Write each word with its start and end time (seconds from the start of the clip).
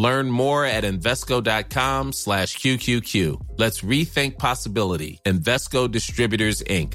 Learn 0.00 0.30
more 0.30 0.64
at 0.64 0.84
Invesco.com 0.84 2.12
slash 2.12 2.56
QQQ. 2.56 3.48
Let's 3.58 3.82
rethink 3.82 4.38
possibility. 4.38 5.20
Invesco 5.26 5.90
Distributors, 5.90 6.62
Inc. 6.62 6.94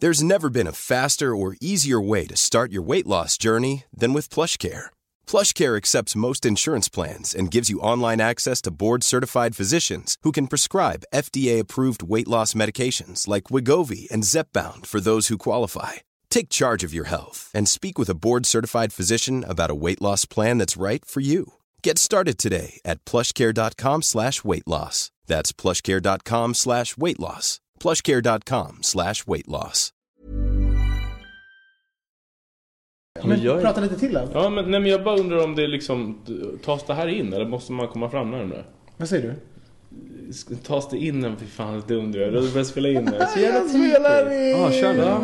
There's 0.00 0.24
never 0.24 0.50
been 0.50 0.66
a 0.66 0.72
faster 0.72 1.36
or 1.36 1.54
easier 1.60 2.00
way 2.00 2.26
to 2.26 2.34
start 2.34 2.72
your 2.72 2.82
weight 2.82 3.06
loss 3.06 3.38
journey 3.38 3.84
than 4.00 4.12
with 4.12 4.34
PlushCare. 4.34 4.86
PlushCare 5.24 5.76
accepts 5.76 6.16
most 6.16 6.44
insurance 6.44 6.88
plans 6.88 7.32
and 7.32 7.54
gives 7.54 7.70
you 7.70 7.78
online 7.92 8.20
access 8.20 8.60
to 8.62 8.72
board-certified 8.72 9.54
physicians 9.54 10.16
who 10.22 10.32
can 10.32 10.48
prescribe 10.48 11.04
FDA-approved 11.14 12.02
weight 12.02 12.26
loss 12.26 12.54
medications 12.54 13.28
like 13.28 13.52
Wigovi 13.52 14.10
and 14.10 14.24
Zepbound 14.24 14.86
for 14.86 14.98
those 14.98 15.28
who 15.28 15.38
qualify. 15.38 16.02
Take 16.32 16.48
charge 16.48 16.86
of 16.86 16.94
your 16.94 17.04
health 17.04 17.50
and 17.52 17.68
speak 17.68 17.98
with 17.98 18.10
a 18.10 18.14
board-certified 18.14 18.92
physician 18.92 19.44
about 19.44 19.70
a 19.70 19.74
weight 19.74 20.00
loss 20.00 20.24
plan 20.24 20.56
that's 20.56 20.80
right 20.80 21.04
for 21.04 21.20
you. 21.20 21.52
Get 21.82 21.98
started 21.98 22.38
today 22.38 22.80
at 22.86 23.04
plushcare.com 23.04 24.02
slash 24.02 24.42
weight 24.42 24.66
loss. 24.66 25.10
That's 25.26 25.52
plushcare.com 25.52 26.54
slash 26.54 26.96
weight 26.96 27.20
loss. 27.20 27.60
plushcare.com 27.78 28.78
slash 28.80 29.26
weight 29.26 29.48
loss. 29.48 29.92
Jag... 33.22 33.60
prata 33.60 33.80
lite 33.80 33.98
till 33.98 34.14
då. 34.14 34.28
Ja, 34.34 34.50
men, 34.50 34.70
nej, 34.70 34.80
men 34.80 34.90
jag 34.90 35.04
bara 35.04 35.16
undrar 35.18 35.44
om 35.44 35.54
det 35.54 35.66
liksom 35.66 36.18
tas 36.64 36.86
det 36.86 36.94
här 36.94 37.08
in 37.08 37.32
eller 37.32 37.44
måste 37.44 37.72
man 37.72 37.88
komma 37.88 38.10
fram 38.10 38.30
närmare? 38.30 38.64
Vad 38.96 39.08
säger 39.08 39.22
du? 39.22 39.51
Tas 40.66 40.88
det 40.90 40.98
in 40.98 41.24
en, 41.24 41.36
fy 41.36 41.46
fan 41.46 41.82
det 41.88 41.94
undrar 41.94 42.20
jag. 42.20 42.32
Du 42.32 42.50
börjar 42.50 42.64
spela 42.64 42.88
in 42.88 43.04
det. 43.04 43.28
Så 43.34 43.40
jävla 43.40 43.68
spelar 43.68 44.32
in! 44.32 44.50
Ja, 44.50 44.72
kör 44.72 44.94
då. 44.94 45.20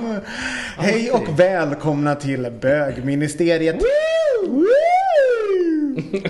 Hej 0.76 1.10
och 1.10 1.40
välkomna 1.40 2.14
till 2.14 2.52
bögministeriet. 2.60 3.76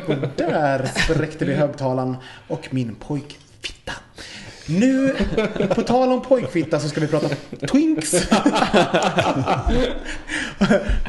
Och 0.07 0.15
där 0.37 0.85
spräckte 1.05 1.45
vi 1.45 1.55
högtalaren 1.55 2.17
och 2.49 2.69
min 2.71 2.95
pojkfitta. 2.95 3.93
Nu, 4.67 5.15
på 5.75 5.83
tal 5.83 6.13
om 6.13 6.23
pojkfitta 6.23 6.81
så 6.81 6.89
ska 6.89 7.01
vi 7.01 7.07
prata 7.07 7.29
Twinks. 7.71 8.29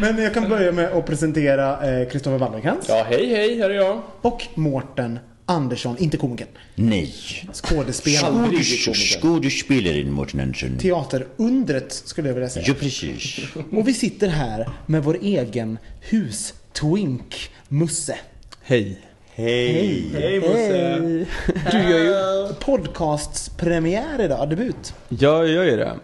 Men 0.02 0.18
jag 0.18 0.34
kan 0.34 0.50
börja 0.50 0.72
med 0.72 0.92
att 0.92 1.06
presentera 1.06 1.78
Kristoffer 2.06 2.36
eh, 2.36 2.40
Wallercrantz. 2.40 2.90
Ja, 2.90 3.06
hej 3.10 3.30
hej, 3.36 3.60
här 3.60 3.70
är 3.70 3.74
jag. 3.74 4.02
Och 4.22 4.48
Mårten 4.56 5.20
Andersson, 5.50 5.98
inte 5.98 6.18
komikern. 6.18 6.48
Nej. 6.76 7.14
Skådespelaren. 7.54 8.64
Skådespelaren 8.94 10.12
Mårten 10.12 10.40
Andersson. 10.40 10.78
Teaterundret 10.78 11.94
skulle 11.94 12.28
jag 12.28 12.34
vilja 12.34 12.50
säga. 12.50 12.66
Ja, 12.68 12.74
precis. 12.80 13.40
Och 13.72 13.88
vi 13.88 13.94
sitter 13.94 14.28
här 14.28 14.70
med 14.86 15.04
vår 15.04 15.18
egen 15.22 15.78
hus-twink 16.02 17.52
Musse. 17.68 18.16
Hej. 18.62 19.02
Hej. 19.36 20.12
Hej 20.14 20.40
Musse. 20.40 21.26
Hej. 21.56 21.72
Du 21.72 21.78
gör 21.78 22.48
ju 22.48 22.54
podcastpremiär 22.54 24.22
idag, 24.22 24.50
debut. 24.50 24.94
Ja, 25.10 25.46
jag 25.46 25.68
gör 25.68 25.78
det. 25.78 26.00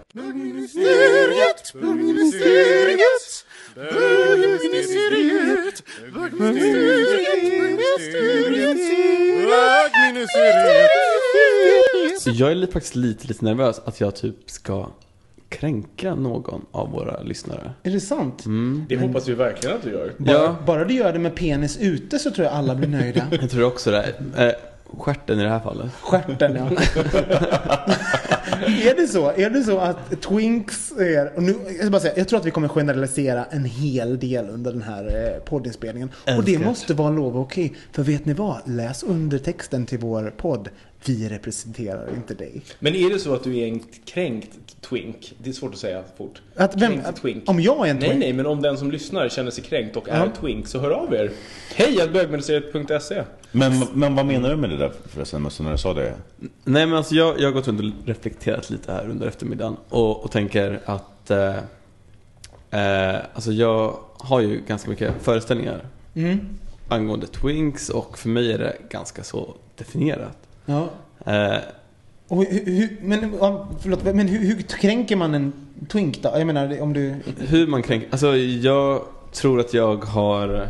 Bögministeriet, 3.76 5.84
bögministeriet, 6.14 8.78
Så 12.20 12.30
jag 12.34 12.52
är 12.52 12.72
faktiskt 12.72 12.96
lite, 12.96 13.28
lite 13.28 13.46
nervös 13.46 13.82
att 13.86 14.00
jag 14.00 14.16
typ 14.16 14.36
ska 14.52 14.88
kränka 15.50 16.16
någon 16.16 16.66
av 16.72 16.92
våra 16.92 17.22
lyssnare. 17.22 17.72
Är 17.84 17.92
det 17.92 18.00
sant? 18.00 18.44
Det 18.90 18.98
hoppas 18.98 19.28
vi 19.28 19.34
verkligen 19.34 19.76
att 19.76 19.84
du 19.84 19.92
gör. 19.92 20.14
Bara, 20.18 20.34
Ja, 20.38 20.56
bara 20.66 20.84
du 20.86 20.94
gör 20.94 21.14
det 21.14 21.20
med 21.20 21.36
penis 21.36 21.78
ute 21.82 22.20
så 22.20 22.32
tror 22.32 22.46
jag 22.46 22.54
alla 22.56 22.76
blir 22.76 22.88
nöjda. 22.88 23.28
jag 23.32 23.50
tror 23.50 23.64
också 23.64 23.92
det. 23.92 24.14
Eh, 24.38 24.52
stjärten 24.98 25.40
i 25.40 25.44
det 25.44 25.50
här 25.50 25.60
fallet. 25.60 25.92
Stjärten 26.02 26.56
ja. 26.56 26.70
är 28.64 28.96
det 28.96 29.08
så? 29.08 29.32
Är 29.32 29.50
det 29.50 29.64
så 29.64 29.78
att 29.78 30.22
Twinks 30.22 30.92
är... 30.92 31.36
Och 31.36 31.44
nu, 31.44 31.56
jag, 31.68 31.76
ska 31.76 31.90
bara 31.90 32.02
säga, 32.02 32.14
jag 32.18 32.28
tror 32.28 32.40
att 32.40 32.46
vi 32.46 32.52
kommer 32.52 32.68
generalisera 32.68 33.46
en 33.46 33.66
hel 33.66 34.20
del 34.20 34.50
under 34.50 34.72
den 34.72 34.82
här 34.82 35.04
eh, 35.06 35.44
poddinspelningen. 35.44 36.10
Och 36.38 36.44
det 36.44 36.60
måste 36.60 36.94
vara 36.94 37.10
lov 37.10 37.36
och 37.36 37.42
okej. 37.42 37.74
För 37.92 38.04
vet 38.04 38.26
ni 38.26 38.34
vad? 38.34 38.58
Läs 38.66 39.04
undertexten 39.04 39.86
till 39.86 40.00
vår 40.00 40.34
podd. 40.38 40.70
Vi 41.08 41.30
representerar 41.30 42.10
inte 42.16 42.34
dig. 42.34 42.62
Men 42.80 42.96
är 42.96 43.10
det 43.10 43.20
så 43.20 43.34
att 43.34 43.44
du 43.44 43.58
är 43.58 43.68
en 43.68 43.80
kränkt 44.06 44.50
twink? 44.82 45.34
Det 45.38 45.50
är 45.50 45.54
svårt 45.54 45.74
att 45.74 45.80
säga 45.80 46.04
fort. 46.18 46.42
Att 46.56 46.82
vem, 46.82 46.92
Kränkt 47.02 47.22
twink. 47.22 47.50
om 47.50 47.60
jag 47.60 47.88
är 47.88 47.92
en 47.92 47.98
Nej, 48.00 48.10
twink? 48.10 48.20
nej, 48.20 48.34
men 48.34 48.46
om 48.46 48.62
den 48.62 48.78
som 48.78 48.92
lyssnar 48.92 49.30
känner 49.30 49.52
sig 49.52 49.64
kränkt 49.64 49.98
och 49.98 50.08
Ja. 50.08 50.14
är 50.14 50.30
twink 50.42 50.68
så 50.68 50.80
hör 50.80 50.92
av 50.92 51.14
er. 51.14 51.32
Hej 51.76 52.10
bögministeriet.se 52.14 53.24
Men, 53.52 53.84
men 53.94 54.16
vad 54.16 54.26
menar 54.26 54.50
du 54.50 54.56
med 54.56 54.70
det 54.70 54.78
där 54.78 54.92
förresten, 55.08 55.42
Musse, 55.42 55.64
när 55.64 55.72
du 55.72 55.78
sa 55.78 55.94
det? 55.94 56.14
Nej 56.64 56.86
men 56.86 56.94
alltså 56.94 57.16
jag, 57.16 57.40
jag 57.40 57.46
har 57.48 57.52
gått 57.52 57.68
runt 57.68 57.80
och 57.82 58.08
reflekterat 58.08 58.70
lite 58.70 58.92
här 58.92 59.10
under 59.10 59.28
eftermiddagen 59.28 59.78
och, 59.90 60.24
och 60.24 60.32
tänker 60.32 60.80
att 60.86 61.32
eh, 61.32 61.56
eh, 62.72 63.22
Alltså 63.34 63.52
jag 63.52 63.98
har 64.18 64.40
ju 64.42 64.62
ganska 64.68 64.90
mycket 64.90 65.14
föreställningar 65.22 65.86
Mm. 66.16 66.40
angående 66.90 67.28
Twinks 67.28 67.90
och 67.90 68.18
för 68.18 68.30
mig 68.30 68.52
är 68.54 68.58
det 68.58 68.78
ganska 68.90 69.24
så 69.24 69.54
definierat. 69.78 70.38
Ja. 70.66 70.90
Eh, 71.26 71.58
Och 72.28 72.44
hur, 72.44 72.66
hur, 72.66 72.98
men 73.02 73.38
förlåt, 73.80 74.04
men 74.04 74.28
hur, 74.28 74.40
hur 74.40 74.62
kränker 74.62 75.16
man 75.16 75.34
en 75.36 75.54
twink 75.90 76.22
då? 76.22 76.30
Jag 76.36 76.48
menar 76.48 76.82
om 76.82 76.94
du... 76.94 77.16
hur 77.38 77.68
man 77.68 77.84
kränker, 77.84 78.08
alltså 78.12 78.36
jag 78.38 79.02
tror 79.34 79.60
att 79.60 79.74
jag 79.74 80.06
har 80.06 80.70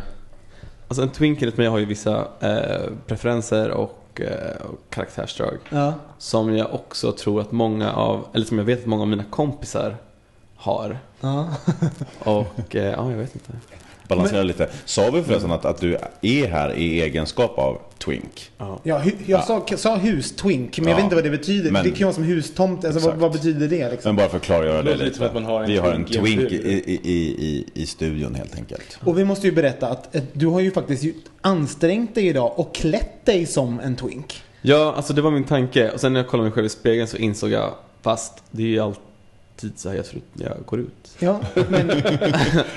Alltså 0.88 1.02
en 1.02 1.08
twink 1.08 1.42
enligt 1.42 1.56
mig 1.56 1.66
har 1.66 1.78
ju 1.78 1.84
vissa 1.84 2.28
eh, 2.40 2.90
preferenser 3.06 3.70
och, 3.70 4.20
eh, 4.20 4.66
och 4.66 4.78
karaktärsdrag 4.90 5.58
Ja. 5.70 5.94
Som 6.18 6.56
jag 6.56 6.74
också 6.74 7.12
tror 7.12 7.40
att 7.40 7.52
många 7.52 7.92
av, 7.92 8.26
eller 8.34 8.44
som 8.46 8.58
jag 8.58 8.64
vet 8.64 8.80
att 8.80 8.86
många 8.86 9.02
av 9.02 9.08
mina 9.08 9.24
kompisar 9.30 9.96
har 10.56 10.98
Ja. 11.20 11.48
Och, 12.18 12.76
eh, 12.76 12.90
ja 12.92 13.10
jag 13.10 13.18
vet 13.18 13.34
inte 13.34 13.52
Balansera 14.08 14.42
lite. 14.42 14.68
Sa 14.84 15.10
vi 15.10 15.22
förresten 15.22 15.50
att, 15.52 15.64
att 15.64 15.80
du 15.80 15.96
är 16.22 16.46
här 16.48 16.74
i 16.74 17.00
egenskap 17.02 17.58
av 17.58 17.78
twink? 17.98 18.50
Ja, 18.58 18.78
hu- 18.98 19.12
jag 19.26 19.44
sa, 19.44 19.64
sa 19.76 19.96
hus-twink, 19.96 20.78
men 20.78 20.84
jag 20.88 20.92
Ja, 20.92 20.96
vet 20.96 21.04
inte 21.04 21.14
vad 21.14 21.24
det 21.24 21.30
betyder. 21.30 21.70
men- 21.70 21.84
det 21.84 21.90
kan 21.90 21.98
ju 21.98 22.04
vara 22.04 22.14
som 22.14 22.24
hustomt. 22.24 22.84
Alltså, 22.84 23.08
vad, 23.08 23.16
vad 23.18 23.32
betyder 23.32 23.68
det 23.68 23.90
liksom? 23.90 24.08
Men 24.08 24.16
bara 24.16 24.28
för 24.28 24.36
att 24.36 24.42
klargöra 24.42 24.82
det 24.82 24.90
låter 24.90 25.04
lite 25.04 25.26
att 25.26 25.34
man 25.34 25.44
har 25.44 25.62
en 25.62 25.70
vi 25.70 25.78
har 25.78 25.92
en 25.92 26.04
twink 26.04 26.52
i 26.52 26.56
i, 26.56 27.00
i, 27.04 27.64
i, 27.74 27.86
studion 27.86 28.34
helt 28.34 28.56
enkelt. 28.56 28.98
Och 29.04 29.18
vi 29.18 29.24
måste 29.24 29.46
ju 29.46 29.52
berätta 29.52 29.88
att 29.88 30.16
du 30.32 30.46
har 30.46 30.60
ju 30.60 30.70
faktiskt 30.70 31.04
ansträngt 31.40 32.14
dig 32.14 32.26
idag 32.28 32.52
och 32.58 32.74
klätt 32.74 33.26
dig 33.26 33.46
som 33.46 33.80
en 33.80 33.96
twink. 33.96 34.42
Ja, 34.62 34.94
alltså 34.96 35.12
det 35.12 35.22
var 35.22 35.30
min 35.30 35.44
tanke 35.44 35.90
och 35.90 36.00
sen 36.00 36.12
när 36.12 36.20
jag 36.20 36.28
kollade 36.28 36.48
mig 36.48 36.54
själv 36.54 36.66
i 36.66 36.68
spegeln 36.68 37.08
så 37.08 37.16
insåg 37.16 37.50
jag 37.50 37.74
Fast 38.02 38.42
det 38.50 38.62
är 38.62 38.66
ju 38.66 38.80
alltid 39.56 39.78
så 39.78 39.88
här 39.88 39.96
jag 39.96 40.06
ser 40.06 40.16
ut 40.16 40.22
när 40.32 40.46
jag 40.46 40.56
går 40.66 40.80
ut 40.80 41.16
Ja, 41.18 41.40
men, 41.68 41.86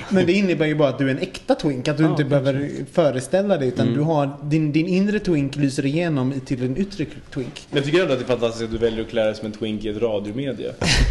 men 0.08 0.26
det 0.26 0.32
innebär 0.32 0.66
ju 0.66 0.74
bara 0.74 0.88
att 0.88 0.98
du 0.98 1.06
är 1.06 1.10
en 1.10 1.18
äkta 1.18 1.54
twink. 1.54 1.88
Att 1.88 1.96
du 1.96 2.02
Ja, 2.02 2.10
inte 2.10 2.24
behöver 2.24 2.70
föreställa 2.92 3.56
dig. 3.58 3.68
Utan 3.68 3.86
Mm. 3.86 3.98
du 3.98 4.04
har, 4.04 4.30
din, 4.42 4.72
din 4.72 4.86
inre 4.86 5.18
twink 5.18 5.56
lyser 5.56 5.86
igenom 5.86 6.40
till 6.46 6.62
en 6.62 6.76
yttre 6.76 7.06
twink. 7.34 7.66
Men 7.70 7.76
jag 7.76 7.84
tycker 7.84 8.00
ändå 8.02 8.12
att 8.12 8.18
det 8.18 8.24
är 8.24 8.26
fantastiskt 8.26 8.64
att 8.64 8.70
du 8.70 8.78
väljer 8.78 9.04
att 9.04 9.10
klä 9.10 9.24
dig 9.24 9.34
som 9.34 9.46
en 9.46 9.52
twink 9.52 9.84
i 9.84 9.88
ett 9.88 10.02
radiomedie. 10.02 10.72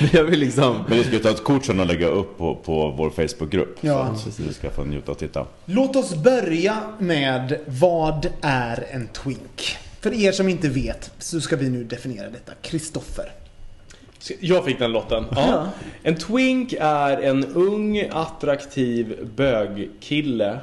Det 0.00 0.12
jag 0.12 0.24
vill 0.30 0.40
liksom 0.40 0.84
Men 0.88 0.98
vi 0.98 1.04
ska 1.04 1.18
ta 1.18 1.30
ett 1.30 1.44
kort 1.44 1.64
sen 1.64 1.80
och 1.80 1.86
lägga 1.86 2.06
upp 2.06 2.38
på, 2.38 2.54
på 2.54 2.90
vår 2.90 3.10
Facebookgrupp. 3.10 3.76
Ja. 3.80 4.14
Så 4.16 4.28
att 4.28 4.48
du 4.48 4.52
ska 4.54 4.70
få 4.70 4.84
njuta 4.84 5.12
och 5.12 5.18
titta. 5.18 5.46
Låt 5.64 5.96
oss 5.96 6.14
börja 6.14 6.76
med 6.98 7.58
vad 7.66 8.26
är 8.40 8.86
en 8.90 9.08
twink? 9.08 9.76
För 10.00 10.14
er 10.24 10.32
som 10.32 10.48
inte 10.48 10.68
vet 10.68 11.10
så 11.18 11.40
ska 11.40 11.56
vi 11.56 11.68
nu 11.70 11.84
definiera 11.84 12.30
detta. 12.30 12.52
Kristoffer. 12.62 13.32
Jag 14.40 14.64
fick 14.64 14.78
den 14.78 14.92
lotten. 14.92 15.24
Ja. 15.36 15.68
En 16.02 16.14
twink 16.16 16.74
är 16.80 17.16
en 17.16 17.44
ung, 17.54 18.08
attraktiv 18.10 19.28
bögkille. 19.36 20.58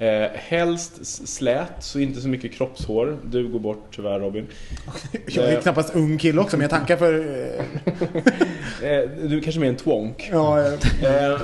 Eh, 0.00 0.28
helst 0.34 1.28
slät, 1.28 1.72
så 1.80 1.98
inte 1.98 2.20
så 2.20 2.28
mycket 2.28 2.52
kroppshår. 2.54 3.18
Du 3.24 3.48
går 3.48 3.58
bort 3.58 3.86
tyvärr 3.96 4.20
Robin. 4.20 4.46
Jag 5.26 5.44
är 5.44 5.52
Eh. 5.56 5.60
knappast 5.60 5.94
ung 5.96 6.18
kille 6.18 6.40
också 6.40 6.56
men 6.56 6.62
jag 6.62 6.70
tackar 6.70 6.96
för... 6.96 7.14
eh, 7.14 7.64
Eh, 8.82 9.08
du 9.22 9.36
är 9.36 9.40
kanske 9.42 9.60
mer 9.60 9.68
en 9.68 9.76
twonk. 9.76 10.28
Ja, 10.32 10.60
eh, 10.60 10.72
Eh, 11.02 11.38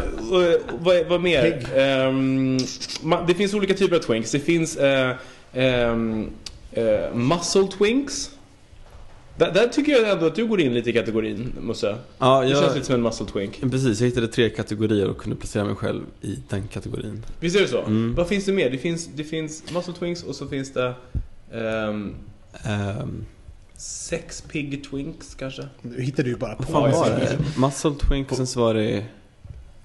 vad, 0.72 1.06
vad 1.06 1.20
mer? 1.20 1.66
Ehm, 1.76 2.56
ma- 3.02 3.26
det 3.26 3.34
finns 3.34 3.54
olika 3.54 3.74
typer 3.74 3.96
av 3.96 4.00
twinks. 4.00 4.30
Det 4.30 4.40
finns 4.40 4.76
eh, 4.76 5.12
ehm, 5.52 6.30
Eh, 6.76 7.14
muscle 7.14 7.66
twinks. 7.78 8.30
Där, 9.36 9.52
där 9.52 9.68
tycker 9.68 9.92
jag 9.92 10.10
ändå 10.10 10.26
att 10.26 10.34
du 10.34 10.46
går 10.46 10.60
in 10.60 10.74
lite 10.74 10.90
i 10.90 10.92
kategorin, 10.92 11.52
Musse. 11.60 11.96
Ja, 12.18 12.42
Du 12.42 12.48
jag, 12.48 12.62
känns 12.62 12.74
lite 12.74 12.86
som 12.86 12.94
en 12.94 13.02
muscle 13.02 13.26
twink. 13.26 13.60
precis. 13.70 14.00
Jag 14.00 14.08
hittade 14.08 14.28
tre 14.28 14.50
kategorier 14.50 15.08
och 15.08 15.18
kunde 15.18 15.36
placera 15.36 15.64
mig 15.64 15.74
själv 15.74 16.02
i 16.20 16.38
den 16.48 16.68
kategorin. 16.68 17.24
Visst 17.40 17.56
är 17.56 17.60
det 17.60 17.68
så? 17.68 17.80
Mm. 17.82 18.14
Vad 18.14 18.28
finns 18.28 18.44
det 18.44 18.52
mer? 18.52 18.70
Det 18.70 18.78
finns, 18.78 19.08
det 19.14 19.24
finns 19.24 19.72
muscle 19.74 19.94
twinks 19.94 20.22
och 20.22 20.34
så 20.34 20.46
finns 20.48 20.72
det 20.72 20.94
ehm, 21.52 22.14
Um, 23.02 23.24
sex 23.76 24.40
pig 24.40 24.84
twinks 24.90 25.34
kanske? 25.34 25.68
Nu 25.82 26.00
hittar 26.02 26.22
du 26.22 26.30
ju 26.30 26.36
bara 26.36 26.54
vad 26.56 26.66
på. 26.66 26.72
fan 26.72 26.90
var 26.90 27.10
det? 27.10 27.38
Muscle 27.60 27.94
twink 28.08 28.30
och 28.30 28.36
sen 28.36 28.46
så 28.46 28.60
var 28.60 28.74
det... 28.74 29.04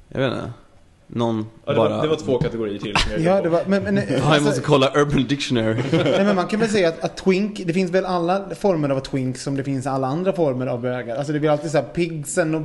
Jag 0.09 0.19
vet 0.19 0.31
inte. 0.31 0.51
Någon 1.11 1.45
Ja, 1.65 1.71
det, 1.71 1.77
bara... 1.77 1.89
var, 1.89 2.01
det 2.01 2.07
var 2.07 2.15
två 2.15 2.37
kategorier 2.37 2.79
till 2.79 2.95
som 2.97 3.11
jag 3.11 3.21
Ja, 3.21 3.41
det 3.41 3.49
var, 3.49 3.61
men, 3.67 3.83
men, 3.83 3.95
Ja, 3.97 4.03
jag 4.09 4.21
alltså, 4.21 4.43
måste 4.43 4.61
kolla 4.61 4.91
Urban 4.95 5.25
Dictionary. 5.27 5.81
nej, 5.91 6.25
men 6.25 6.35
man 6.35 6.47
kan 6.47 6.59
väl 6.59 6.69
säga 6.69 6.89
att, 6.89 7.03
att 7.03 7.17
twink, 7.17 7.61
det 7.65 7.73
finns 7.73 7.91
väl 7.91 8.05
alla 8.05 8.45
former 8.59 8.89
av 8.89 8.99
twink 8.99 9.37
som 9.37 9.55
det 9.57 9.63
finns 9.63 9.87
alla 9.87 10.07
andra 10.07 10.33
former 10.33 10.67
av 10.67 10.81
bögar. 10.81 11.15
Alltså 11.15 11.33
det 11.33 11.39
blir 11.39 11.49
alltid 11.49 11.71
så 11.71 11.77
här 11.77 11.85
pigsen 11.85 12.55
och 12.55 12.61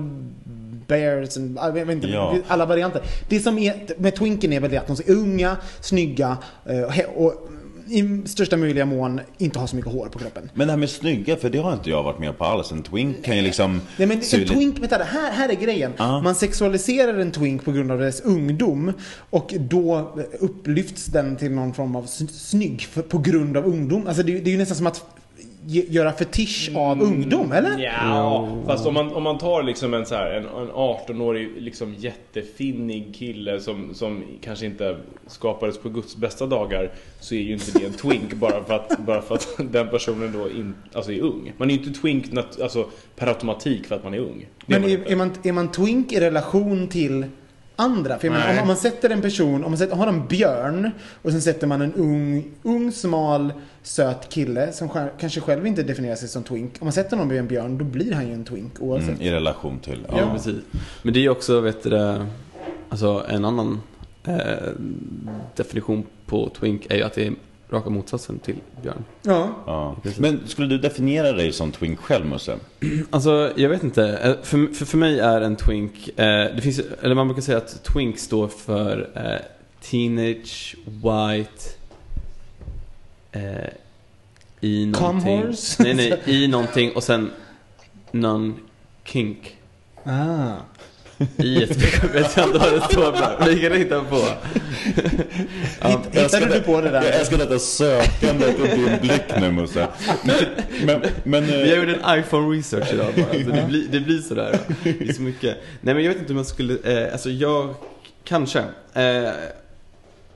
bears, 0.87 1.37
och, 1.37 1.43
jag 1.59 1.73
vet 1.73 1.91
inte, 1.91 2.09
Ja. 2.09 2.37
alla 2.49 2.67
varianter. 2.67 3.03
Det 3.29 3.41
som 3.41 3.59
är 3.59 3.75
med 3.99 4.17
twinken 4.17 4.53
är 4.53 4.61
väl 4.61 4.71
det 4.71 4.79
att 4.79 4.87
de 4.87 4.97
är 5.07 5.11
unga, 5.13 5.57
snygga 5.81 6.37
eh, 6.67 7.05
och 7.15 7.49
i 7.87 8.23
största 8.25 8.57
möjliga 8.57 8.85
mån 8.85 9.21
inte 9.39 9.59
har 9.59 9.67
så 9.67 9.77
mycket 9.77 9.93
hår 9.93 10.07
på 10.07 10.19
kroppen. 10.19 10.51
Men 10.55 10.67
det 10.67 10.73
här 10.73 10.79
med 10.79 10.91
snygga, 10.91 11.37
för 11.37 11.51
det 11.51 11.59
har 11.59 11.73
inte 11.73 11.91
jag 11.91 12.03
varit 12.03 12.19
med 12.19 12.39
på 12.39 12.45
alls. 12.45 12.73
En 12.73 12.83
twink 12.83 13.25
kan 13.25 13.37
ju 13.37 13.43
liksom... 13.43 13.81
Nej 13.97 14.07
men 14.09 14.17
en 14.17 14.47
twink, 14.47 14.79
vänta, 14.79 14.97
här, 14.97 15.33
här 15.33 15.49
är 15.49 15.55
grejen. 15.55 15.93
Ja. 15.97 16.21
Man 16.21 16.35
sexualiserar 16.35 17.19
en 17.19 17.33
twink 17.33 17.65
på 17.65 17.73
grund 17.73 17.91
av 17.91 17.99
dess 17.99 18.21
ungdom 18.21 18.93
och 19.31 19.55
då 19.59 20.17
upplyfts 20.41 21.07
den 21.07 21.37
till 21.37 21.51
någon 21.51 21.75
form 21.75 21.97
av 21.97 22.07
snygg 22.33 22.87
på 23.09 23.19
grund 23.19 23.57
av 23.57 23.67
ungdom. 23.67 24.07
Alltså 24.07 24.23
det, 24.23 24.33
det 24.33 24.51
är 24.51 24.53
ju 24.53 24.59
nästan 24.59 24.77
som 24.77 24.87
att 24.87 25.05
göra 25.67 26.13
fetisch 26.13 26.71
av 26.75 27.03
ungdom, 27.03 27.53
eller? 27.53 27.79
Ja, 27.79 28.49
fast 28.67 28.87
om 28.87 28.95
man, 28.95 29.13
om 29.13 29.23
man 29.23 29.39
tar 29.39 29.63
liksom 29.63 29.95
en, 29.95 30.07
så 30.07 30.15
här, 30.15 30.31
en, 30.31 30.45
en 30.45 30.71
18-årig 30.71 31.51
liksom 31.59 31.95
jättefinnig 31.99 33.15
kille 33.15 33.61
som, 33.61 33.95
som 33.95 34.25
kanske 34.41 34.67
inte 34.67 34.97
skapades 35.27 35.79
på 35.79 35.89
Guds 35.89 36.17
bästa 36.17 36.47
dagar 36.47 36.91
så 37.21 37.35
är 37.35 37.41
ju 37.41 37.53
inte 37.53 37.79
det 37.79 37.87
en 37.87 37.93
twink 37.93 38.35
bara 38.41 38.65
för 38.65 38.75
att, 38.75 38.99
bara 38.99 39.23
för 39.23 39.35
att 39.35 39.49
den 39.73 39.89
personen 39.89 40.33
då 40.33 40.51
in, 40.51 40.75
alltså 40.93 41.13
är 41.13 41.21
ung. 41.21 41.53
Man 41.57 41.71
är 41.71 41.75
ju 41.75 41.81
inte 41.81 42.01
twink 42.01 42.33
nat, 42.33 42.61
alltså, 42.61 42.87
per 43.17 43.27
automatik 43.27 43.87
för 43.87 43.95
att 43.95 44.05
man 44.05 44.15
är 44.15 44.19
ung. 44.19 44.47
Det 44.67 44.73
Men 44.73 44.81
man 44.83 44.91
är, 44.91 44.99
inte. 44.99 45.13
är, 45.13 45.17
man, 45.17 45.33
är 45.43 45.53
man 45.53 45.73
twink 45.73 46.13
i 46.13 46.21
relation 46.21 46.89
till 46.89 47.27
andra? 47.77 48.19
För 48.19 48.31
menar, 48.31 48.53
om, 48.53 48.59
om 48.59 48.67
man 48.69 48.77
sätter 48.77 49.11
en 49.11 49.21
person, 49.23 49.65
om 49.65 49.71
man 49.71 49.79
sätter, 49.79 49.97
har 49.97 50.07
en 50.07 50.27
björn 50.27 50.91
och 51.23 51.31
sen 51.31 51.43
sätter 51.43 51.67
man 51.67 51.83
en 51.83 51.95
ung, 51.95 52.45
ung 52.63 52.93
smal, 52.93 53.53
söt 53.85 54.29
kille 54.29 54.73
som 54.73 54.89
själv, 54.89 55.09
kanske 55.19 55.41
själv 55.41 55.67
inte 55.67 55.83
definierar 55.83 56.17
sig 56.17 56.29
som 56.29 56.43
twink. 56.43 56.73
Om 56.81 56.85
man 56.87 56.93
sätter 56.93 57.17
någon 57.17 57.29
vid 57.29 57.39
en 57.39 57.47
björn, 57.47 57.79
då 57.79 57.85
blir 57.85 58.13
han 58.13 58.27
ju 58.27 58.35
en 58.35 58.45
twink 58.45 58.81
oavsett. 58.81 59.09
Mm, 59.09 59.23
I 59.23 59.31
relation 59.31 59.79
till... 59.79 60.07
Ja. 60.11 60.19
Ja, 60.19 60.33
precis. 60.33 60.55
Men 61.03 61.15
det 61.15 61.25
är 61.25 61.29
också, 61.29 61.61
vet 61.61 61.83
du 61.83 62.21
alltså 62.89 63.25
en 63.29 63.45
annan 63.45 63.81
eh, 64.25 64.35
definition 65.57 66.07
på 66.27 66.51
twink 66.59 66.87
är 66.91 66.97
ju 66.97 67.03
att 67.03 67.15
det 67.15 67.27
är 67.27 67.33
raka 67.71 67.91
motsatsen 67.91 68.39
till 68.39 68.57
björn. 68.83 69.05
Ja. 69.23 69.49
Ja. 69.67 69.97
Men 70.19 70.41
skulle 70.47 70.69
du 70.69 70.79
definiera 70.79 71.33
dig 71.33 71.53
som 71.53 71.73
twink 71.73 71.99
själv, 71.99 72.27
Musse? 72.27 72.57
Alltså, 73.11 73.53
jag 73.57 73.69
vet 73.69 73.83
inte. 73.83 74.09
Eh, 74.09 74.35
För, 74.43 74.75
för, 74.75 74.85
för 74.85 74.99
mig 74.99 75.21
är 75.21 75.41
en 75.41 75.57
twink, 75.57 76.09
eh, 76.09 76.25
det 76.55 76.61
finns, 76.63 76.81
eller 77.03 77.15
man 77.15 77.29
brukar 77.29 77.43
säga 77.43 77.59
att 77.59 77.85
twink 77.85 78.19
står 78.19 78.49
för 78.49 79.11
eh, 79.15 79.47
Teenage 79.91 80.77
White 80.87 81.65
i 84.61 84.83
Cum 84.85 84.91
någonting. 85.03 85.39
horse? 85.47 85.83
Nej, 85.83 85.95
nej, 85.95 86.21
i 86.25 86.49
någonting 86.49 86.93
och 86.93 87.03
sen 87.03 87.31
non-kink. 88.13 89.37
Ah. 90.05 90.53
I 91.37 91.63
ett 91.63 91.77
vet 92.15 92.37
jag 92.37 92.47
inte 92.47 92.59
vad 92.59 92.73
det 92.73 92.81
står 92.81 93.13
för. 93.13 93.45
Vi 93.49 93.61
kan 93.61 93.73
hitta 93.73 94.01
på. 94.05 94.17
Hitt, 95.89 95.99
hittade 96.23 96.55
du 96.55 96.61
på 96.61 96.81
det 96.81 96.91
Jag 96.91 97.03
där? 97.03 97.11
älskar 97.13 97.39
detta 97.39 97.59
sökandet 97.59 98.61
och 98.61 98.67
din 98.69 98.99
blick 99.01 99.23
nu, 99.41 99.51
Musse. 99.53 99.89
Men, 100.25 100.37
men, 100.87 101.03
men, 101.25 101.45
eh, 101.45 101.61
Jag 101.69 101.79
gjorde 101.79 101.95
en 101.95 102.19
iPhone 102.19 102.57
research 102.57 102.93
idag 102.93 103.13
bara. 103.17 103.45
Så 103.45 103.51
det, 103.51 103.65
blir, 103.69 103.89
det 103.91 104.01
blir 104.01 104.19
sådär. 104.19 104.59
Det 104.83 105.09
är 105.09 105.13
så 105.13 105.23
mycket. 105.23 105.57
Nej 105.81 105.95
men 105.95 106.05
jag 106.05 106.11
vet 106.13 106.21
inte 106.21 106.33
om 106.33 106.37
jag 106.37 106.47
skulle, 106.47 107.05
eh, 107.07 107.13
alltså 107.13 107.31
jag, 107.31 107.75
kanske. 108.25 108.59
Eh, 108.95 109.31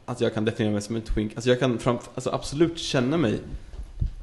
att 0.08 0.20
jag 0.20 0.34
kan 0.34 0.44
definiera 0.44 0.72
mig 0.72 0.82
som 0.82 0.96
en 0.96 1.02
twink. 1.02 1.32
Alltså 1.34 1.50
jag 1.50 1.60
kan 1.60 1.78
fram, 1.78 1.98
alltså 2.14 2.30
absolut 2.30 2.78
känna 2.78 3.16
mig 3.16 3.38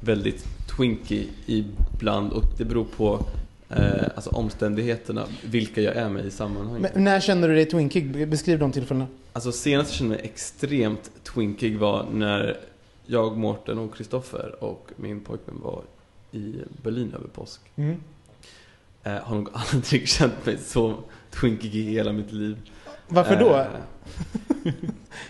väldigt 0.00 0.44
twinky 0.76 1.26
ibland 1.46 2.32
och 2.32 2.44
det 2.58 2.64
beror 2.64 2.84
på 2.84 3.26
eh, 3.68 4.04
alltså 4.14 4.30
omständigheterna, 4.30 5.26
vilka 5.44 5.80
jag 5.80 5.96
är 5.96 6.08
med 6.08 6.24
i 6.26 6.30
sammanhanget. 6.30 6.94
Men, 6.94 7.04
när 7.04 7.20
känner 7.20 7.48
du 7.48 7.54
dig 7.54 7.66
twinkig? 7.66 8.28
Beskriv 8.28 8.58
de 8.58 8.72
tillfällena. 8.72 9.06
Alltså 9.32 9.52
senast 9.52 9.90
jag 9.90 9.96
kände 9.98 10.16
mig 10.16 10.24
extremt 10.24 11.10
twinkig 11.24 11.78
var 11.78 12.06
när 12.12 12.60
jag, 13.06 13.36
Mårten 13.36 13.78
och 13.78 13.94
Kristoffer 13.94 14.64
och 14.64 14.90
min 14.96 15.20
pojkvän 15.20 15.60
var 15.62 15.82
i 16.32 16.54
Berlin 16.82 17.14
över 17.14 17.28
påsk. 17.28 17.60
Mm. 17.76 17.96
Eh, 19.02 19.12
har 19.12 19.36
nog 19.36 19.48
aldrig 19.72 20.08
känt 20.08 20.46
mig 20.46 20.58
så 20.58 20.94
twinkig 21.30 21.74
i 21.74 21.82
hela 21.82 22.12
mitt 22.12 22.32
liv. 22.32 22.56
Varför 23.08 23.36
då? 23.36 23.54
Eh, 23.56 24.72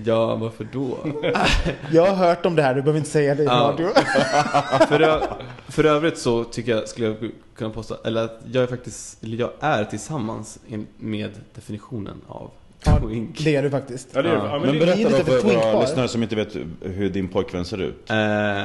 ja, 0.05 0.37
varför 0.37 0.67
då? 0.73 0.99
Jag 1.93 2.07
har 2.07 2.15
hört 2.27 2.47
om 2.47 2.57
det 2.57 2.63
här, 2.63 2.75
du 2.75 2.83
behöver 2.83 2.99
inte 2.99 3.11
säga 3.11 3.35
det 3.35 3.43
i 3.43 3.47
Ja. 3.47 3.53
radio. 3.53 3.89
för, 4.89 5.01
ö- 5.01 5.21
för 5.69 5.85
övrigt 5.85 6.19
så 6.19 6.45
tycker 6.45 6.73
jag, 6.77 6.89
skulle 6.89 7.07
jag 7.07 7.31
kunna 7.57 7.71
påstå, 7.71 7.97
eller 8.05 8.25
att 8.25 8.41
jag 8.53 8.63
är 8.63 8.67
faktiskt, 8.67 9.25
eller 9.25 9.37
jag 9.39 9.51
är 9.61 9.85
tillsammans 9.85 10.59
med 10.99 11.31
definitionen 11.55 12.21
av 12.29 12.51
Ja, 12.85 12.99
twink. 13.01 13.45
Det 13.45 13.57
är 13.57 13.63
du 13.63 13.71
faktiskt. 13.71 14.09
Ja, 14.13 14.23
det 14.23 14.29
är, 14.29 14.35
Ja. 14.35 14.47
ja, 14.47 14.59
men 14.59 14.71
men 14.71 14.79
berätta 14.79 14.97
lite 15.09 15.19
då 15.33 15.41
för 15.41 15.55
våra 15.73 15.81
lyssnare 15.81 16.09
som 16.09 16.23
inte 16.23 16.37
vet 16.37 16.57
hur 16.81 17.11
din 17.11 17.29
pojkvän 17.29 17.65
ser 17.65 17.79
ut. 17.81 18.11
Eh, 18.11 18.63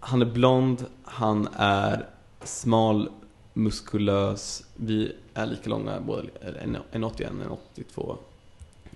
han 0.00 0.22
är 0.22 0.26
blond, 0.26 0.84
han 1.04 1.48
är 1.56 2.06
smal, 2.44 3.08
muskulös. 3.54 4.62
Vi 4.74 5.16
är 5.34 5.46
lika 5.46 5.70
långa, 5.70 6.00
både 6.00 6.28
en- 6.62 6.76
en 6.92 7.04
81 7.04 7.30
en 7.30 7.50
82. 7.50 8.16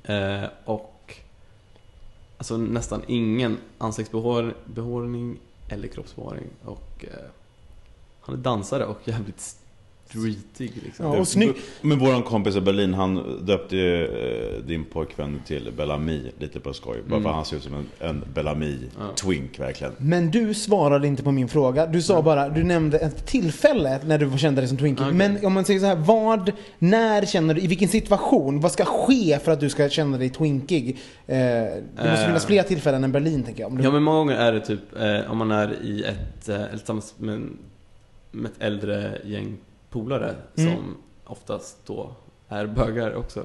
Eh, 0.04 0.44
och 0.64 1.14
alltså 2.38 2.56
nästan 2.56 3.02
ingen 3.06 3.58
ansiktsbehåring 3.78 5.38
eller 5.68 5.88
kroppsbehåring. 5.88 6.46
Och 6.64 7.04
eh, 7.04 7.24
han 8.20 8.34
är 8.34 8.38
dansare 8.38 8.84
och 8.84 8.99
jävligt 9.08 9.58
streetig 10.08 10.72
liksom. 10.84 11.06
Ja, 11.06 11.16
och 11.18 11.28
snygg. 11.28 11.52
Men 11.82 11.98
våran 11.98 12.22
kompis 12.22 12.56
i 12.56 12.60
Berlin, 12.60 12.94
han 12.94 13.40
döpte 13.46 13.76
ju 13.76 14.04
eh, 14.04 14.62
din 14.66 14.84
pojkvän 14.84 15.40
till 15.46 15.72
Bellamy 15.76 16.20
lite 16.38 16.60
på 16.60 16.72
skoj. 16.72 16.96
Bara 17.02 17.08
för 17.10 17.16
Mm. 17.16 17.32
han 17.34 17.44
ser 17.44 17.56
ut 17.56 17.62
som 17.62 17.75
en, 17.75 17.86
en 18.08 18.25
Bellamy-twink 18.34 19.58
verkligen. 19.60 19.92
Men 19.98 20.30
du 20.30 20.54
svarade 20.54 21.06
inte 21.06 21.22
på 21.22 21.32
min 21.32 21.48
fråga. 21.48 21.86
Du 21.86 22.02
sa 22.02 22.22
bara, 22.22 22.48
du 22.48 22.64
nämnde 22.64 22.98
ett 22.98 23.26
tillfälle 23.26 24.00
när 24.04 24.18
du 24.18 24.38
kände 24.38 24.60
dig 24.60 24.68
som 24.68 24.78
twinkig. 24.78 25.02
Okej. 25.04 25.14
Men 25.14 25.46
om 25.46 25.52
man 25.52 25.64
säger 25.64 25.80
så 25.80 25.86
här, 25.86 25.96
vad, 25.96 26.52
när 26.78 27.26
känner 27.26 27.54
du, 27.54 27.60
i 27.60 27.66
vilken 27.66 27.88
situation, 27.88 28.60
vad 28.60 28.72
ska 28.72 28.84
ske 28.84 29.38
för 29.44 29.52
att 29.52 29.60
du 29.60 29.68
ska 29.70 29.88
känna 29.88 30.18
dig 30.18 30.30
twinkig? 30.30 30.96
Eh, 31.26 31.36
det 31.36 31.82
måste 31.96 32.10
Eh. 32.20 32.26
finnas 32.26 32.46
fler 32.46 32.62
tillfällen 32.62 33.04
än 33.04 33.12
Berlin 33.12 33.42
tänker 33.42 33.60
jag. 33.62 33.70
Om 33.70 33.78
du, 33.78 33.84
Ja 33.84 33.90
men 33.90 34.02
många 34.02 34.18
gånger 34.18 34.34
är 34.36 34.52
det 34.52 34.60
typ 34.60 34.80
eh, 35.00 35.30
om 35.30 35.38
man 35.38 35.50
är 35.50 35.72
i 35.82 36.04
ett, 36.04 36.48
eh, 36.48 36.54
eller 36.56 36.68
tillsammans 36.76 37.14
med, 37.18 37.48
med 38.32 38.50
ett 38.50 38.56
äldre 38.62 39.18
gäng 39.25 39.56
polare 39.90 40.35
Mm. 40.59 40.75
som 40.75 40.97
oftast 41.25 41.76
då 41.87 42.11
är 42.49 42.66
bögar 42.66 43.14
också. 43.14 43.45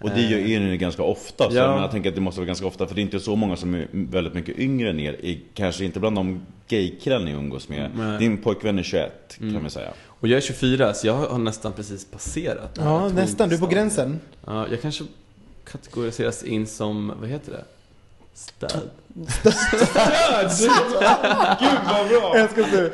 Och 0.00 0.10
det 0.10 0.20
gör 0.20 0.38
är 0.38 0.60
ni 0.60 0.76
ganska 0.76 1.02
ofta. 1.02 1.50
Så 1.50 1.56
Ja. 1.56 1.80
jag, 1.80 1.90
tänker 1.90 2.08
att 2.08 2.14
det 2.14 2.20
måste 2.20 2.40
vara 2.40 2.46
ganska 2.46 2.66
ofta. 2.66 2.86
För 2.86 2.94
det 2.94 3.00
är 3.00 3.02
inte 3.02 3.20
så 3.20 3.36
många 3.36 3.56
som 3.56 3.74
är 3.74 3.88
väldigt 3.92 4.34
mycket 4.34 4.58
yngre 4.58 4.90
än 4.90 5.00
er. 5.00 5.12
I, 5.12 5.42
kanske 5.54 5.84
inte 5.84 6.00
bland 6.00 6.16
de 6.16 6.42
gaykillar 6.68 7.18
ni 7.20 7.30
umgås 7.30 7.68
med. 7.68 7.90
Nej. 7.96 8.18
Din 8.18 8.38
pojkvän 8.38 8.78
är 8.78 8.82
21 8.82 9.36
kan 9.38 9.48
Mm. 9.48 9.64
vi 9.64 9.70
säga. 9.70 9.92
Och 10.06 10.28
jag 10.28 10.36
är 10.36 10.40
24 10.40 10.94
så 10.94 11.06
jag 11.06 11.14
har 11.14 11.38
nästan 11.38 11.72
precis 11.72 12.04
passerat 12.04 12.76
ja, 12.78 13.08
nästan. 13.08 13.48
Du 13.48 13.54
är 13.54 13.58
på 13.60 13.66
gränsen. 13.66 14.20
Ja, 14.46 14.66
jag 14.70 14.82
kanske 14.82 15.04
kategoriseras 15.64 16.42
in 16.44 16.66
som, 16.66 17.12
vad 17.20 17.28
heter 17.28 17.52
det? 17.52 17.64
Stöd. 18.36 18.90
Gud 19.14 20.70
vad 21.88 22.08
bra! 22.08 22.38
Jag 22.38 22.48
du 22.54 22.92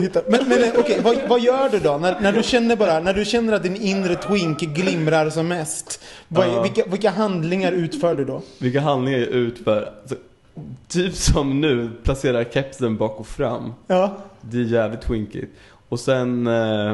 hittar. 0.00 0.22
Men, 0.28 0.48
men 0.48 0.64
eh, 0.64 0.70
okej, 0.78 1.00
vad, 1.02 1.16
vad 1.28 1.40
gör 1.40 1.68
du 1.68 1.78
då? 1.78 1.98
När, 1.98 2.20
när 2.20 2.32
du 2.32 2.42
känner 2.42 2.76
bara, 2.76 3.00
när 3.00 3.14
du 3.14 3.24
känner 3.24 3.52
att 3.52 3.62
din 3.62 3.76
inre 3.76 4.14
twink 4.14 4.60
glimrar 4.60 5.30
som 5.30 5.48
mest. 5.48 6.00
Vad, 6.28 6.48
Ja. 6.48 6.62
vilka, 6.62 6.84
vilka 6.86 7.10
handlingar 7.10 7.72
utför 7.72 8.14
du 8.14 8.24
då? 8.24 8.42
Vilka 8.58 8.80
handlingar 8.80 9.18
jag 9.18 9.28
utför? 9.28 9.92
Alltså, 10.00 10.16
typ 10.88 11.14
som 11.14 11.60
nu, 11.60 11.90
placera 12.02 12.44
kepsen 12.44 12.96
bak 12.96 13.20
och 13.20 13.26
fram. 13.26 13.74
Ja. 13.86 14.16
Det 14.40 14.56
är 14.58 14.62
jävligt 14.62 15.00
twinkigt. 15.02 15.52
Och 15.88 16.00
sen... 16.00 16.46
Eh, 16.46 16.90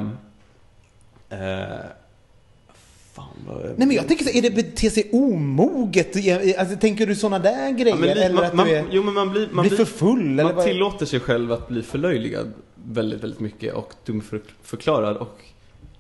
eh, 1.30 1.64
fan 3.14 3.26
vad... 3.47 3.56
Nej 3.62 3.87
men 3.87 3.90
jag 3.90 4.09
tänker 4.09 4.25
så, 4.25 4.30
är 4.30 4.42
det 4.42 4.50
bete 4.50 4.90
sig 4.90 5.11
omoget? 5.12 6.16
Alltså, 6.59 6.76
tänker 6.76 7.06
du 7.06 7.14
sådana 7.14 7.38
där 7.38 7.71
grejer? 7.71 7.97
Ja, 7.97 8.06
eller 8.06 8.35
man, 8.35 8.44
att 8.44 8.54
man, 8.54 8.66
du 8.66 8.73
är, 8.73 8.85
jo 8.90 9.02
men 9.02 9.14
man 9.14 9.30
blir, 9.30 9.49
man 9.52 9.68
blir 9.68 9.76
för 9.76 9.85
full? 9.85 10.33
eller 10.33 10.44
man 10.44 10.54
vad? 10.54 10.64
tillåter 10.64 11.06
sig 11.06 11.21
själv 11.21 11.52
att 11.52 11.68
bli 11.68 11.83
förlöjligad 11.83 12.52
väldigt, 12.75 13.23
väldigt 13.23 13.40
mycket 13.40 13.75
och 13.75 13.94
dumförklarad 14.04 15.16
och 15.16 15.38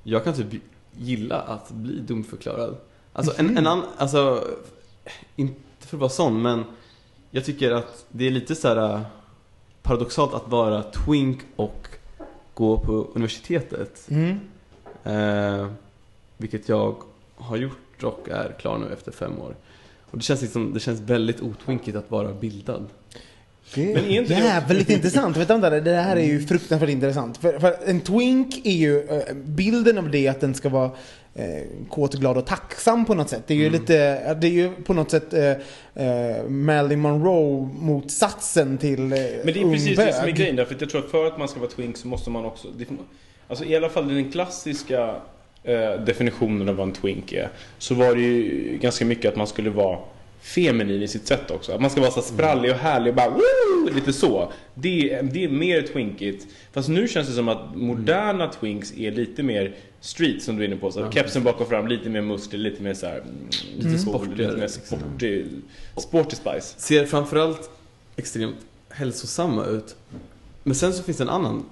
jag 0.02 0.24
kan 0.24 0.34
typ 0.34 0.62
gilla 0.96 1.40
att 1.40 1.70
bli 1.70 1.98
dumförklarad. 1.98 2.76
Alltså 3.12 3.32
en, 3.36 3.58
en 3.58 3.66
annan, 3.66 3.84
alltså 3.96 4.44
inte 5.36 5.60
för 5.78 5.96
att 5.96 6.00
vara 6.00 6.10
sån 6.10 6.42
men 6.42 6.64
jag 7.30 7.44
tycker 7.44 7.70
att 7.70 8.06
det 8.08 8.26
är 8.26 8.30
lite 8.30 8.54
så 8.54 8.68
här 8.68 9.00
paradoxalt 9.82 10.34
att 10.34 10.48
vara 10.48 10.82
twink 10.82 11.40
och 11.56 11.88
gå 12.54 12.78
på 12.78 12.92
universitetet. 13.14 14.08
Mm. 14.10 14.40
Eh, 15.04 15.68
vilket 16.36 16.68
jag 16.68 16.96
har 17.36 17.56
gjort 17.56 18.02
och 18.02 18.28
är 18.30 18.54
klar 18.58 18.78
nu 18.78 18.92
efter 18.92 19.12
fem 19.12 19.38
år. 19.38 19.56
Och 20.10 20.18
det 20.18 20.24
känns, 20.24 20.42
liksom, 20.42 20.74
det 20.74 20.80
känns 20.80 21.00
väldigt 21.00 21.40
otwinkigt 21.40 21.96
att 21.96 22.10
vara 22.10 22.32
bildad. 22.32 22.86
Det 23.74 23.92
är 23.92 23.94
Men 23.94 24.24
jävligt 24.24 24.90
intressant. 24.90 25.36
Vet 25.36 25.48
du, 25.48 25.80
det 25.80 25.94
här 25.94 26.16
är 26.16 26.24
ju 26.24 26.46
fruktansvärt 26.46 26.90
intressant. 26.90 27.36
För, 27.36 27.58
för 27.58 27.76
en 27.84 28.00
twink 28.00 28.66
är 28.66 28.70
ju, 28.70 29.08
eh, 29.08 29.34
bilden 29.34 29.98
av 29.98 30.10
det 30.10 30.26
är 30.26 30.30
att 30.30 30.40
den 30.40 30.54
ska 30.54 30.68
vara 30.68 30.90
eh, 31.34 31.62
kåt, 31.88 32.14
glad 32.14 32.36
och 32.36 32.46
tacksam 32.46 33.04
på 33.04 33.14
något 33.14 33.28
sätt. 33.28 33.42
Det 33.46 33.54
är 33.54 33.58
ju 33.58 33.66
Mm. 33.66 33.80
lite, 33.80 34.34
det 34.34 34.46
är 34.46 34.50
ju 34.50 34.70
på 34.70 34.94
något 34.94 35.10
sätt 35.10 35.34
eh, 35.34 35.50
eh, 36.06 36.44
Marilyn 36.48 37.00
Monroe 37.00 37.68
motsatsen 37.74 38.78
till 38.78 39.00
eh, 39.00 39.08
Men 39.08 39.18
det 39.54 39.60
är 39.62 39.72
precis 39.72 39.96
det 39.96 40.12
som 40.12 40.24
är 40.24 40.30
grejen. 40.30 40.56
Därför 40.56 40.74
att 40.74 40.80
jag 40.80 40.90
tror 40.90 41.04
att 41.04 41.10
för 41.10 41.26
att 41.26 41.38
man 41.38 41.48
ska 41.48 41.60
vara 41.60 41.70
twink 41.70 41.96
så 41.96 42.08
måste 42.08 42.30
man 42.30 42.44
också... 42.44 42.68
Det, 42.76 42.86
alltså 43.48 43.64
i 43.64 43.76
alla 43.76 43.88
fall 43.88 44.08
den 44.08 44.32
klassiska 44.32 45.14
definitionen 46.06 46.68
av 46.68 46.74
vad 46.76 46.86
en 46.88 46.92
twink 46.94 47.32
är. 47.32 47.48
Så 47.78 47.94
var 47.94 48.14
det 48.14 48.20
ju 48.20 48.78
ganska 48.78 49.04
mycket 49.04 49.28
att 49.30 49.36
man 49.36 49.46
skulle 49.46 49.70
vara 49.70 49.98
feminin 50.40 51.02
i 51.02 51.08
sitt 51.08 51.26
sätt 51.26 51.50
också. 51.50 51.72
Att 51.72 51.80
man 51.80 51.90
ska 51.90 52.00
vara 52.00 52.10
så 52.10 52.22
sprallig 52.22 52.70
och 52.70 52.76
härlig 52.76 53.08
och 53.10 53.14
bara 53.16 53.30
Woo! 53.30 53.94
Lite 53.94 54.12
så. 54.12 54.52
Det, 54.74 55.12
är- 55.12 55.22
det 55.22 55.44
är 55.44 55.48
mer 55.48 55.82
twinkigt. 55.82 56.46
Fast 56.72 56.88
nu 56.88 57.08
känns 57.08 57.28
det 57.28 57.34
som 57.34 57.48
att 57.48 57.76
moderna 57.76 58.48
twinks 58.48 58.92
är 58.98 59.10
lite 59.12 59.42
mer 59.42 59.74
street 60.00 60.42
som 60.42 60.56
du 60.56 60.62
är 60.64 60.66
inne 60.68 60.76
på. 60.76 60.90
Så 60.92 61.00
Ja. 61.00 61.10
Kepsen 61.12 61.42
bak 61.42 61.60
och 61.60 61.68
fram, 61.68 61.86
lite 61.88 62.08
mer 62.10 62.20
muskler, 62.22 62.58
lite 62.58 62.82
mer 62.82 62.94
så 62.94 63.06
här, 63.06 63.16
mm, 63.18 63.34
Lite 63.76 63.88
cool, 63.88 63.98
sportigare, 63.98 64.36
Lite 64.52 64.56
mer 64.60 64.62
liksom. 64.62 64.98
sporty, 64.98 65.44
sporty 65.96 66.36
spice. 66.36 66.74
Ser 66.80 67.06
framförallt 67.06 67.70
extremt 68.16 68.56
hälsosamma 68.88 69.64
ut. 69.66 69.96
Men 70.62 70.74
sen 70.74 70.92
så 70.92 71.02
finns 71.02 71.16
det 71.18 71.24
en 71.24 71.28
annan 71.30 71.64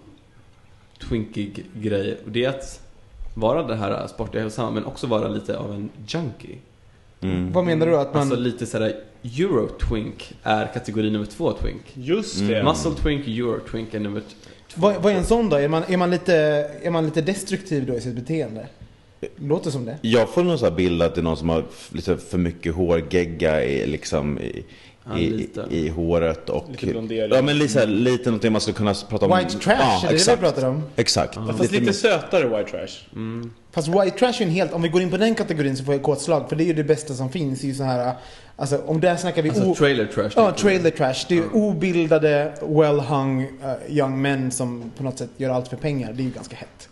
twinkig 1.09 1.65
grej 1.81 2.19
och 2.25 2.31
det 2.31 2.45
är 2.45 2.49
att 2.49 2.82
vara 3.35 3.63
det 3.63 3.75
här 3.77 4.07
sportiga 4.07 4.39
och 4.39 4.43
hälsosamma 4.43 4.71
men 4.71 4.85
också 4.85 5.07
vara 5.07 5.29
lite 5.29 5.59
av 5.59 5.73
en 5.73 5.91
junkie. 6.07 6.57
Mm. 7.21 7.53
Vad 7.53 7.65
menar 7.65 7.87
du? 7.87 7.97
Att 7.97 8.15
man... 8.15 8.23
Alltså 8.23 8.37
lite 8.37 8.67
sådär 8.67 8.97
Euro-twink 9.23 10.33
är 10.43 10.67
kategori 10.75 11.11
nummer 11.11 11.27
två 11.27 11.53
twink. 11.53 11.83
Just 11.95 12.41
Mm. 12.41 12.53
det. 12.53 12.63
Muscle 12.65 12.91
twink, 13.03 13.27
Euro-twink 13.29 13.95
är 13.95 14.01
nummer 14.01 14.21
två. 14.21 14.81
vad, 14.81 15.03
vad 15.03 15.13
är 15.13 15.17
en 15.17 15.25
sån 15.25 15.49
då? 15.49 15.57
Är 15.57 15.69
man, 15.69 15.83
är, 15.89 15.97
man 15.97 16.11
lite, 16.11 16.35
är 16.83 16.91
man 16.91 17.05
lite 17.05 17.21
destruktiv 17.23 17.87
då 17.87 17.95
i 17.95 18.01
sitt 18.01 18.15
beteende? 18.15 18.67
Låter 19.37 19.71
som 19.71 19.85
det. 19.85 19.99
Jag 20.03 20.29
får 20.29 20.43
någon 20.45 20.59
sån 20.59 20.69
här 20.69 20.77
bild 20.77 21.03
att 21.03 21.15
det 21.15 21.21
är 21.21 21.23
någon 21.23 21.37
som 21.37 21.49
har 21.49 21.65
lite 21.93 22.17
för 22.17 22.39
mycket 22.39 22.75
hårgegga 22.75 23.65
i, 23.65 23.87
liksom, 23.87 24.39
i, 24.39 24.65
i, 25.19 25.31
lite. 25.31 25.67
i 25.71 25.89
håret 25.89 26.51
och... 26.51 26.65
Lite 26.71 26.87
blondering. 26.87 27.33
Ja 27.35 27.43
men 27.43 27.59
lite, 27.59 27.87
lite 27.87 28.25
någonting 28.31 28.53
man 28.53 28.61
skulle 28.61 28.75
kunna 28.77 28.95
prata 28.95 29.27
om. 29.27 29.39
White 29.39 29.59
trash, 29.59 29.77
ja, 29.81 29.99
är 29.99 30.03
det 30.03 30.09
det 30.09 30.15
exakt. 30.15 30.39
vi 30.39 30.43
pratar 30.43 30.69
om? 30.69 30.83
Exakt. 30.97 31.37
Ja. 31.37 31.55
Fast 31.59 31.73
lite 31.73 31.85
mer- 31.85 31.93
sötare 31.93 32.45
white 32.59 32.71
trash. 32.71 33.07
Mm. 33.15 33.51
Fast 33.73 33.89
white 33.89 34.11
trash 34.19 34.33
är 34.41 34.43
en 34.43 34.51
helt, 34.51 34.73
om 34.73 34.83
vi 34.83 34.89
går 34.89 35.03
in 35.03 35.11
på 35.11 35.17
den 35.17 35.35
kategorin 35.35 35.77
så 35.77 35.85
får 35.85 35.95
jag 35.95 36.03
kåtslag. 36.03 36.49
För 36.49 36.57
det 36.57 36.65
är 36.65 36.67
ju 36.67 36.73
det 36.75 36.85
bästa 36.85 37.15
som 37.15 37.31
finns. 37.31 37.61
Det 37.61 37.67
är 37.67 37.69
ju 37.69 37.75
så 37.75 37.85
här, 37.85 38.15
alltså 38.57 38.79
om 38.87 39.01
där 39.01 39.17
snackar 39.17 39.43
vi... 39.43 39.49
Alltså 39.49 39.65
o- 39.65 39.75
trailer 39.75 40.07
trash. 40.07 40.31
Ja, 40.37 40.53
trailer 40.53 40.91
trash. 40.91 41.25
Det 41.29 41.35
är 41.35 41.39
ju 41.39 41.49
obildade, 41.53 42.53
well-hung 42.61 43.41
uh, 43.43 43.97
young 43.99 44.23
men 44.23 44.51
som 44.51 44.91
på 44.97 45.03
något 45.05 45.19
sätt 45.19 45.31
gör 45.37 45.51
allt 45.51 45.69
för 45.69 45.77
pengar. 45.77 46.13
Det 46.13 46.23
är 46.23 46.25
ju 46.25 46.31
ganska 46.31 46.57
hett. 46.57 46.89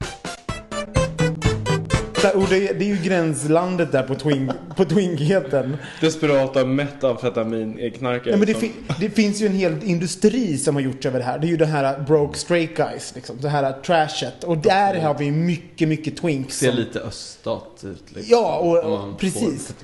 Och 2.34 2.46
det, 2.48 2.58
det 2.78 2.84
är 2.84 2.96
ju 2.96 3.02
gränslandet 3.02 3.92
där 3.92 4.02
på, 4.02 4.14
twink, 4.14 4.50
på 4.76 4.84
twinkheten. 4.84 5.76
Desperata 6.00 6.64
metamfetamin-knarkare. 6.64 8.30
Nej, 8.30 8.38
men 8.38 8.46
det, 8.46 8.54
fi, 8.54 8.72
det 9.00 9.10
finns 9.10 9.40
ju 9.40 9.46
en 9.46 9.52
hel 9.54 9.76
industri 9.84 10.58
som 10.58 10.74
har 10.74 10.82
gjorts 10.82 11.06
över 11.06 11.18
det 11.18 11.24
här. 11.24 11.38
Det 11.38 11.46
är 11.46 11.48
ju 11.48 11.56
det 11.56 11.66
här 11.66 12.00
broke 12.00 12.38
straight 12.38 12.76
guys, 12.76 13.12
liksom. 13.14 13.36
Det 13.40 13.48
här 13.48 13.72
trashet. 13.72 14.44
Och 14.44 14.58
där 14.58 15.00
har 15.00 15.14
vi 15.18 15.30
mycket, 15.30 15.88
mycket 15.88 16.16
twinks. 16.16 16.58
Ser 16.58 16.68
som- 16.70 16.76
lite 16.80 17.00
öststat 17.00 17.84
ut 17.84 18.04
liksom. 18.14 18.24
Ja, 18.30 18.56
och- 18.58 19.18
precis. 19.20 19.74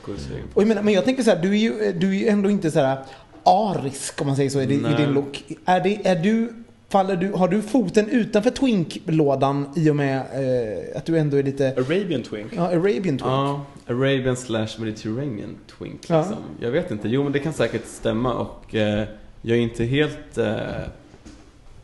Och 0.54 0.62
jag 0.62 0.68
menar, 0.68 0.82
men 0.82 0.94
jag 0.94 1.04
tänker 1.04 1.22
så 1.22 1.30
här, 1.30 1.42
du 1.42 1.50
är 1.50 1.56
ju, 1.58 1.92
du 1.92 2.08
är 2.10 2.14
ju 2.14 2.28
ändå 2.28 2.50
inte 2.50 2.70
så 2.70 2.80
här 2.80 2.98
arisk 3.44 4.20
om 4.20 4.26
man 4.26 4.36
säger 4.36 4.50
så 4.50 4.60
i 4.60 4.66
din, 4.66 4.86
i 4.86 4.94
din 4.96 5.10
look. 5.12 5.42
Är, 5.64 5.80
det, 5.80 6.06
är 6.08 6.16
du, 6.16 6.52
faller 6.88 7.16
du, 7.16 7.32
har 7.32 7.48
du 7.48 7.62
foten 7.62 8.08
utanför 8.08 8.50
twink-lådan 8.50 9.68
i 9.76 9.90
och 9.90 9.96
med 9.96 10.16
eh, 10.16 10.96
att 10.98 11.04
du 11.06 11.18
ändå 11.18 11.36
är 11.36 11.42
lite 11.42 11.68
Arabian 11.76 12.22
twink. 12.22 12.52
ja, 12.56 12.62
Arabian 12.62 13.02
twink? 13.02 13.20
Ja, 13.22 13.64
Arabian 13.88 14.36
slash 14.36 14.68
Mediterranean 14.78 15.56
twink 15.78 16.00
Ja. 16.10 16.18
liksom. 16.18 16.36
Jag 16.60 16.70
vet 16.70 16.90
inte, 16.90 17.08
jo 17.08 17.22
men 17.22 17.32
det 17.32 17.38
kan 17.38 17.52
säkert 17.52 17.86
stämma 17.86 18.34
och 18.34 18.74
eh, 18.74 19.04
jag 19.42 19.58
är 19.58 19.62
inte 19.62 19.84
helt 19.84 20.38
eh, 20.38 20.56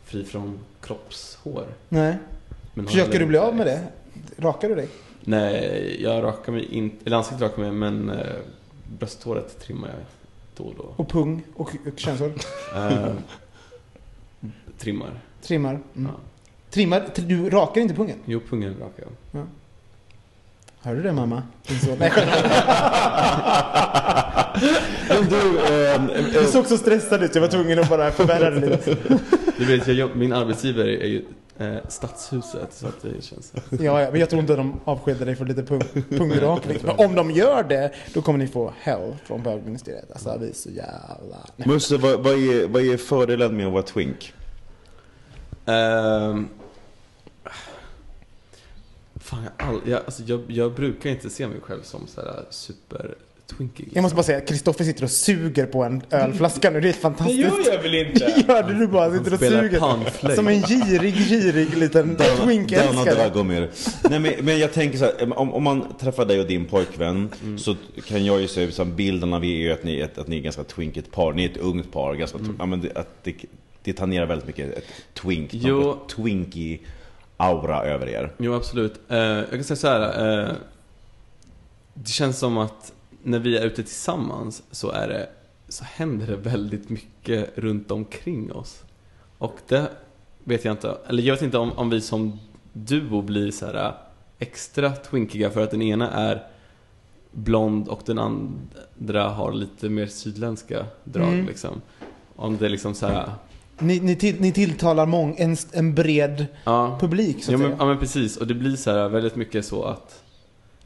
fri 0.05 0.23
från 0.23 0.59
kroppshår. 0.81 1.65
Nej. 1.89 2.15
Men 2.73 2.87
Försöker 2.87 3.19
du 3.19 3.25
bli 3.25 3.37
av 3.37 3.55
med 3.55 3.67
det? 3.67 3.79
Rakar 4.37 4.69
du 4.69 4.75
dig? 4.75 4.87
Nej, 5.21 5.97
jag 6.03 6.23
rakar 6.23 6.51
mig 6.51 6.65
inte, 6.71 6.95
eller 7.05 7.17
ansiktet 7.17 7.41
rakar 7.41 7.61
mig 7.61 7.71
men 7.71 8.09
eh, 8.09 8.17
brösthåret 8.99 9.59
trimmar 9.59 9.87
jag 9.87 9.97
då 10.57 10.63
och 10.63 10.73
då. 10.77 10.93
Och 10.95 11.09
pung 11.09 11.43
och, 11.55 11.69
och 11.87 11.99
könshår? 11.99 12.31
Eh, 14.83 14.85
trimmar. 14.85 15.19
Trimmar? 15.41 15.79
Mm. 15.95 16.11
Ja. 16.11 16.19
Trimmar? 16.69 17.03
Du 17.15 17.49
rakar 17.49 17.81
inte 17.81 17.93
pungen? 17.93 18.17
Jo, 18.25 18.39
pungen 18.49 18.75
rakar 18.79 19.03
jag. 19.31 19.45
Hör 20.81 20.95
du 20.95 21.01
det 21.01 21.13
mamma? 21.13 21.43
Din 21.67 21.79
son. 21.79 21.95
Nej. 21.99 22.11
Men 25.09 25.29
du, 25.29 25.59
ehm, 25.59 26.07
Du 26.07 26.39
eh, 26.39 26.45
såg 26.45 26.65
så 26.65 26.77
stressad 26.77 27.23
ut, 27.23 27.35
jag 27.35 27.41
var 27.41 27.47
tvungen 27.47 27.79
att 27.79 27.89
bara 27.89 28.11
förvärra 28.11 28.49
det 28.49 28.69
lite. 28.69 28.97
Du 29.57 29.65
vet, 29.65 29.87
jag, 29.87 30.15
min 30.15 30.33
arbetsgivare 30.33 31.03
är 31.03 31.07
ju 31.07 31.25
eh, 31.57 31.75
Stadshuset 31.89 32.73
så 32.73 32.87
att 32.87 33.01
det 33.01 33.23
känns... 33.23 33.53
Ja, 33.69 34.01
ja, 34.01 34.11
men 34.11 34.19
jag 34.19 34.29
tror 34.29 34.39
inte 34.41 34.55
de 34.55 34.79
avskedar 34.85 35.25
dig 35.25 35.35
för 35.35 35.45
lite 35.45 35.63
pung, 35.63 35.81
pungrakning. 36.09 36.77
Men 36.83 36.95
om 37.05 37.15
de 37.15 37.31
gör 37.31 37.63
det, 37.63 37.91
då 38.13 38.21
kommer 38.21 38.39
ni 38.39 38.47
få 38.47 38.73
hell 38.79 39.15
från 39.25 39.43
bögministeriet. 39.43 40.11
Alltså, 40.11 40.37
vi 40.39 40.49
är 40.49 40.53
så 40.53 40.69
jävla... 40.69 41.37
Musse, 41.55 41.97
vad, 41.97 42.19
vad, 42.19 42.33
är, 42.33 42.67
vad 42.67 42.81
är 42.83 42.97
fördelen 42.97 43.57
med 43.57 43.67
att 43.67 43.73
vara 43.73 43.83
twink? 43.83 44.33
Ehm, 45.65 46.47
fan, 49.15 49.43
jag, 49.43 49.67
all, 49.67 49.79
jag, 49.85 50.01
alltså, 50.05 50.23
jag, 50.25 50.41
jag 50.47 50.73
brukar 50.73 51.09
inte 51.09 51.29
se 51.29 51.47
mig 51.47 51.57
själv 51.61 51.81
som 51.83 52.07
så 52.07 52.21
här 52.21 52.45
super 52.49 53.15
twinkig. 53.57 53.89
Jag 53.93 54.01
måste 54.01 54.15
bara 54.15 54.23
säga, 54.23 54.41
Kristoffer 54.41 54.83
sitter 54.83 55.03
och 55.03 55.11
suger 55.11 55.65
på 55.65 55.83
en 55.83 56.01
ölflaska 56.09 56.69
nu. 56.69 56.81
Det 56.81 56.87
är 56.89 56.93
Det 56.93 56.99
fantastiskt. 56.99 57.39
gör 57.39 57.73
jag 57.73 57.81
väl 57.81 57.95
inte? 57.95 58.19
Gör 58.47 58.63
det 58.63 58.73
du 58.79 58.87
bara 58.87 59.17
sitter 59.17 59.33
och 59.33 59.39
suger? 59.39 59.79
panflöjt. 59.79 60.35
Som 60.35 60.47
en 60.47 60.61
girig, 60.61 61.15
girig 61.15 61.77
liten 61.77 62.15
twink-älskare. 62.17 63.69
Nej 64.09 64.19
men, 64.19 64.33
men 64.41 64.59
jag 64.59 64.73
tänker 64.73 64.97
så 64.97 65.05
här, 65.05 65.39
om, 65.39 65.53
om 65.53 65.63
man 65.63 65.85
träffar 65.99 66.25
dig 66.25 66.39
och 66.39 66.47
din 66.47 66.65
pojkvän 66.65 67.29
Mm. 67.43 67.57
så 67.57 67.75
kan 68.07 68.25
jag 68.25 68.41
ju 68.41 68.47
se 68.47 68.71
som 68.71 68.95
bilden 68.95 69.33
av 69.33 69.45
er 69.45 69.49
är 69.49 69.53
ju 69.57 69.71
att 69.71 69.83
ni, 69.83 69.99
är 69.99 70.03
ett- 70.05 70.17
att 70.17 70.27
ni 70.27 70.37
är 70.37 70.41
ganska 70.41 70.63
twinkigt 70.63 71.11
par. 71.11 71.33
Ni 71.33 71.45
är 71.45 71.49
ett 71.49 71.57
ungt 71.57 71.91
par. 71.91 72.15
Ganska, 72.15 72.37
Mm. 72.37 72.55
ja, 72.59 72.65
men 72.65 72.81
det, 72.81 72.91
att 72.97 73.23
det, 73.23 73.35
det 73.83 73.93
tangerar 73.93 74.25
väldigt 74.25 74.47
mycket 74.47 74.77
ett 74.77 74.85
twink. 75.13 75.49
Jo. 75.53 75.79
Något 75.79 76.09
twinky 76.09 76.79
aura 77.37 77.83
över 77.83 78.07
er. 78.09 78.31
Jo, 78.37 78.53
absolut. 78.53 78.99
Eh, 79.09 79.17
jag 79.17 79.49
kan 79.49 79.63
säga 79.63 79.75
så 79.77 79.87
här. 79.87 80.39
eh, 80.43 80.51
det 81.93 82.09
känns 82.09 82.39
som 82.39 82.57
att 82.57 82.93
när 83.23 83.39
vi 83.39 83.57
är 83.57 83.65
ute 83.65 83.83
tillsammans 83.83 84.63
så 84.71 84.91
är 84.91 85.07
det 85.07 85.29
så 85.67 85.83
händer 85.83 86.27
det 86.27 86.35
väldigt 86.35 86.89
mycket 86.89 87.49
runt 87.57 87.91
omkring 87.91 88.51
oss. 88.51 88.83
Och 89.37 89.57
det 89.67 89.89
vet 90.43 90.65
jag 90.65 90.71
inte, 90.73 90.97
eller 91.07 91.23
jag 91.23 91.33
vet 91.33 91.41
inte 91.43 91.57
om, 91.57 91.71
om 91.71 91.89
vi 91.89 92.01
som 92.01 92.39
duo 92.73 93.21
blir 93.21 93.51
så 93.51 93.65
här 93.65 93.85
eh, 93.85 93.93
extra 94.39 94.91
twinkiga 94.91 95.49
för 95.49 95.63
att 95.63 95.71
den 95.71 95.81
ena 95.81 96.11
är 96.11 96.43
blond 97.31 97.87
och 97.87 98.01
den 98.05 98.19
andra 98.19 99.29
har 99.29 99.51
lite 99.53 99.89
mer 99.89 100.05
sydländska 100.07 100.85
drag 101.03 101.33
Mm. 101.33 101.45
liksom. 101.45 101.81
Om 102.35 102.57
det 102.57 102.65
är 102.65 102.69
liksom 102.69 102.93
så 102.95 103.07
här, 103.07 103.31
Ni, 103.83 103.99
ni, 103.99 104.15
till, 104.15 104.41
ni 104.41 104.51
tilltalar 104.51 105.05
mång, 105.05 105.35
en, 105.37 105.57
en 105.71 105.95
bred 105.95 106.45
ja. 106.63 106.97
publik, 106.99 107.43
så 107.43 107.51
Ja 107.51 107.55
att 107.55 107.61
men, 107.61 107.69
säga. 107.69 107.77
ja 107.79 107.85
men 107.85 107.97
precis, 107.99 108.37
och 108.37 108.47
det 108.47 108.53
blir 108.53 108.75
så 108.75 108.91
här 108.91 109.09
väldigt 109.09 109.35
mycket 109.35 109.65
så 109.65 109.83
att 109.83 110.19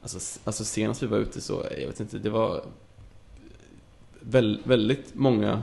Alltså, 0.01 0.39
alltså 0.43 0.63
senast 0.63 1.03
vi 1.03 1.07
var 1.07 1.17
ute 1.17 1.41
så, 1.41 1.65
jag 1.79 1.87
vet 1.87 1.99
inte, 1.99 2.17
det 2.17 2.29
var 2.29 2.61
väl, 4.19 4.59
väldigt 4.63 5.15
många 5.15 5.61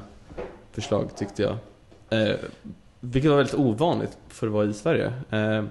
förslag 0.72 1.16
tyckte 1.16 1.42
jag. 1.42 1.56
Eh, 2.20 2.36
vilket 3.00 3.30
var 3.30 3.36
väldigt 3.36 3.54
ovanligt 3.54 4.18
för 4.28 4.46
att 4.46 4.52
vara 4.52 4.66
i 4.66 4.72
Sverige. 4.72 5.12
Eh, 5.30 5.38
Ja, 5.38 5.62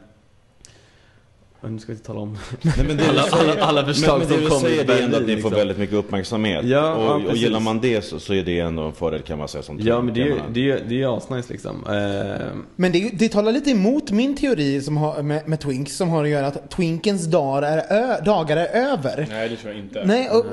Nu 1.69 1.79
ska 1.79 1.91
vi 1.91 1.93
inte 1.93 2.05
tala 2.07 2.19
om 2.19 2.37
Nej, 2.61 2.73
men 2.87 2.97
det 2.97 3.09
alla, 3.09 3.23
alla, 3.31 3.61
alla 3.65 3.85
förslag 3.85 4.19
men, 4.19 4.29
men 4.29 4.49
som 4.49 4.59
kommer 4.59 4.83
det 4.83 4.93
är 4.93 5.03
ändå 5.03 5.17
att 5.17 5.23
ni 5.23 5.27
får 5.27 5.35
liksom. 5.35 5.51
väldigt 5.51 5.77
mycket 5.77 5.95
uppmärksamhet. 5.95 6.65
Ja, 6.65 6.93
och, 6.93 7.21
ja, 7.21 7.29
och 7.29 7.37
gillar 7.37 7.59
man 7.59 7.79
det 7.79 8.05
så, 8.05 8.19
så 8.19 8.33
är 8.33 8.43
det 8.43 8.59
ändå 8.59 8.83
en 8.83 8.93
fördel 8.93 9.21
kan 9.21 9.37
man 9.39 9.47
säga 9.47 9.63
som 9.63 9.79
Ja 9.81 10.01
men 10.01 10.13
det 10.13 10.21
är 10.21 10.25
ju 10.25 10.35
det 10.53 10.71
är, 10.71 10.81
det 10.87 11.01
är 11.01 11.17
asnice 11.17 11.53
liksom. 11.53 11.75
Eh, 11.87 12.47
Men 12.75 12.91
det, 12.91 13.09
det 13.13 13.29
talar 13.29 13.51
lite 13.51 13.71
emot 13.71 14.11
min 14.11 14.35
teori 14.35 14.81
som 14.81 14.97
har, 14.97 15.21
med, 15.23 15.47
med 15.49 15.59
Twinks 15.59 15.95
som 15.97 16.09
har 16.09 16.23
att 16.23 16.29
göra 16.29 16.47
att 16.47 16.71
Twinkens 16.71 17.25
dagar 17.25 17.63
är, 17.63 17.77
ö, 17.97 18.21
dagar 18.25 18.57
är 18.57 18.67
över. 18.91 19.27
Nej, 19.29 19.49
det 19.49 19.55
tror 19.55 19.73
jag 19.73 19.83
inte. 19.83 20.05
Nej, 20.05 20.29
och, 20.29 20.45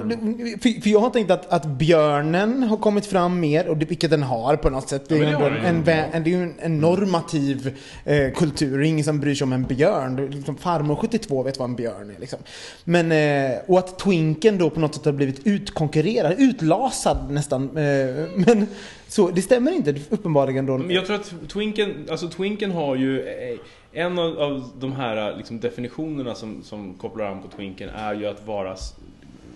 för, 0.63 0.83
för 0.83 0.91
jag 0.91 1.01
har 1.01 1.11
tänkt 1.11 1.31
att, 1.31 1.53
att 1.53 1.67
björnen 1.67 2.63
har 2.63 2.77
kommit 2.77 3.07
fram 3.07 3.41
mer, 3.41 3.69
och 3.69 3.77
det, 3.77 3.87
vilket 3.87 4.11
den 4.11 4.23
har 4.23 4.57
på 4.57 4.71
något 4.71 4.89
sätt. 4.89 5.09
Det 5.09 5.15
är 5.15 5.23
Ja, 5.23 5.29
ju 5.29 5.55
den 5.55 5.65
en, 5.65 5.89
en, 6.13 6.35
en, 6.35 6.55
en 6.59 6.81
normativ 6.81 7.79
eh, 8.05 8.31
kultur, 8.37 8.79
Det 8.79 8.87
är 8.87 8.89
ingen 8.89 9.05
som 9.05 9.21
bryr 9.21 9.35
sig 9.35 9.45
om 9.45 9.53
en 9.53 9.65
björn. 9.65 10.17
Det 10.17 10.23
är 10.23 10.29
Liksom, 10.29 10.57
farmor 10.57 10.97
72 11.01 11.43
vet 11.43 11.59
vad 11.59 11.69
en 11.69 11.77
björn 11.77 12.11
är. 12.17 12.21
Liksom. 12.21 12.39
Men, 12.85 13.13
eh, 13.13 13.59
och 13.67 13.79
att 13.79 13.99
Twinken 13.99 14.59
då 14.59 14.71
på 14.71 14.81
något 14.81 14.95
sätt 14.95 15.05
har 15.05 15.13
blivit 15.13 15.47
utkonkurrerad, 15.47 16.35
utlasad 16.39 17.31
nästan. 17.31 17.77
Eh, 17.77 18.27
men 18.35 18.67
så, 19.09 19.31
det 19.31 19.43
stämmer 19.43 19.73
inte 19.73 19.95
uppenbarligen 20.11 20.67
då. 20.67 20.79
Men 20.79 20.91
jag 20.91 21.07
tror 21.07 21.17
att 21.17 21.35
Twinken, 21.49 22.07
alltså 22.11 22.29
Twinken 22.29 22.71
har 22.71 22.97
ju 22.97 23.29
eh, 23.29 23.59
en 23.93 24.19
av, 24.19 24.39
av 24.39 24.71
de 24.79 24.93
här 24.93 25.37
liksom, 25.37 25.61
definitionerna 25.61 26.35
som, 26.35 26.63
som 26.63 26.95
kopplar 26.95 27.25
an 27.25 27.43
på 27.43 27.57
Twinken 27.57 27.89
är 27.89 28.15
ju 28.15 28.27
att 28.27 28.47
vara 28.47 28.77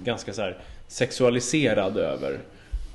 ganska 0.05 0.33
så 0.33 0.43
här 0.43 0.59
sexualiserad 0.89 1.97
över. 1.97 2.39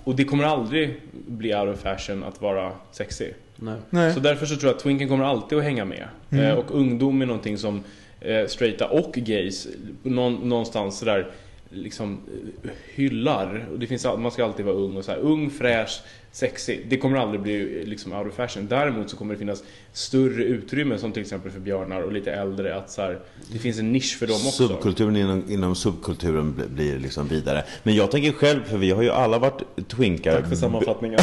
Och 0.04 0.16
det 0.16 0.24
kommer 0.24 0.44
aldrig 0.44 1.02
bli 1.12 1.56
out 1.56 1.76
of 1.76 1.82
fashion 1.82 2.24
att 2.24 2.42
vara 2.42 2.72
sexig. 2.92 3.34
nej. 3.56 3.76
Nej. 3.90 4.14
Så 4.14 4.20
därför 4.20 4.46
så 4.46 4.56
tror 4.56 4.70
jag 4.70 4.76
att 4.76 4.84
Twinken 4.84 5.10
kommer 5.10 5.26
alltid 5.26 5.58
att 5.58 5.64
hänga 5.64 5.86
med. 5.86 6.08
Eh, 6.30 6.54
och 6.54 6.66
ungdom 6.72 7.22
är 7.22 7.26
någonting 7.26 7.58
som 7.58 7.84
eh, 8.22 8.48
straighta 8.48 8.88
och 8.88 9.14
gays 9.14 9.68
någon, 10.04 10.50
någonstans 10.50 11.00
sådär 11.00 11.32
liksom 11.70 12.20
eh, 12.64 12.70
hyllar. 12.94 13.66
Och 13.72 13.80
det 13.80 13.88
finns, 13.88 14.06
man 14.06 14.32
ska 14.32 14.46
alltid 14.46 14.66
vara 14.66 14.76
ung 14.76 14.98
och 14.98 15.06
så 15.06 15.12
här, 15.12 15.20
ung, 15.20 15.50
fräsch, 15.50 16.02
sexig. 16.32 16.86
Det 16.90 16.98
kommer 16.98 17.18
aldrig 17.18 17.42
bli 17.42 17.86
liksom 17.86 18.14
out 18.14 18.28
of 18.28 18.34
fashion. 18.34 18.68
Däremot 18.68 19.10
så 19.10 19.18
kommer 19.18 19.34
det 19.34 19.38
finnas 19.40 19.64
större 19.94 20.44
utrymme 20.44 20.98
som 20.98 21.12
till 21.12 21.22
exempel 21.22 21.52
för 21.52 21.60
björnar 21.60 22.02
och 22.02 22.12
lite 22.14 22.32
äldre 22.32 22.76
att 22.76 22.92
så 22.92 23.02
här, 23.02 23.20
det 23.52 23.60
finns 23.60 23.80
en 23.80 23.92
nisch 23.92 24.18
för 24.20 24.28
dem 24.28 24.36
också. 24.36 24.68
Subkulturen 24.68 25.16
inom, 25.18 25.44
inom 25.50 25.76
subkulturen 25.76 26.54
bli- 26.54 26.68
blir 26.68 27.00
liksom 27.00 27.28
vidare. 27.28 27.64
Men 27.84 27.96
jag 27.96 28.12
tänker 28.12 28.32
själv, 28.32 28.64
för 28.66 28.78
vi 28.78 28.92
har 28.92 29.02
ju 29.04 29.10
alla 29.10 29.40
varit 29.40 29.88
twinkar. 29.88 30.36
Tack 30.36 30.50
för 30.50 30.56
sammanfattningen. 30.56 31.20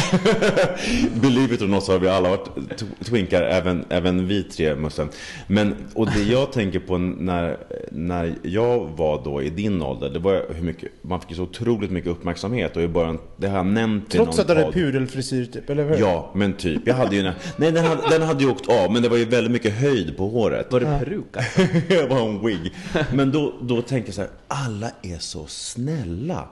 Believe 1.21 1.55
it 1.55 1.61
or 1.61 1.67
not 1.67 1.83
så 1.83 1.91
har 1.91 1.99
vi 1.99 2.07
alla 2.07 2.29
varit 2.29 2.47
tw- 2.47 3.03
twinkar, 3.03 3.41
även, 3.41 3.85
även 3.89 4.27
vi 4.27 4.43
tre 4.43 4.75
Mussen. 4.75 5.09
Men, 5.47 5.75
och 5.93 6.05
det 6.11 6.23
jag 6.23 6.51
tänker 6.51 6.79
på 6.79 6.97
när, 6.97 7.57
när 7.91 8.35
jag 8.41 8.79
var 8.97 9.21
då 9.23 9.41
i 9.41 9.49
din 9.49 9.81
ålder, 9.81 10.09
det 10.09 10.19
var 10.19 10.45
hur 10.55 10.63
mycket, 10.63 10.91
man 11.01 11.21
fick 11.21 11.35
så 11.35 11.43
otroligt 11.43 11.91
mycket 11.91 12.11
uppmärksamhet 12.11 12.75
och 12.77 12.83
i 12.83 12.87
början, 12.87 13.19
det 13.37 13.47
har 13.47 13.57
jag 13.57 13.65
nämnt 13.65 14.13
i 14.15 14.17
Trots 14.17 14.37
någon 14.37 14.41
att 14.41 14.47
du 14.47 14.53
hade. 14.53 14.65
Pudelfrisyr 14.97 15.45
typ, 15.45 15.69
eller 15.69 15.89
hur? 15.89 15.97
Ja, 15.97 16.31
men 16.35 16.53
typ. 16.53 16.81
Jag 16.85 16.95
hade 16.95 17.15
ju 17.15 17.21
en, 17.21 17.33
nej 17.57 17.71
den 17.71 17.85
hade, 17.85 18.09
den 18.09 18.21
hade 18.21 18.43
ju 18.43 18.49
åkt 18.49 18.69
av, 18.69 18.91
men 18.91 19.01
det 19.01 19.09
var 19.09 19.17
ju 19.17 19.25
väldigt 19.25 19.51
mycket 19.51 19.73
höjd 19.73 20.17
på 20.17 20.27
håret. 20.27 20.71
Var 20.71 20.79
det 20.79 20.85
peruk? 20.85 21.37
alltså? 21.37 21.61
jag 21.93 22.07
var 22.07 22.29
en 22.29 22.45
wig. 22.45 22.73
Men 23.13 23.31
då, 23.31 23.53
då 23.61 23.81
tänkte 23.81 24.09
jag 24.09 24.15
så 24.15 24.21
här, 24.21 24.29
alla 24.47 24.91
är 25.01 25.17
så 25.19 25.45
snälla. 25.47 26.47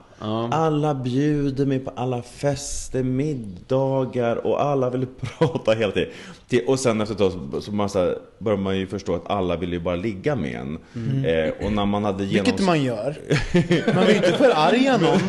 Alla 0.50 0.94
bjuder 0.94 1.66
mig 1.66 1.78
på 1.78 1.90
alla 1.96 2.22
fester, 2.22 3.02
middagar 3.02 4.46
och 4.46 4.62
alla 4.62 4.90
vill 4.90 5.06
prata 5.20 5.72
hela 5.72 5.92
tiden. 5.92 6.10
Och 6.66 6.80
sen 6.80 7.00
efter 7.00 7.14
ett 7.14 7.18
tag 7.18 7.32
så, 7.62 7.88
så 7.88 8.14
börjar 8.38 8.58
man 8.58 8.78
ju 8.78 8.86
förstå 8.86 9.14
att 9.14 9.30
alla 9.30 9.56
vill 9.56 9.72
ju 9.72 9.80
bara 9.80 9.96
ligga 9.96 10.36
med 10.36 10.54
en. 10.54 10.78
Eh, 11.24 11.66
och 11.66 11.72
när 11.72 11.86
man 11.86 12.04
hade 12.04 12.24
Vilket 12.24 12.46
genoms... 12.46 12.66
man 12.66 12.82
gör. 12.82 13.16
Man 13.94 14.06
vill 14.06 14.16
ju 14.16 14.26
inte 14.26 14.38
förarga 14.38 14.96
någon. 14.96 15.20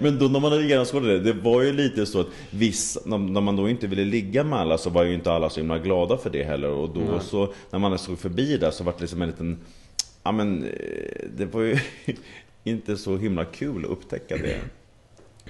Men 0.00 0.18
då 0.18 0.28
när 0.28 0.40
man 0.40 0.52
hade 0.52 0.64
genomskådat 0.64 1.08
det, 1.08 1.20
det 1.20 1.32
var 1.32 1.62
ju 1.62 1.72
lite 1.72 2.06
så 2.06 2.20
att 2.20 2.26
vissa, 2.50 3.00
när, 3.04 3.18
när 3.18 3.40
man 3.40 3.56
då 3.56 3.68
inte 3.68 3.86
ville 3.86 4.04
ligga 4.04 4.44
med 4.44 4.58
alla 4.58 4.78
så 4.78 4.90
var 4.90 5.04
ju 5.04 5.14
inte 5.14 5.32
alla 5.32 5.50
så 5.50 5.60
himla 5.60 5.78
glada 5.78 6.16
för 6.16 6.30
det 6.30 6.44
heller. 6.44 6.68
Och 6.68 6.88
då 6.88 7.20
så, 7.20 7.52
när 7.70 7.78
man 7.78 7.98
såg 7.98 8.18
förbi 8.18 8.56
där 8.56 8.70
så 8.70 8.84
var 8.84 8.92
det 8.92 9.00
liksom 9.00 9.22
en 9.22 9.28
liten, 9.28 9.58
ja 10.22 10.32
men 10.32 10.64
eh, 10.64 11.28
det 11.36 11.46
var 11.46 11.60
ju 11.60 11.78
inte 12.64 12.96
så 12.96 13.16
himla 13.16 13.44
kul 13.44 13.84
att 13.84 13.90
upptäcka 13.90 14.36
det. 14.36 14.56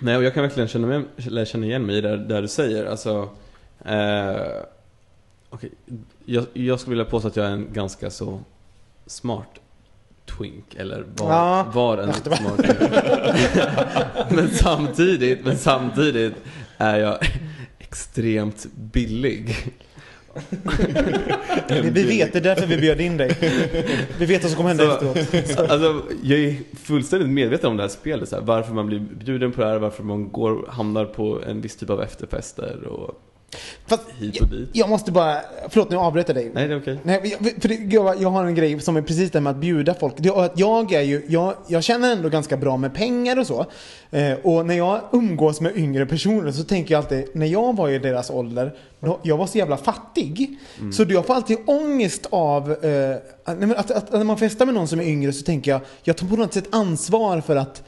Nej, 0.01 0.17
och 0.17 0.25
jag 0.25 0.35
kan 0.35 0.43
verkligen 0.43 0.69
känna, 0.69 0.87
med, 0.87 1.05
eller 1.27 1.45
känna 1.45 1.67
igen 1.67 1.87
mig 1.87 1.97
i 1.97 2.01
det 2.01 2.17
där 2.17 2.43
du 2.43 2.49
säger. 2.49 2.87
Alltså, 2.87 3.29
eh, 3.85 4.37
okej, 5.51 5.71
jag, 6.25 6.47
jag 6.53 6.81
skulle 6.81 6.97
vilja 6.97 7.11
påstå 7.11 7.29
att 7.29 7.37
jag 7.37 7.47
är 7.47 7.51
en 7.51 7.73
ganska 7.73 8.11
så 8.11 8.41
smart 9.07 9.49
twink, 10.39 10.75
eller 10.75 11.05
var, 11.17 11.31
Ja. 11.33 11.67
var 11.75 11.99
en 11.99 12.09
Ja, 12.09 12.15
smart 12.37 12.57
twink. 12.57 12.91
men, 14.31 14.49
samtidigt, 14.51 15.45
men 15.45 15.59
samtidigt 15.59 16.35
är 16.79 16.99
jag 16.99 17.19
extremt 17.79 18.67
billig. 18.75 19.57
Vi 21.69 21.91
vi 21.91 22.03
vet, 22.03 22.33
det 22.33 22.39
är 22.39 22.43
därför 22.43 22.67
vi 22.67 22.77
bjöd 22.77 23.01
in 23.01 23.17
dig. 23.17 23.37
Vi 24.19 24.27
vet 24.27 24.43
vad 24.43 24.51
som 24.51 24.57
kommer 24.57 24.69
hända 24.69 25.01
Så- 25.01 25.13
efteråt. 25.19 25.59
Alltså, 25.71 26.03
jag 26.23 26.39
är 26.39 26.55
fullständigt 26.83 27.29
medveten 27.29 27.71
om 27.71 27.77
det 27.77 27.83
här 27.83 27.89
spelet, 27.91 28.29
så 28.29 28.37
här, 28.37 28.43
varför 28.43 28.73
man 28.75 28.87
blir 28.87 28.99
bjuden 28.99 29.53
på 29.53 29.61
det 29.61 29.67
här, 29.67 29.79
varför 29.79 30.03
man 30.03 30.29
går, 30.29 30.67
hamnar 30.69 31.05
på 31.05 31.41
en 31.47 31.61
viss 31.61 31.77
typ 31.77 31.91
av 31.91 32.03
efterfester 32.03 32.85
och 32.85 33.21
Fast, 33.87 34.03
jag, 34.33 34.49
jag 34.73 34.89
måste 34.89 35.13
bara, 35.13 35.37
förlåt 35.69 35.91
nu 35.91 35.97
avbryter 35.97 36.35
jag 36.35 36.45
dig. 36.45 36.51
Nej, 36.55 36.69
det 36.69 36.75
är 36.75 36.79
okej. 36.81 36.99
Nej, 37.03 37.37
jag- 37.41 37.63
för 37.63 37.69
det, 37.69 37.75
jag, 37.75 38.23
jag 38.23 38.31
har 38.31 38.45
en 38.45 38.55
grej 38.55 38.81
som 38.81 38.97
är 38.97 39.03
precis 39.03 39.31
det 39.31 39.41
med 39.41 39.51
att 39.51 39.57
bjuda 39.57 39.95
folk. 39.95 40.15
Det, 40.17 40.31
att 40.31 40.59
jag, 40.59 40.93
är 40.93 41.01
ju, 41.03 41.23
jag, 41.29 41.55
jag 41.67 41.85
känner 41.85 42.13
ändå 42.13 42.29
ganska 42.29 42.57
bra 42.57 42.77
med 42.77 42.95
pengar 42.95 43.39
och 43.39 43.47
så. 43.47 43.67
Eh, 44.11 44.33
och 44.43 44.67
när 44.67 44.75
jag 44.75 45.01
umgås 45.13 45.61
med 45.61 45.77
yngre 45.77 46.07
personer 46.07 46.53
så 46.53 46.65
tänker 46.65 46.95
jag 46.95 46.99
alltid, 46.99 47.25
när 47.35 47.47
jag 47.47 47.77
var 47.77 47.89
i 47.89 47.99
deras 47.99 48.31
ålder, 48.31 48.75
då, 49.01 49.19
jag 49.23 49.37
var 49.37 49.47
så 49.47 49.59
jävla 49.59 49.77
fattig. 49.77 50.59
Så 50.93 51.05
jag 51.09 51.27
får 51.27 51.35
alltid 51.35 51.59
ångest 51.67 52.27
av 52.31 52.71
eh, 52.85 53.17
att, 53.45 53.63
att, 53.81 53.91
att, 53.91 54.13
när 54.13 54.25
man 54.25 54.39
festar 54.39 54.67
med 54.67 54.75
någon 54.75 54.89
som 54.89 55.01
är 55.01 55.05
yngre 55.05 55.33
så 55.33 55.43
tänker 55.45 55.71
jag, 55.71 55.81
jag 56.03 56.17
tar 56.17 56.27
på 56.27 56.37
något 56.37 56.55
sätt 56.55 56.69
ansvar 56.71 57.41
för 57.41 57.57
att 57.57 57.83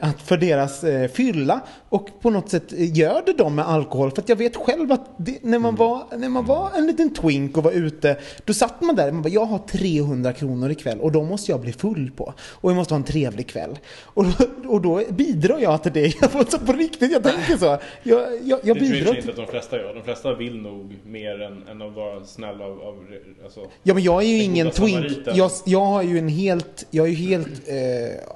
att 0.00 0.22
för 0.22 0.36
deras 0.36 0.84
eh, 0.84 1.10
fylla 1.10 1.60
och 1.88 2.20
på 2.20 2.30
något 2.30 2.48
sätt 2.48 2.72
eh, 2.72 2.98
gör 2.98 3.22
det 3.26 3.32
dem 3.32 3.54
med 3.54 3.68
alkohol. 3.68 4.10
För 4.10 4.22
att 4.22 4.28
jag 4.28 4.36
vet 4.36 4.56
själv 4.56 4.92
att 4.92 5.10
det, 5.16 5.38
när, 5.42 5.58
man 5.58 5.76
var, 5.76 6.02
när 6.16 6.28
man 6.28 6.44
var 6.44 6.70
en 6.76 6.86
liten 6.86 7.14
twink 7.14 7.56
och 7.56 7.64
var 7.64 7.72
ute, 7.72 8.16
då 8.44 8.54
satt 8.54 8.80
man 8.80 8.96
där 8.96 9.08
och 9.08 9.14
man 9.14 9.22
bara, 9.22 9.28
jag 9.28 9.44
har 9.44 9.58
300 9.58 10.32
kronor 10.32 10.70
ikväll 10.70 11.00
och 11.00 11.12
då 11.12 11.24
måste 11.24 11.52
jag 11.52 11.60
bli 11.60 11.72
full 11.72 12.10
på. 12.10 12.34
Och 12.40 12.70
jag 12.70 12.76
måste 12.76 12.94
ha 12.94 12.96
en 12.96 13.04
trevlig 13.04 13.48
kväll. 13.48 13.78
Och 14.04 14.24
och 14.70 14.80
då 14.80 15.02
bidrar 15.10 15.58
jag 15.58 15.82
till 15.82 15.92
det. 15.92 16.14
Jag 16.20 16.30
får 16.30 16.44
så 16.44 16.58
på 16.58 16.72
riktigt, 16.72 17.12
jag 17.12 17.22
tänker 17.22 17.56
så. 17.56 17.64
Jag, 17.64 17.78
jag, 18.02 18.20
jag 18.44 18.60
Det 18.62 18.64
tror 18.64 18.74
bidrar 18.74 19.12
till 19.12 19.16
inte 19.16 19.30
att 19.30 19.36
de 19.36 19.46
flesta 19.46 19.76
gör. 19.76 19.94
De 19.94 20.02
flesta 20.02 20.34
vill 20.34 20.56
nog 20.56 20.96
mer 21.06 21.40
än, 21.40 21.68
än 21.68 21.82
att 21.82 21.94
vara 21.94 22.24
snäll 22.24 22.62
av... 22.62 22.80
av 22.80 23.06
alltså. 23.44 23.60
Ja 23.82 23.94
men 23.94 24.02
jag 24.02 24.22
är 24.22 24.26
ju 24.26 24.42
ingen 24.42 24.70
twink. 24.70 25.06
Jag, 25.34 25.50
jag 25.66 25.84
har 25.84 26.02
ju 26.02 26.18
en 26.18 26.28
helt, 26.28 26.86
jag 26.90 27.06
är 27.06 27.10
ju 27.10 27.16
helt, 27.16 27.68
eh, 27.68 27.76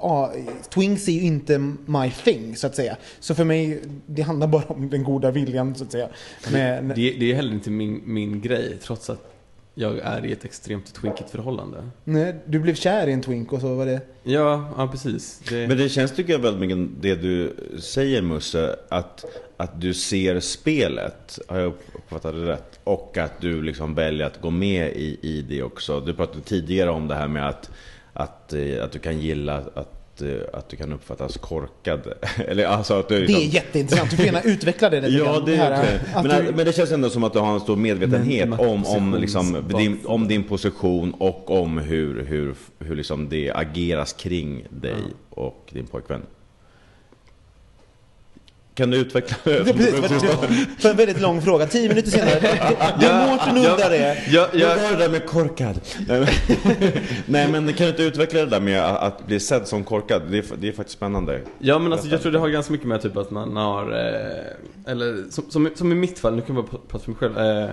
ja, 0.01 0.33
twinks 0.69 1.07
är 1.07 1.11
ju 1.11 1.21
inte 1.25 1.57
my 1.85 2.11
thing 2.23 2.55
så 2.55 2.67
att 2.67 2.75
säga. 2.75 2.97
Så 3.19 3.35
för 3.35 3.43
mig, 3.43 3.81
det 4.05 4.21
handlar 4.21 4.47
bara 4.47 4.63
om 4.67 4.89
den 4.89 5.03
goda 5.03 5.31
viljan 5.31 5.75
så 5.75 5.83
att 5.83 5.91
säga. 5.91 6.09
Men, 6.51 6.87
Det, 6.87 6.93
det 6.95 7.31
är 7.31 7.35
heller 7.35 7.53
inte 7.53 7.69
min, 7.69 8.01
min 8.05 8.41
grej, 8.41 8.77
trots 8.81 9.09
att 9.09 9.31
jag 9.77 9.97
är 9.99 10.25
i 10.25 10.31
ett 10.31 10.45
extremt 10.45 10.93
twinkigt 10.93 11.29
förhållande. 11.29 11.89
nej, 12.03 12.35
du 12.45 12.59
blev 12.59 12.75
kär 12.75 13.07
i 13.07 13.11
en 13.11 13.21
twink 13.21 13.53
och 13.53 13.61
så 13.61 13.75
var 13.75 13.85
det. 13.85 14.01
Ja, 14.23 14.73
ja 14.77 14.87
precis. 14.87 15.41
Det, 15.49 15.67
Men 15.67 15.77
det 15.77 15.89
känns 15.89 16.11
tycker 16.15 16.33
jag 16.33 16.39
väldigt 16.39 16.61
mycket 16.61 17.01
det 17.01 17.15
du 17.15 17.55
säger 17.79 18.21
Musse, 18.21 18.75
att, 18.89 19.25
att 19.57 19.81
du 19.81 19.93
ser 19.93 20.39
spelet, 20.39 21.39
har 21.47 21.59
jag 21.59 21.73
uppfattat 21.93 22.33
det 22.35 22.45
rätt? 22.45 22.79
Och 22.83 23.17
att 23.17 23.41
du 23.41 23.61
liksom 23.61 23.95
väljer 23.95 24.27
att 24.27 24.41
gå 24.41 24.49
med 24.49 24.87
i, 24.87 25.19
i 25.21 25.41
det 25.49 25.63
också. 25.63 25.99
Du 25.99 26.13
pratade 26.13 26.41
tidigare 26.41 26.89
om 26.89 27.07
det 27.07 27.15
här 27.15 27.27
med 27.27 27.49
att, 27.49 27.71
att, 28.13 28.53
eh, 28.53 28.83
att 28.83 28.91
du 28.91 28.99
kan 28.99 29.19
gilla 29.19 29.55
att, 29.73 29.94
eh, 30.21 30.29
att 30.53 30.69
du 30.69 30.77
kan 30.77 30.93
uppfattas 30.93 31.37
korkad. 31.37 32.13
Eller 32.47 32.65
alltså 32.65 32.93
att 32.93 33.09
du 33.09 33.15
Det 33.15 33.21
liksom, 33.21 33.41
är 33.41 33.45
jätteintressant, 33.45 34.09
du 34.11 34.15
får 34.15 34.25
gärna 34.25 34.41
utveckla 34.41 34.89
det 34.89 35.01
lite 35.01 35.17
Ja, 35.23 35.39
det 35.45 35.55
här, 35.55 35.99
Men, 36.23 36.45
du- 36.45 36.51
men 36.51 36.65
det 36.65 36.75
känns 36.75 36.91
ändå 36.91 37.09
som 37.09 37.23
att 37.23 37.33
du 37.33 37.39
har 37.39 37.53
en 37.53 37.59
stor 37.59 37.75
medvetenhet 37.75 38.49
Men- 38.49 38.59
om, 38.59 38.85
om, 38.85 39.15
liksom, 39.19 39.57
din, 39.77 39.99
om 40.05 40.27
din 40.27 40.43
position 40.43 41.13
och 41.13 41.51
om 41.61 41.77
hur, 41.77 42.25
hur, 42.25 42.55
hur 42.79 42.95
liksom 42.95 43.29
det 43.29 43.51
ageras 43.51 44.13
kring 44.13 44.65
dig 44.69 44.95
och 45.29 45.69
din 45.73 45.87
pojkvän. 45.87 46.21
Kan 48.75 48.89
du 48.89 48.97
utveckla 48.97 49.37
Det 49.43 49.65
för, 49.65 50.81
för 50.81 50.89
en 50.89 50.97
väldigt 50.97 51.21
lång 51.21 51.41
fråga, 51.41 51.67
tio 51.67 51.89
minuter 51.89 52.11
senare. 52.11 52.39
Det 52.99 53.05
är 53.05 53.27
Mårten 53.31 53.57
undrar 53.57 53.89
det. 53.89 54.17
jag, 54.29 54.47
Jag 54.55 54.61
jag, 54.61 54.75
var 54.83 54.91
det 54.91 54.97
där 54.97 55.09
med 55.09 55.25
korkad. 55.25 55.79
Nej, 57.25 57.47
men- 57.51 57.73
kan 57.73 57.85
du 57.85 57.89
inte 57.89 58.03
utveckla 58.03 58.39
det 58.39 58.45
där 58.45 58.59
med 58.59 58.81
att 58.83 59.25
bli 59.27 59.39
sedd 59.39 59.67
som 59.67 59.83
korkad? 59.83 60.21
Det 60.29 60.37
är, 60.37 60.43
det 60.57 60.67
är 60.67 60.71
faktiskt 60.71 60.97
spännande. 60.97 61.41
ja 61.59 61.79
men 61.79 61.93
alltså 61.93 62.07
jag 62.07 62.21
tror 62.21 62.31
det 62.31 62.39
har 62.39 62.49
ganska 62.49 62.71
mycket 62.71 62.87
med 62.87 63.01
typ 63.01 63.17
att 63.17 63.31
man 63.31 63.55
har, 63.57 63.91
eh, 63.91 64.91
eller 64.91 65.31
som, 65.31 65.43
som, 65.49 65.69
som 65.75 65.91
i 65.91 65.95
mitt 65.95 66.19
fall, 66.19 66.35
nu 66.35 66.41
kan 66.41 66.55
jag 66.55 66.65
bara 66.65 66.79
prata 66.87 67.03
för 67.03 67.11
mig 67.11 67.17
själv. 67.19 67.37
Eh, 67.37 67.69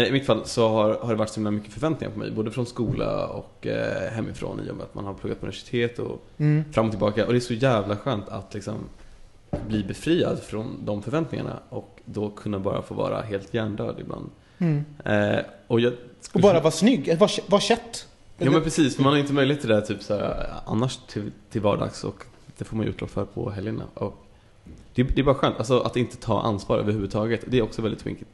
eh, 0.00 0.08
i 0.08 0.12
mitt 0.12 0.26
fall 0.26 0.40
så 0.44 0.68
har, 0.68 0.94
har 0.94 1.08
det 1.08 1.14
varit 1.18 1.28
så 1.30 1.34
himla 1.34 1.50
mycket 1.50 1.72
förväntningar 1.72 2.12
på 2.12 2.18
mig. 2.18 2.30
Både 2.30 2.50
från 2.50 2.66
skola 2.66 3.26
och 3.26 3.66
eh, 3.66 4.12
hemifrån 4.12 4.60
i 4.66 4.70
och 4.70 4.76
med 4.76 4.84
att 4.84 4.94
man 4.94 5.04
har 5.04 5.14
pluggat 5.14 5.40
på 5.40 5.46
universitet 5.46 5.98
och 5.98 6.24
Mm. 6.38 6.64
fram 6.72 6.84
och 6.86 6.92
tillbaka. 6.92 7.26
Och 7.26 7.32
det 7.32 7.38
är 7.38 7.40
så 7.40 7.54
jävla 7.54 7.96
skönt 7.96 8.28
att 8.28 8.54
liksom 8.54 8.74
bli 9.68 9.84
befriad 9.84 10.42
från 10.42 10.84
de 10.84 11.02
förväntningarna 11.02 11.58
och 11.68 12.00
då 12.04 12.30
kunna 12.30 12.58
bara 12.58 12.82
få 12.82 12.94
vara 12.94 13.22
helt 13.22 13.54
hjärndöd 13.54 13.96
ibland. 14.00 14.30
Mm. 14.58 14.84
Eh, 15.04 15.44
och 15.66 15.80
jag 15.80 15.92
Och 16.32 16.40
bara 16.40 16.60
vara 16.60 16.70
snygg, 16.70 17.18
vara 17.18 17.30
var 17.48 17.60
kätt. 17.60 18.06
Ja 18.38 18.50
men 18.50 18.62
precis, 18.62 18.98
man 18.98 19.12
har 19.12 19.18
inte 19.18 19.32
möjlighet 19.32 19.60
till 19.60 19.68
det 19.68 19.74
här, 19.74 19.82
typ 19.82 20.02
så 20.02 20.14
här, 20.14 20.46
annars 20.66 20.96
till, 20.96 21.32
till 21.50 21.60
vardags 21.60 22.04
och 22.04 22.24
det 22.58 22.64
får 22.64 22.76
man 22.76 22.86
ju 22.86 22.90
utlopp 22.90 23.10
för 23.10 23.24
på 23.24 23.50
helgerna. 23.50 23.84
Och 23.94 24.24
det, 24.94 25.02
det 25.02 25.20
är 25.20 25.24
bara 25.24 25.34
skönt, 25.34 25.58
alltså 25.58 25.80
att 25.80 25.96
inte 25.96 26.16
ta 26.16 26.42
ansvar 26.42 26.78
överhuvudtaget. 26.78 27.40
Det 27.46 27.58
är 27.58 27.62
också 27.62 27.82
väldigt 27.82 28.00
twinkigt. 28.00 28.30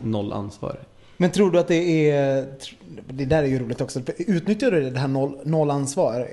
Noll 0.00 0.32
ansvar. 0.32 0.78
Men 1.16 1.30
tror 1.30 1.50
du 1.50 1.58
att 1.58 1.68
det 1.68 2.10
är... 2.10 2.46
Det 3.08 3.24
där 3.24 3.42
är 3.42 3.46
ju 3.46 3.58
roligt 3.58 3.80
också. 3.80 4.00
Utnyttjar 4.18 4.70
du 4.70 4.90
det 4.90 4.98
här 4.98 5.08
noll, 5.08 5.38
noll 5.44 5.70
ansvar? 5.70 6.28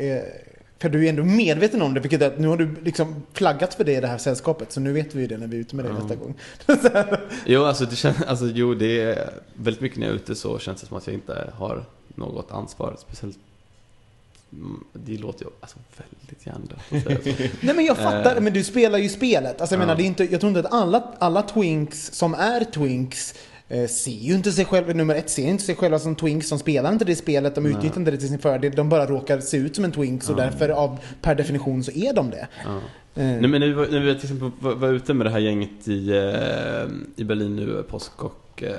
För 0.80 0.90
du 0.90 1.06
är 1.06 1.10
ändå 1.10 1.24
medveten 1.24 1.82
om 1.82 1.94
det, 1.94 2.00
vilket 2.00 2.22
är 2.22 2.28
att 2.28 2.40
nu 2.40 2.48
har 2.48 2.58
du 2.58 2.76
liksom 2.84 3.16
flaggat 3.34 3.74
för 3.74 3.84
det 3.84 3.94
i 3.94 4.02
det 4.02 4.08
här 4.08 4.18
sällskapet. 4.18 4.72
Så 4.72 4.80
nu 4.80 4.94
vet 4.94 5.16
vi 5.16 5.22
ju 5.22 5.28
det 5.28 5.38
när 5.38 5.48
vi 5.48 5.56
är 5.58 5.62
ute 5.62 5.76
med 5.76 5.86
dig 5.86 5.94
Ja. 5.98 6.00
nästa 6.04 6.16
gång. 6.16 6.34
Jo, 7.46 7.63
alltså, 7.63 7.86
det 7.86 7.96
kän, 7.96 8.13
alltså 8.28 8.46
jo, 8.46 8.74
det 8.74 9.02
är 9.02 9.30
väldigt 9.54 9.82
mycket 9.82 9.98
när 10.00 10.08
jag 10.08 10.12
är 10.13 10.16
ute 10.20 10.36
så 10.36 10.60
känns 10.60 10.82
det 10.82 10.88
som 10.88 10.98
att 10.98 11.08
jag 11.08 11.13
inte 11.13 11.52
har 11.58 11.86
något 12.16 12.52
ansvar. 12.52 12.96
Speciellt 13.00 13.38
Mm, 14.54 14.84
Det 14.94 15.18
låter 15.18 15.46
ju 15.46 15.52
alltså, 15.60 15.78
väldigt 15.98 16.46
hjärndött. 16.46 17.50
Nej 17.62 17.76
men 17.76 17.86
jag 17.86 17.98
fattar, 17.98 18.36
Eh. 18.36 18.42
men 18.42 18.54
du 18.54 18.63
spelar 18.63 18.98
ju 19.00 19.10
spelet. 19.10 19.62
Alltså 19.62 19.76
jag 19.76 19.82
Ja. 19.82 19.86
menar, 19.86 19.96
det 19.98 20.04
är 20.04 20.06
inte, 20.06 20.24
jag 20.32 20.40
tror 20.42 20.48
inte 20.58 20.60
att 20.68 20.74
alla, 20.74 21.04
alla 21.20 21.42
twinks 21.42 22.12
som 22.13 22.34
är 22.34 22.63
twinks 22.63 23.36
ser 23.90 24.12
ju 24.12 24.34
inte 24.34 24.52
sig 24.52 24.66
själva, 24.66 24.94
nummer 24.94 25.16
ett, 25.16 25.30
ser 25.30 25.48
inte 25.48 25.64
sig 25.64 25.76
själva 25.76 26.00
som 26.00 26.16
twinks. 26.16 26.50
De 26.50 26.60
spelar 26.60 26.92
inte 26.94 27.06
det 27.06 27.16
spelet, 27.16 27.56
de 27.56 27.64
Nej. 27.64 27.72
utnyttjar 27.74 28.00
inte 28.00 28.12
det 28.12 28.18
till 28.18 28.30
sin 28.30 28.40
fördel. 28.40 28.72
De 28.76 28.90
bara 28.90 29.06
råkar 29.06 29.40
se 29.40 29.58
ut 29.58 29.76
som 29.76 29.86
en 29.86 29.92
twinks 29.92 30.30
och 30.30 30.40
Ja. 30.40 30.44
därför 30.44 30.70
av, 30.70 31.00
per 31.22 31.36
definition 31.36 31.84
så 31.84 31.92
är 31.92 32.14
de 32.14 32.30
det. 32.30 32.48
Ja. 32.66 32.76
Eh, 32.76 32.82
Nej, 33.26 33.42
men 33.48 33.52
när 33.52 33.60
vi, 33.68 33.74
var, 33.74 33.88
när 33.88 34.00
vi 34.00 34.16
till 34.16 34.24
exempel 34.24 34.52
var, 34.60 34.76
var 34.76 34.90
ute 34.90 35.14
med 35.14 35.26
det 35.26 35.30
här 35.32 35.40
gänget 35.40 35.88
i, 35.88 36.10
eh, 36.10 36.88
i 37.16 37.24
Berlin 37.24 37.56
nu, 37.56 37.84
påsk 37.90 38.24
och 38.24 38.64
eh, 38.64 38.72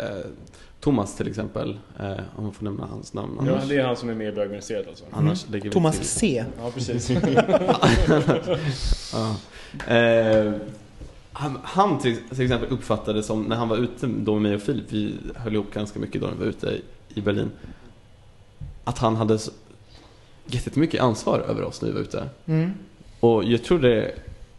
Thomas 0.81 1.17
till 1.17 1.29
exempel, 1.29 1.79
eh, 2.01 2.13
om 2.37 2.45
man 2.45 2.53
får 2.53 2.65
nämna 2.65 2.87
hans 2.87 3.15
namn. 3.15 3.33
Ja, 3.47 3.53
Annars, 3.53 3.69
det 3.69 3.77
är 3.77 3.85
han 3.85 3.97
som 3.97 4.09
är 4.09 4.15
med 4.15 4.29
i 4.29 4.33
bögministeriet 4.33 4.89
alltså. 4.89 5.05
annars 5.11 5.49
lägger 5.49 5.65
vi 5.65 5.71
Thomas. 5.71 5.97
C. 6.03 6.45
Ja, 6.63 6.71
precis. 6.75 7.11
Ja. 9.13 9.37
Eh, 9.95 10.53
han, 11.33 11.59
han 11.63 11.99
till, 11.99 12.17
till 12.29 12.43
exempel 12.43 12.69
uppfattade 12.73 13.23
som, 13.23 13.43
när 13.43 13.57
han 13.57 13.69
var 13.69 13.77
ute 13.77 14.07
då 14.07 14.33
med 14.33 14.43
mig 14.43 14.55
och 14.55 14.63
Filip, 14.63 14.85
vi 14.89 15.15
höll 15.35 15.55
ihop 15.55 15.75
ganska 15.75 15.99
mycket 15.99 16.21
då 16.21 16.27
när 16.27 16.35
vi 16.35 16.41
var 16.41 16.47
ute 16.47 16.67
i, 16.67 16.83
i 17.15 17.21
Berlin, 17.21 17.51
att 18.85 18.99
han 18.99 19.17
hade 19.17 19.39
jättemycket 20.47 21.01
ansvar 21.01 21.39
över 21.39 21.63
oss 21.63 21.83
när 21.83 21.89
vi 21.89 21.95
var 21.95 22.01
ute. 22.01 22.29
Mm. 22.47 22.73
Och 23.21 23.45
jag 23.45 23.65
tror 23.65 23.79
det, 23.79 24.15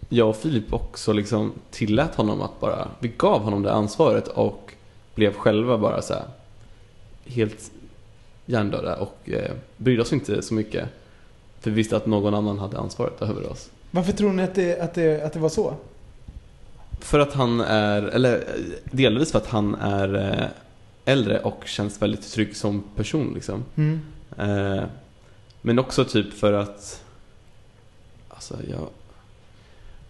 jag 0.09 0.29
och 0.29 0.35
Filip 0.35 0.73
också 0.73 1.13
liksom 1.13 1.51
tillät 1.71 2.15
honom 2.15 2.41
att 2.41 2.59
bara, 2.59 2.87
vi 2.99 3.11
gav 3.17 3.41
honom 3.41 3.63
det 3.63 3.73
ansvaret 3.73 4.27
och 4.27 4.73
blev 5.15 5.33
själva 5.33 5.77
bara 5.77 6.01
så 6.01 6.13
här 6.13 6.23
helt 7.25 7.71
hjärndöda 8.45 8.95
och 8.95 9.29
eh, 9.29 9.51
brydde 9.77 10.01
oss 10.01 10.13
inte 10.13 10.41
så 10.41 10.53
mycket. 10.53 10.89
För 11.59 11.69
vi 11.69 11.75
visste 11.75 11.97
att 11.97 12.05
någon 12.05 12.33
annan 12.33 12.59
hade 12.59 12.79
ansvaret 12.79 13.21
över 13.21 13.51
oss. 13.51 13.69
Varför 13.91 14.13
tror 14.13 14.33
ni 14.33 14.43
att 14.43 14.55
det, 14.55 14.79
att, 14.79 14.93
det, 14.93 15.23
att 15.23 15.33
det 15.33 15.39
var 15.39 15.49
så? 15.49 15.73
För 16.99 17.19
att 17.19 17.33
han 17.33 17.61
är, 17.61 18.01
eller 18.01 18.43
delvis 18.91 19.31
för 19.31 19.39
att 19.39 19.47
han 19.47 19.75
är 19.75 20.15
eh, 20.15 20.47
äldre 21.05 21.39
och 21.39 21.63
känns 21.65 22.01
väldigt 22.01 22.31
trygg 22.31 22.55
som 22.55 22.83
person 22.95 23.31
liksom. 23.33 23.63
Mm. 23.75 23.99
Eh, 24.37 24.83
men 25.61 25.79
också 25.79 26.05
typ 26.05 26.33
för 26.33 26.53
att 26.53 27.03
Alltså 28.29 28.57
jag 28.69 28.87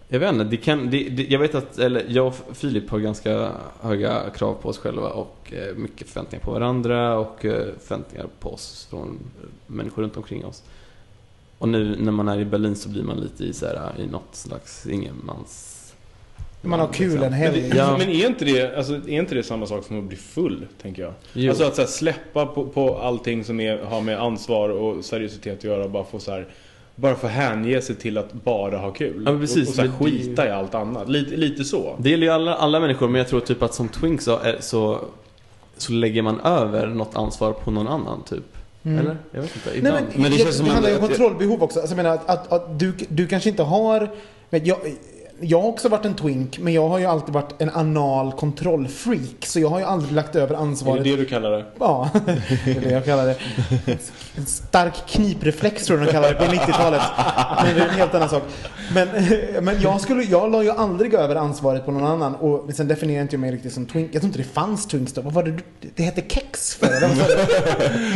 Jag 0.08 0.20
vet 0.20 0.34
inte, 0.34 0.44
det 0.44 0.58
kan, 0.58 0.90
det, 0.90 1.10
det, 1.10 1.24
jag 1.24 1.40
vet 1.40 1.56
att, 1.56 1.80
eller 1.80 2.06
jag 2.08 2.28
och 2.28 2.36
Filip 2.54 2.90
har 2.90 3.00
ganska 3.00 3.52
höga 3.82 4.30
krav 4.30 4.54
på 4.54 4.70
oss 4.70 4.78
själva 4.78 5.10
och 5.10 5.54
eh, 5.54 5.76
mycket 5.76 6.10
förväntningar 6.10 6.46
på 6.46 6.52
varandra 6.52 7.18
och 7.18 7.46
eh, 7.46 7.68
förväntningar 7.80 8.28
på 8.40 8.54
oss 8.54 8.88
från 8.90 9.20
människor 9.68 10.02
runt 10.02 10.18
omkring 10.18 10.46
oss. 10.46 10.64
Och 11.58 11.70
nu 11.70 11.96
när 12.00 12.12
man 12.12 12.28
är 12.28 12.40
i 12.40 12.46
Berlin 12.46 12.76
så 12.76 12.90
blir 12.90 13.04
man 13.04 13.18
lite 13.18 13.44
i, 13.44 13.54
så 13.54 13.66
här, 13.66 13.94
i 14.00 14.08
något 14.08 14.36
slags 14.36 14.88
ingenmans... 14.88 15.69
Man 16.62 16.80
har 16.80 16.88
kul 16.88 17.14
en 17.14 17.20
Men, 17.20 17.34
helg. 17.34 17.62
det, 17.72 17.78
Ja. 17.78 17.98
men 17.98 18.10
är, 18.10 18.26
inte 18.28 18.46
det, 18.46 18.78
alltså, 18.78 18.94
är 18.94 19.10
inte 19.10 19.36
det 19.36 19.44
samma 19.44 19.66
sak 19.66 19.86
som 19.86 19.98
att 20.00 20.04
bli 20.04 20.18
full, 20.18 20.68
tänker 20.82 21.02
jag? 21.02 21.14
Jo. 21.34 21.50
Alltså 21.50 21.66
att 21.66 21.76
så 21.76 21.82
här, 21.82 21.88
släppa 21.90 22.46
på, 22.46 22.66
på 22.66 22.98
allting 22.98 23.44
som 23.44 23.60
är, 23.60 23.78
har 23.78 24.02
med 24.02 24.20
ansvar 24.22 24.70
och 24.70 25.06
seriositet 25.06 25.58
att 25.58 25.64
göra 25.64 25.84
och 25.84 25.90
bara 25.90 26.04
få 26.04 26.20
så 26.20 26.32
här, 26.32 26.48
bara 26.96 27.16
få 27.16 27.28
hänge 27.28 27.82
sig 27.82 27.96
till 27.96 28.18
att 28.18 28.34
bara 28.34 28.78
ha 28.78 28.92
kul. 28.92 29.24
Ja, 29.26 29.32
men 29.32 29.42
precis, 29.42 29.64
och, 29.64 29.70
och 29.70 29.76
så 29.76 29.82
här, 29.82 29.90
men 30.00 30.12
det 30.12 30.18
skita 30.18 30.48
i 30.48 30.52
allt 30.52 30.76
annat. 30.76 31.10
Lite, 31.10 31.36
lite 31.36 31.64
så. 31.64 31.96
Det 32.00 32.10
gäller 32.10 32.24
ju 32.28 32.34
alla, 32.34 32.56
alla 32.56 32.80
människor, 32.80 33.08
men 33.08 33.20
jag 33.20 33.28
tror 33.28 33.40
typ 33.40 33.64
att 33.64 33.74
som 33.74 33.88
twink 33.90 34.22
så, 34.22 34.38
är- 34.40 34.58
så, 34.60 35.00
så 35.78 35.92
lägger 35.94 36.22
man 36.22 36.40
över 36.40 36.88
något 36.88 37.16
ansvar 37.16 37.52
på 37.54 37.72
någon 37.72 37.88
annan 37.88 38.24
typ. 38.24 38.44
Mm. 38.84 39.00
Eller? 39.00 39.18
Jag 39.32 39.42
vet 39.42 39.56
inte. 39.56 39.70
Nej, 39.70 39.78
Ibland. 39.78 39.96
men, 40.14 40.22
Men 40.22 40.32
det 40.32 40.38
det, 40.38 40.44
känns 40.44 40.56
som 40.58 40.66
det 40.66 40.72
att- 40.72 40.76
handlar 40.76 40.92
ju 40.92 40.98
om 41.02 41.08
kontrollbehov 41.08 41.64
också. 41.64 41.80
Alltså, 41.80 41.96
jag 41.96 42.04
menar 42.04 42.16
att, 42.16 42.30
att, 42.30 42.52
att 42.54 42.80
du, 42.80 42.94
du 43.10 43.28
kanske 43.28 43.50
inte 43.50 43.64
har... 43.64 44.10
Men 44.50 44.66
jag, 44.66 44.78
jag 45.42 45.62
har 45.62 45.68
också 45.68 45.90
varit 45.90 46.06
en 46.06 46.16
twink, 46.16 46.60
men 46.60 46.74
jag 46.74 46.88
har 46.88 47.00
ju 47.00 47.06
alltid 47.06 47.34
varit 47.34 47.62
en 47.62 47.70
anal 47.70 48.32
kontrollfreak. 48.32 49.46
Så 49.46 49.60
jag 49.60 49.70
har 49.70 49.80
ju 49.80 49.86
aldrig 49.86 50.12
lagt 50.12 50.36
över 50.36 50.48
Är 50.48 50.50
det 50.50 50.58
ansvaret 50.58 51.04
det 51.04 51.16
du 51.16 51.26
kallar 51.26 51.52
det? 51.52 51.66
Ja, 51.80 52.10
det 52.66 52.72
är 52.72 52.82
det 52.82 52.92
jag 52.92 53.06
kallar 53.06 53.26
det. 53.26 53.36
En 54.36 54.46
stark 54.46 55.08
knipreflex 55.08 55.86
tror 55.86 56.00
jag 56.00 56.08
de 56.08 56.12
kallar 56.12 56.30
det 56.30 56.36
på 56.36 56.44
90-talet. 56.44 57.02
Men 57.64 57.76
det 57.76 57.82
är 57.82 57.88
en 57.88 57.96
helt 57.96 58.16
annan 58.16 58.30
sak. 58.30 58.44
Men, 58.94 59.08
men 59.62 59.82
jag, 59.82 60.02
skulle, 60.02 60.24
jag 60.24 60.52
la 60.52 60.64
ju 60.64 60.70
aldrig 60.70 61.14
över 61.14 61.36
ansvaret 61.36 61.86
på 61.86 61.92
någon 61.92 62.06
annan. 62.06 62.36
Och 62.36 62.74
sen 62.74 62.88
definierar 62.88 63.22
inte 63.22 63.36
jag 63.36 63.42
mig 63.42 63.52
riktigt 63.52 63.74
som 63.74 63.86
twink. 63.86 64.10
Jag 64.14 64.22
tror 64.22 64.30
inte 64.30 64.40
det 64.40 64.54
fanns 64.54 64.88
twinks 64.88 65.14
då. 65.14 65.22
Vad 65.22 65.34
var 65.34 65.44
det? 65.44 65.58
Det 65.96 66.04
hette 66.04 66.22
kex 66.22 66.76
förr. 66.76 66.90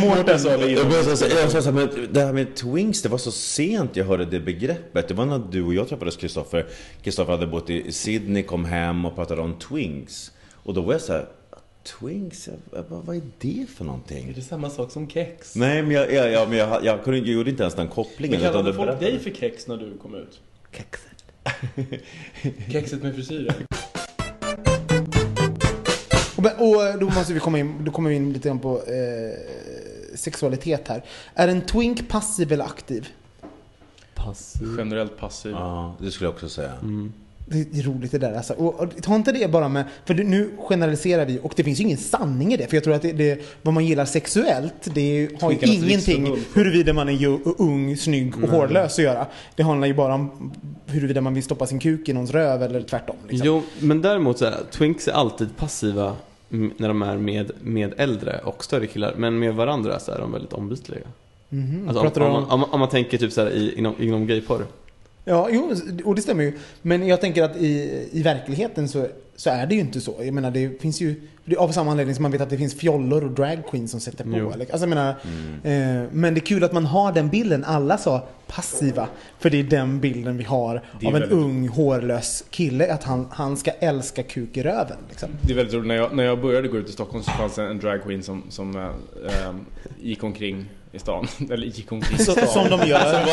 Mårten 0.00 0.38
sa 0.38 0.48
det 0.48 0.56
Jag, 0.56 0.70
innan. 0.70 0.92
jag 0.92 1.50
sa 1.50 1.62
så 1.62 1.70
här, 1.70 1.72
men 1.72 2.08
det 2.12 2.20
här 2.20 2.32
med 2.32 2.56
twinks, 2.56 3.02
det 3.02 3.08
var 3.08 3.18
så 3.18 3.32
sent 3.32 3.96
jag 3.96 4.04
hörde 4.04 4.24
det 4.24 4.40
begreppet. 4.40 5.08
Det 5.08 5.14
var 5.14 5.24
när 5.24 5.42
du 5.50 5.62
och 5.62 5.74
jag 5.74 5.88
träffades 5.88 6.16
Kristoffer. 6.16 6.66
Kristoffer 7.14 7.32
hade 7.32 7.46
bott 7.46 7.70
i 7.70 7.92
Sydney, 7.92 8.42
kom 8.42 8.64
hem 8.64 9.04
och 9.04 9.14
pratade 9.14 9.40
om 9.40 9.58
twinks. 9.58 10.32
Och 10.52 10.74
då 10.74 10.80
var 10.80 10.92
jag 10.92 11.00
så 11.00 11.12
här, 11.12 11.26
twinks, 11.82 12.48
vad, 12.70 13.04
vad 13.04 13.16
är 13.16 13.22
det 13.38 13.66
för 13.76 13.84
någonting? 13.84 14.28
Är 14.28 14.32
det 14.32 14.42
samma 14.42 14.70
sak 14.70 14.90
som 14.90 15.08
kex? 15.10 15.56
Nej 15.56 15.82
men 15.82 15.90
jag, 15.90 16.12
jag, 16.12 16.30
jag, 16.30 16.48
men 16.48 16.58
jag, 16.58 16.84
jag, 16.84 17.04
kunde, 17.04 17.18
jag 17.18 17.28
gjorde 17.28 17.50
inte 17.50 17.62
ens 17.62 17.74
den 17.74 17.88
kopplingen. 17.88 18.40
Men 18.40 18.52
kallade 18.52 18.74
folk 18.74 19.00
dig 19.00 19.18
för 19.18 19.30
kex 19.30 19.66
när 19.66 19.76
du 19.76 19.98
kom 19.98 20.14
ut? 20.14 20.40
Kexet. 20.72 21.24
Kexet 22.72 23.02
med 23.02 23.14
frisyren? 23.14 23.54
Och, 26.36 26.44
och 26.44 26.98
då 27.00 27.06
måste 27.06 27.32
vi 27.32 27.40
komma 27.40 27.58
in, 27.58 27.84
då 27.84 27.90
kommer 27.90 28.10
vi 28.10 28.16
in 28.16 28.32
lite 28.32 28.48
grann 28.48 28.58
på 28.58 28.76
eh, 28.76 30.16
sexualitet 30.16 30.88
här. 30.88 31.04
Är 31.34 31.48
en 31.48 31.60
twink 31.60 32.08
passiv 32.08 32.52
eller 32.52 32.64
aktiv? 32.64 33.08
Passiv. 34.24 34.68
Generellt 34.78 35.16
passiv. 35.18 35.52
Ja, 35.52 35.94
det 36.00 36.10
skulle 36.10 36.26
jag 36.26 36.34
också 36.34 36.48
säga. 36.48 36.72
Mm. 36.82 37.12
Det 37.46 37.78
är 37.78 37.82
roligt 37.82 38.12
det 38.12 38.18
där 38.18 38.34
alltså. 38.34 38.52
Och, 38.52 38.80
och 38.80 39.02
ta 39.02 39.14
inte 39.14 39.32
det 39.32 39.50
bara 39.50 39.68
med, 39.68 39.84
för 40.04 40.14
nu 40.14 40.50
generaliserar 40.58 41.26
vi 41.26 41.38
och 41.42 41.52
det 41.56 41.64
finns 41.64 41.80
ju 41.80 41.84
ingen 41.84 41.98
sanning 41.98 42.54
i 42.54 42.56
det. 42.56 42.66
För 42.66 42.76
jag 42.76 42.84
tror 42.84 42.94
att 42.94 43.02
det, 43.02 43.12
det, 43.12 43.40
vad 43.62 43.74
man 43.74 43.86
gillar 43.86 44.04
sexuellt, 44.04 44.94
det 44.94 45.28
har 45.40 45.52
ju 45.52 45.58
ingenting 45.62 46.36
huruvida 46.54 46.92
man 46.92 47.08
är 47.08 47.38
ung, 47.62 47.96
snygg 47.96 48.34
och 48.34 48.40
Nej. 48.40 48.50
hårlös 48.50 48.98
att 48.98 49.04
göra. 49.04 49.26
Det 49.56 49.62
handlar 49.62 49.88
ju 49.88 49.94
bara 49.94 50.14
om 50.14 50.52
huruvida 50.86 51.20
man 51.20 51.34
vill 51.34 51.42
stoppa 51.42 51.66
sin 51.66 51.78
kuk 51.78 52.08
i 52.08 52.12
någons 52.12 52.30
röv 52.30 52.62
eller 52.62 52.82
tvärtom. 52.82 53.16
Liksom. 53.28 53.46
Jo, 53.46 53.62
men 53.78 54.02
däremot 54.02 54.38
så 54.38 54.44
här, 54.44 54.60
twinks 54.70 55.08
är 55.08 55.12
alltid 55.12 55.56
passiva 55.56 56.16
när 56.48 56.88
de 56.88 57.02
är 57.02 57.16
med, 57.16 57.50
med 57.60 57.94
äldre 57.96 58.38
och 58.44 58.64
större 58.64 58.86
killar. 58.86 59.14
Men 59.16 59.38
med 59.38 59.54
varandra 59.54 59.98
så 59.98 60.12
är 60.12 60.18
de 60.18 60.32
väldigt 60.32 60.52
ombytliga. 60.52 61.06
Mhm. 61.54 61.88
Alltså, 61.88 62.02
Pratar 62.02 62.20
om, 62.20 62.30
du 62.32 62.36
om, 62.38 62.44
om, 62.50 62.60
man, 62.60 62.70
om, 62.70 62.80
man- 62.80 62.88
tänker 62.88 63.18
typ 63.18 63.32
så 63.32 63.40
här, 63.40 63.50
i, 63.50 63.74
inom, 63.78 63.94
inom 63.98 64.26
gayporr. 64.26 64.66
Ja, 65.26 65.48
jo, 65.52 65.72
och 66.04 66.14
det 66.14 66.22
stämmer 66.22 66.44
ju. 66.44 66.52
Men 66.82 67.06
jag 67.06 67.20
tänker 67.20 67.42
att 67.42 67.56
i, 67.56 68.08
i 68.12 68.22
verkligheten 68.22 68.88
så, 68.88 69.06
så 69.36 69.50
är 69.50 69.66
det 69.66 69.74
ju 69.74 69.80
inte 69.80 70.00
så. 70.00 70.14
Jag 70.18 70.34
menar, 70.34 70.50
det 70.50 70.80
finns 70.82 71.00
ju... 71.00 71.14
Av 71.58 71.68
samma 71.68 71.90
anledning 71.90 72.14
som 72.14 72.22
man 72.22 72.32
vet 72.32 72.40
att 72.40 72.50
det 72.50 72.56
finns 72.58 72.74
fjollor 72.74 73.24
och 73.24 73.30
dragqueens 73.30 73.90
som 73.90 74.00
sätter 74.00 74.24
på. 74.24 74.30
Jo. 74.38 74.50
Alltså, 74.52 74.78
jag 74.78 74.88
menar, 74.88 75.08
eh, 75.62 76.08
men 76.12 76.34
det 76.34 76.38
är 76.40 76.46
kul 76.46 76.64
att 76.64 76.72
man 76.72 76.86
har 76.86 77.12
den 77.12 77.28
bilden. 77.28 77.64
Alla 77.64 77.98
sa 77.98 78.22
passiva. 78.46 79.08
För 79.38 79.50
det 79.50 79.58
är 79.60 79.64
den 79.64 80.00
bilden 80.00 80.36
vi 80.36 80.44
har 80.44 80.76
av 80.76 80.82
en 81.00 81.12
väldigt- 81.12 81.30
ung 81.32 81.68
hårlös 81.68 82.44
kille. 82.50 82.92
Att 82.92 83.04
han, 83.04 83.26
han 83.30 83.56
ska 83.56 83.70
älska 83.70 84.22
kuk 84.22 84.56
i 84.56 84.62
röven. 84.62 84.96
Liksom. 85.08 85.28
Det 85.42 85.52
är 85.52 85.56
väldigt 85.56 85.74
roligt, 85.74 85.86
när 85.88 85.94
jag, 85.94 86.16
när 86.16 86.24
jag 86.24 86.40
började 86.40 86.68
gå 86.68 86.76
ut 86.78 86.88
i 86.88 86.92
Stockholm 86.92 87.24
så 87.24 87.30
fanns 87.30 87.54
det 87.54 87.62
en 87.62 87.78
dragqueen 87.78 88.22
som, 88.22 88.42
som 88.48 88.76
äh, 88.76 88.82
ähm, 89.48 89.60
gick 90.02 90.24
omkring 90.24 90.64
i 90.94 90.98
stan. 90.98 91.26
Eller 91.50 91.66
gick 91.66 91.92
omkring 91.92 92.20
i 92.20 92.24
Så, 92.24 92.32
stan. 92.32 92.48
som 92.48 92.78
de 92.78 92.86
gör. 92.88 93.26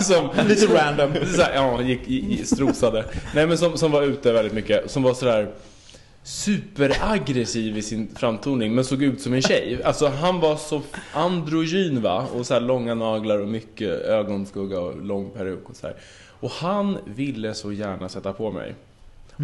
som, 0.02 0.48
Lite 0.48 0.66
random. 0.66 1.12
här, 1.38 1.54
ja, 1.54 1.82
gick, 1.82 2.08
i, 2.08 2.44
strosade. 2.44 3.04
Nej 3.34 3.46
men 3.46 3.58
som, 3.58 3.76
som 3.76 3.90
var 3.90 4.02
ute 4.02 4.32
väldigt 4.32 4.54
mycket. 4.54 4.90
Som 4.90 5.02
var 5.02 5.14
sådär... 5.14 5.50
superaggressiv 6.22 7.78
i 7.78 7.82
sin 7.82 8.14
framtoning 8.16 8.74
men 8.74 8.84
såg 8.84 9.02
ut 9.02 9.20
som 9.20 9.32
en 9.32 9.42
tjej. 9.42 9.80
Alltså 9.84 10.08
han 10.08 10.40
var 10.40 10.56
så 10.56 10.82
androgyn 11.12 12.02
va 12.02 12.26
och 12.34 12.46
så 12.46 12.54
här 12.54 12.60
långa 12.60 12.94
naglar 12.94 13.38
och 13.38 13.48
mycket 13.48 13.90
ögonskugga 13.90 14.80
och 14.80 15.02
lång 15.02 15.30
peruk 15.30 15.70
och 15.70 15.76
så 15.76 15.86
här. 15.86 15.96
Och 16.40 16.50
han 16.50 16.98
ville 17.04 17.54
så 17.54 17.72
gärna 17.72 18.08
sätta 18.08 18.32
på 18.32 18.50
mig. 18.50 18.74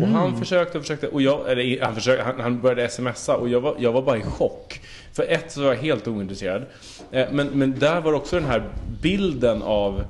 Och 0.02 0.08
han 0.08 0.38
försökte 0.38 0.78
och 0.78 0.84
försökte 0.84 1.08
och 1.08 1.22
jag, 1.22 1.50
eller 1.50 1.80
han, 1.84 1.94
försökte, 1.94 2.24
han, 2.24 2.40
han 2.40 2.60
började 2.60 2.88
smsa 2.88 3.36
och 3.36 3.48
jag 3.48 3.60
var, 3.60 3.76
jag 3.78 3.92
var 3.92 4.02
bara 4.02 4.18
i 4.18 4.22
chock. 4.22 4.80
För 5.12 5.22
ett 5.22 5.52
så 5.52 5.60
var 5.60 5.68
jag 5.68 5.82
helt 5.82 6.08
ointresserad. 6.08 6.62
Eh, 7.12 7.26
Men, 7.32 7.46
men 7.46 7.78
där 7.78 8.00
var 8.00 8.12
också 8.12 8.36
den 8.36 8.48
här 8.48 8.62
bilden 9.02 9.62
av 9.62 10.04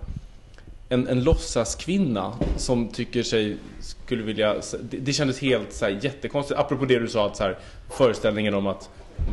en, 0.89 1.09
en 1.09 1.23
låtsaskvinna 1.25 2.33
som 2.57 2.89
tycker 2.89 3.23
sig 3.23 3.57
skulle 3.81 4.23
vilja... 4.23 4.55
Det, 4.91 4.97
det 4.97 5.13
kändes 5.13 5.41
helt 5.41 5.73
så 5.73 5.85
här, 5.85 5.99
jättekonstigt. 6.03 6.61
Apropå 6.61 6.85
det 6.85 6.99
du 6.99 7.09
sa, 7.09 7.27
att 7.27 7.37
så 7.37 7.43
här, 7.43 7.59
föreställningen 7.91 8.55
om 8.55 8.67
att... 8.67 8.91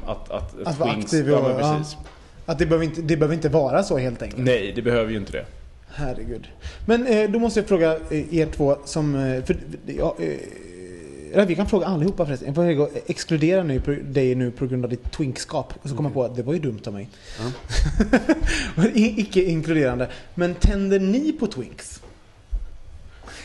Att, 0.07 0.31
att, 0.31 0.67
Att 0.67 0.79
vara 0.79 0.89
twinks- 0.89 1.03
aktiv, 1.03 1.29
ja, 1.29 1.41
men 1.41 1.51
ja. 1.51 1.77
precis. 1.77 1.97
Att 2.45 2.59
det 2.59 2.65
behöver, 2.65 2.85
inte, 2.85 3.01
det 3.01 3.17
behöver 3.17 3.35
inte 3.35 3.49
vara 3.49 3.83
så 3.83 3.97
helt 3.97 4.21
enkelt. 4.21 4.43
Nej, 4.43 4.71
det 4.75 4.81
behöver 4.81 5.11
ju 5.11 5.17
inte 5.17 5.31
det. 5.31 5.45
Herregud. 5.95 6.47
Men 6.85 7.07
eh, 7.07 7.29
då 7.31 7.39
måste 7.39 7.59
jag 7.59 7.67
fråga 7.67 7.97
eh, 8.11 8.35
er 8.35 8.45
två 8.45 8.77
som... 8.85 9.15
Eh, 9.15 9.43
för, 9.43 9.57
ja, 9.85 10.15
eller 11.33 11.45
vi 11.45 11.55
kan 11.55 11.67
fråga 11.69 11.85
allihopa 11.85 12.25
förresten. 12.25 12.47
Jag 12.55 12.55
får 12.77 12.89
exkludera 13.05 13.63
nu, 13.63 13.79
dig 14.03 14.35
nu 14.35 14.51
på 14.51 14.67
grund 14.67 14.83
av 14.85 14.89
ditt 14.91 15.11
twinkskap. 15.11 15.73
Och 15.81 15.89
så 15.89 15.95
kommer 15.95 16.09
jag 16.09 16.13
på 16.13 16.23
att 16.23 16.35
det 16.35 16.43
var 16.43 16.53
ju 16.53 16.59
dumt 16.59 16.79
av 16.87 16.93
mig. 16.93 17.09
I- 18.93 19.21
Icke 19.21 19.43
inkluderande. 19.43 20.09
Men 20.35 20.55
tänder 20.55 20.99
ni 20.99 21.31
på 21.31 21.47
twinks? 21.47 22.01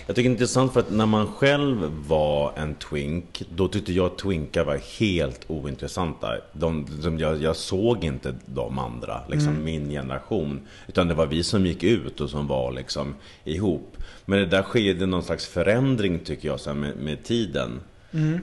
Jag 0.09 0.17
tycker 0.17 0.29
det 0.29 0.33
är 0.33 0.35
intressant 0.35 0.73
för 0.73 0.81
att 0.81 0.91
när 0.91 1.07
man 1.07 1.27
själv 1.27 1.93
var 2.09 2.53
en 2.57 2.75
twink 2.75 3.43
Då 3.55 3.69
tyckte 3.69 3.93
jag 3.93 4.07
att 4.07 4.19
twinkar 4.19 4.65
var 4.65 4.81
helt 4.99 5.41
ointressanta. 5.47 6.29
De, 6.53 6.87
de, 7.03 7.19
jag, 7.19 7.43
jag 7.43 7.57
såg 7.57 8.05
inte 8.05 8.35
de 8.47 8.79
andra, 8.79 9.21
liksom 9.29 9.65
min 9.65 9.91
generation. 9.91 10.61
Utan 10.87 11.09
det 11.09 11.15
var 11.15 11.27
vi 11.27 11.43
som 11.43 11.67
gick 11.67 11.83
ut 11.85 12.21
och 12.21 12.31
som 12.31 12.47
var 12.47 12.73
liksom 12.73 13.15
ihop. 13.45 13.97
Men 14.25 14.39
det 14.39 14.47
där 14.47 14.63
skedde 14.63 15.07
någon 15.07 15.23
slags 15.23 15.47
förändring 15.47 16.19
tycker 16.19 16.49
jag 16.49 16.61
sen 16.61 16.81
med, 16.81 16.97
med 16.97 17.25
tiden. 17.25 17.81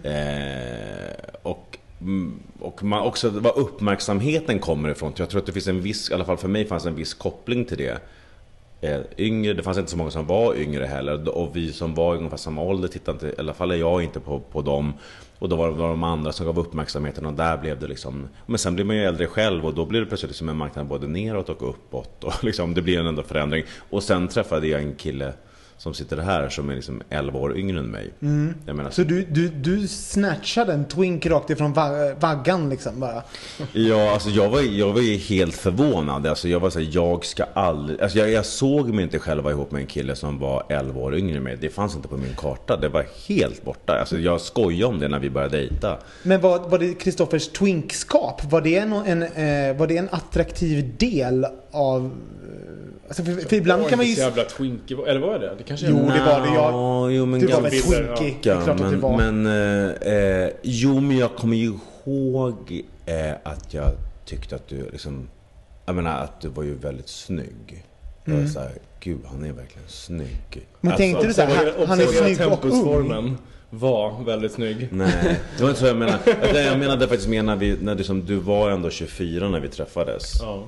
Eh, 0.03 1.15
Och 1.43 1.77
Mm, 2.01 2.39
Och 2.59 2.83
man 2.83 3.01
också 3.01 3.29
var 3.29 3.59
uppmärksamheten 3.59 4.59
kommer 4.59 4.89
ifrån. 4.89 5.13
Jag 5.15 5.29
tror 5.29 5.39
att 5.41 5.45
det 5.45 5.51
finns 5.51 5.67
en 5.67 5.81
viss, 5.81 6.11
i 6.11 6.13
alla 6.13 6.25
fall 6.25 6.37
för 6.37 6.47
mig 6.47 6.65
fanns 6.65 6.85
en 6.85 6.95
viss 6.95 7.13
koppling 7.13 7.65
till 7.65 7.77
det. 7.77 7.99
Eh, 8.85 9.01
Yngre, 9.17 9.53
det 9.53 9.63
fanns 9.63 9.77
inte 9.77 9.91
så 9.91 9.97
många 9.97 10.11
som 10.11 10.25
var 10.25 10.55
yngre 10.55 10.85
heller. 10.85 11.29
Och 11.29 11.55
vi 11.55 11.73
som 11.73 11.93
var 11.93 12.15
i 12.15 12.17
ungefär 12.17 12.37
samma 12.37 12.61
ålder 12.61 12.87
tittade 12.87 13.15
inte, 13.15 13.27
i 13.27 13.39
alla 13.39 13.53
fall 13.53 13.71
är 13.71 13.75
jag 13.75 14.03
inte 14.03 14.19
på, 14.19 14.39
på 14.39 14.61
dem. 14.61 14.93
Och 15.39 15.49
då 15.49 15.55
var 15.55 15.71
det 15.71 15.77
de 15.77 16.03
andra 16.03 16.31
som 16.31 16.45
gav 16.45 16.59
uppmärksamheten 16.59 17.25
och 17.25 17.33
där 17.33 17.57
blev 17.57 17.79
det 17.79 17.87
liksom 17.87 18.27
Men 18.45 18.57
sen 18.57 18.75
blir 18.75 18.85
man 18.85 18.95
ju 18.95 19.03
äldre 19.03 19.27
själv 19.27 19.65
och 19.65 19.73
då 19.73 19.85
blir 19.85 19.99
det 19.99 20.05
plötsligt 20.05 20.29
liksom 20.29 20.49
en 20.49 20.57
marknad 20.57 20.85
både 20.85 21.07
neråt 21.07 21.49
och 21.49 21.69
uppåt 21.69 22.23
och 22.23 22.33
liksom 22.43 22.73
det 22.73 22.81
blir 22.81 22.99
en 22.99 23.07
ändå 23.07 23.23
förändring 23.23 23.63
Och 23.89 24.03
sen 24.03 24.27
träffade 24.27 24.67
jag 24.67 24.81
en 24.81 24.95
kille 24.95 25.33
som 25.77 25.93
sitter 25.93 26.17
här 26.17 26.49
som 26.49 26.69
är 26.69 26.75
liksom 26.75 27.01
11 27.09 27.39
år 27.39 27.57
yngre 27.57 27.79
än 27.79 27.85
mig 27.85 28.11
Jag 28.65 28.75
menar, 28.75 28.89
Så 28.91 29.03
du, 29.03 29.25
du, 29.31 29.47
du 29.49 29.87
snatchade 29.87 30.73
en 30.73 30.85
twink 30.85 31.25
rakt 31.25 31.49
ifrån 31.49 31.73
va- 31.73 32.13
vaggan 32.19 32.69
liksom 32.69 32.99
bara? 32.99 33.23
Ja, 33.73 34.11
alltså 34.13 34.29
jag 34.29 34.49
var, 34.49 34.61
jag 34.61 34.93
var 34.93 35.01
ju 35.01 35.17
helt 35.17 35.55
förvånad. 35.55 36.27
Alltså 36.27 36.47
jag 36.47 36.59
var 36.59 36.69
såhär, 36.69 36.87
jag 36.91 37.25
ska 37.25 37.43
aldrig... 37.53 38.01
Alltså 38.01 38.17
jag, 38.17 38.31
jag 38.31 38.45
såg 38.45 38.89
mig 38.93 39.03
inte 39.03 39.19
själv 39.19 39.49
ihop 39.49 39.71
med 39.71 39.81
en 39.81 39.87
kille 39.87 40.15
som 40.15 40.39
var 40.39 40.63
11 40.69 40.99
år 41.01 41.15
yngre 41.17 41.37
än 41.37 41.43
mig. 41.43 41.57
Det 41.61 41.69
fanns 41.69 41.95
inte 41.95 42.07
på 42.07 42.17
min 42.17 42.35
karta. 42.37 42.77
Det 42.77 42.89
var 42.89 43.05
helt 43.27 43.63
borta. 43.65 43.99
Alltså 43.99 44.17
jag 44.17 44.41
skojade 44.41 44.85
om 44.85 44.99
det 44.99 45.07
när 45.07 45.19
vi 45.19 45.29
började 45.29 45.57
dejta. 45.57 45.97
Men 46.23 46.41
var, 46.41 46.59
var 46.69 46.79
det 46.79 46.93
Kristoffers 46.93 47.47
twinkskap? 47.47 48.51
Var 48.51 48.61
det 48.61 48.77
en, 48.77 48.93
en, 48.93 49.23
eh, 49.23 49.77
var 49.77 49.87
det 49.87 49.97
en 49.97 50.09
attraktiv 50.11 50.95
del 50.97 51.45
av... 51.71 52.11
Alltså 53.07 53.23
för, 53.23 53.33
för 53.33 53.55
ibland 53.55 53.89
kan 53.89 53.97
man 53.97 54.05
ju... 54.05 54.11
Inte 54.11 54.21
så 54.21 54.27
jävla 54.27 54.43
twinky, 54.43 54.95
eller 55.07 55.19
vad 55.19 55.35
är 55.35 55.39
det? 55.39 55.55
Det 55.57 55.63
kanske 55.63 55.87
Jo, 55.89 55.95
det 55.95 56.19
var 56.25 56.41
det. 56.41 56.53
Jag, 56.53 57.11
jo, 57.13 57.25
men 57.25 57.39
du 57.39 57.47
var 57.47 57.61
ganska 57.61 57.79
väl 58.01 58.17
twinky? 58.17 58.35
Det 58.43 58.49
är 58.49 58.61
klart 58.63 58.67
att 58.69 58.79
men, 58.79 58.91
du 58.91 58.97
var. 58.97 59.17
men 59.31 59.45
eh, 59.45 60.43
eh, 60.45 60.49
jo, 60.63 60.99
men 60.99 61.17
jag 61.17 61.35
kommer 61.35 61.57
ju 61.57 61.73
ihåg 62.05 62.81
eh, 63.05 63.31
att 63.43 63.73
jag 63.73 63.91
tyckte 64.25 64.55
att 64.55 64.67
du 64.67 64.89
liksom... 64.91 65.29
Jag 65.85 65.95
menar 65.95 66.19
att 66.23 66.41
du 66.41 66.47
var 66.49 66.63
ju 66.63 66.75
väldigt 66.77 67.09
snygg. 67.09 67.83
Jag 68.25 68.35
var 68.35 68.45
såhär, 68.45 68.71
gud 68.99 69.19
han 69.25 69.43
är 69.43 69.51
verkligen 69.53 69.87
snygg. 69.87 70.67
Men 70.81 70.97
tänkte 70.97 71.27
du 71.27 71.33
så 71.33 71.41
här, 71.41 71.73
han- 71.77 71.87
han 71.87 71.99
är 71.99 72.05
snygg 72.05 72.47
och 72.51 72.65
ung. 72.65 73.37
var 73.69 74.23
väldigt 74.25 74.51
snygg. 74.51 74.87
Nej, 74.91 75.39
det 75.57 75.63
var 75.63 75.69
inte 75.69 75.81
så 75.81 75.87
jag 75.87 75.97
menade. 75.97 76.17
Jag- 76.53 76.65
Jag 76.65 76.79
menade 76.79 77.07
faktiskt 77.07 77.29
mer 77.29 77.43
när, 77.43 77.55
vi, 77.55 77.77
när 77.81 77.95
liksom, 77.95 78.25
du 78.25 78.35
var 78.35 78.69
ändå 78.71 78.89
24 78.89 79.49
när 79.49 79.59
vi 79.59 79.69
träffades. 79.69 80.33
Ja. 80.41 80.63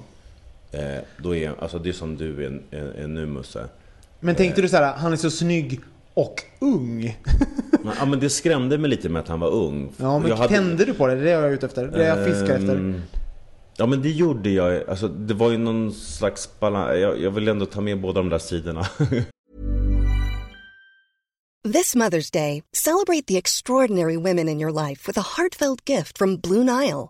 Eh, 0.71 1.03
då 1.17 1.35
är, 1.35 1.53
alltså 1.59 1.79
det 1.79 1.89
är 1.89 1.93
som 1.93 2.17
du 2.17 2.45
är, 2.45 2.61
är, 2.71 2.85
är 2.85 3.07
nu 3.07 3.25
Musse. 3.25 3.65
Men 4.19 4.35
tänkte 4.35 4.61
du 4.61 4.69
så 4.69 4.77
här, 4.77 4.93
han 4.93 5.13
är 5.13 5.17
så 5.17 5.31
snygg 5.31 5.79
och 6.13 6.43
ung? 6.59 7.17
Ja, 7.99 8.05
men 8.05 8.19
det 8.19 8.29
skrämde 8.29 8.77
mig 8.77 8.89
lite 8.89 9.09
med 9.09 9.19
att 9.21 9.27
han 9.27 9.39
var 9.39 9.49
ung. 9.51 9.91
Ja, 9.97 10.19
men 10.19 10.29
Jag 10.29 10.35
hade- 10.37 10.49
tände 10.49 10.85
du 10.85 10.93
på 10.93 11.07
det? 11.07 11.15
Det 11.15 11.21
är 11.21 11.23
det 11.25 11.29
jag 11.31 11.43
är 11.43 11.49
ute 11.51 11.65
efter. 11.65 11.87
Det 11.87 12.05
är 12.05 12.17
jag 12.17 12.25
fiskar 12.27 12.55
efter. 12.55 12.75
Ehm, 12.75 13.01
Ja 13.77 13.85
men 13.85 14.01
det 14.01 14.09
gjorde 14.09 14.49
jag. 14.49 14.89
Alltså, 14.89 15.07
det 15.07 15.33
var 15.33 15.51
ju 15.51 15.57
någon 15.57 15.93
slags 15.93 16.59
balans. 16.59 16.99
Jag, 16.99 17.21
jag 17.21 17.31
vill 17.31 17.47
ändå 17.47 17.65
ta 17.65 17.81
med 17.81 18.01
båda 18.01 18.13
de 18.21 18.29
där 18.29 18.37
sidorna. 18.37 18.87
This 21.73 21.95
Mother's 21.95 22.31
Day, 22.31 22.63
celebrate 22.73 23.25
the 23.27 23.37
extraordinary 23.37 24.17
women 24.17 24.47
in 24.49 24.59
your 24.59 24.71
life 24.87 25.07
with 25.07 25.17
a 25.19 25.23
heartfelt 25.37 25.81
gift 25.89 26.17
from 26.17 26.37
Blue 26.37 26.63
Nile. 26.63 27.09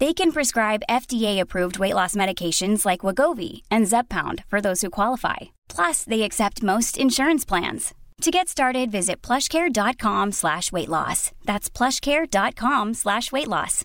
They 0.00 0.12
can 0.12 0.32
prescribe 0.32 0.82
FDA-approved 0.90 1.78
weight 1.78 1.94
loss 1.94 2.16
medications 2.16 2.84
like 2.84 3.06
Wagovi 3.06 3.62
and 3.70 3.86
Zepbound 3.86 4.44
for 4.46 4.60
those 4.60 4.80
who 4.82 4.90
qualify. 4.90 5.54
Plus, 5.68 6.04
they 6.04 6.22
accept 6.22 6.62
most 6.62 6.98
insurance 6.98 7.44
plans. 7.44 7.94
To 8.22 8.30
get 8.30 8.48
started, 8.48 8.90
visit 8.90 9.22
plushcare.com 9.22 10.32
slash 10.32 10.72
weight 10.72 10.88
loss. 10.88 11.30
That's 11.44 11.70
plushcare.com 11.70 12.94
slash 12.94 13.32
weight 13.32 13.48
loss. 13.48 13.84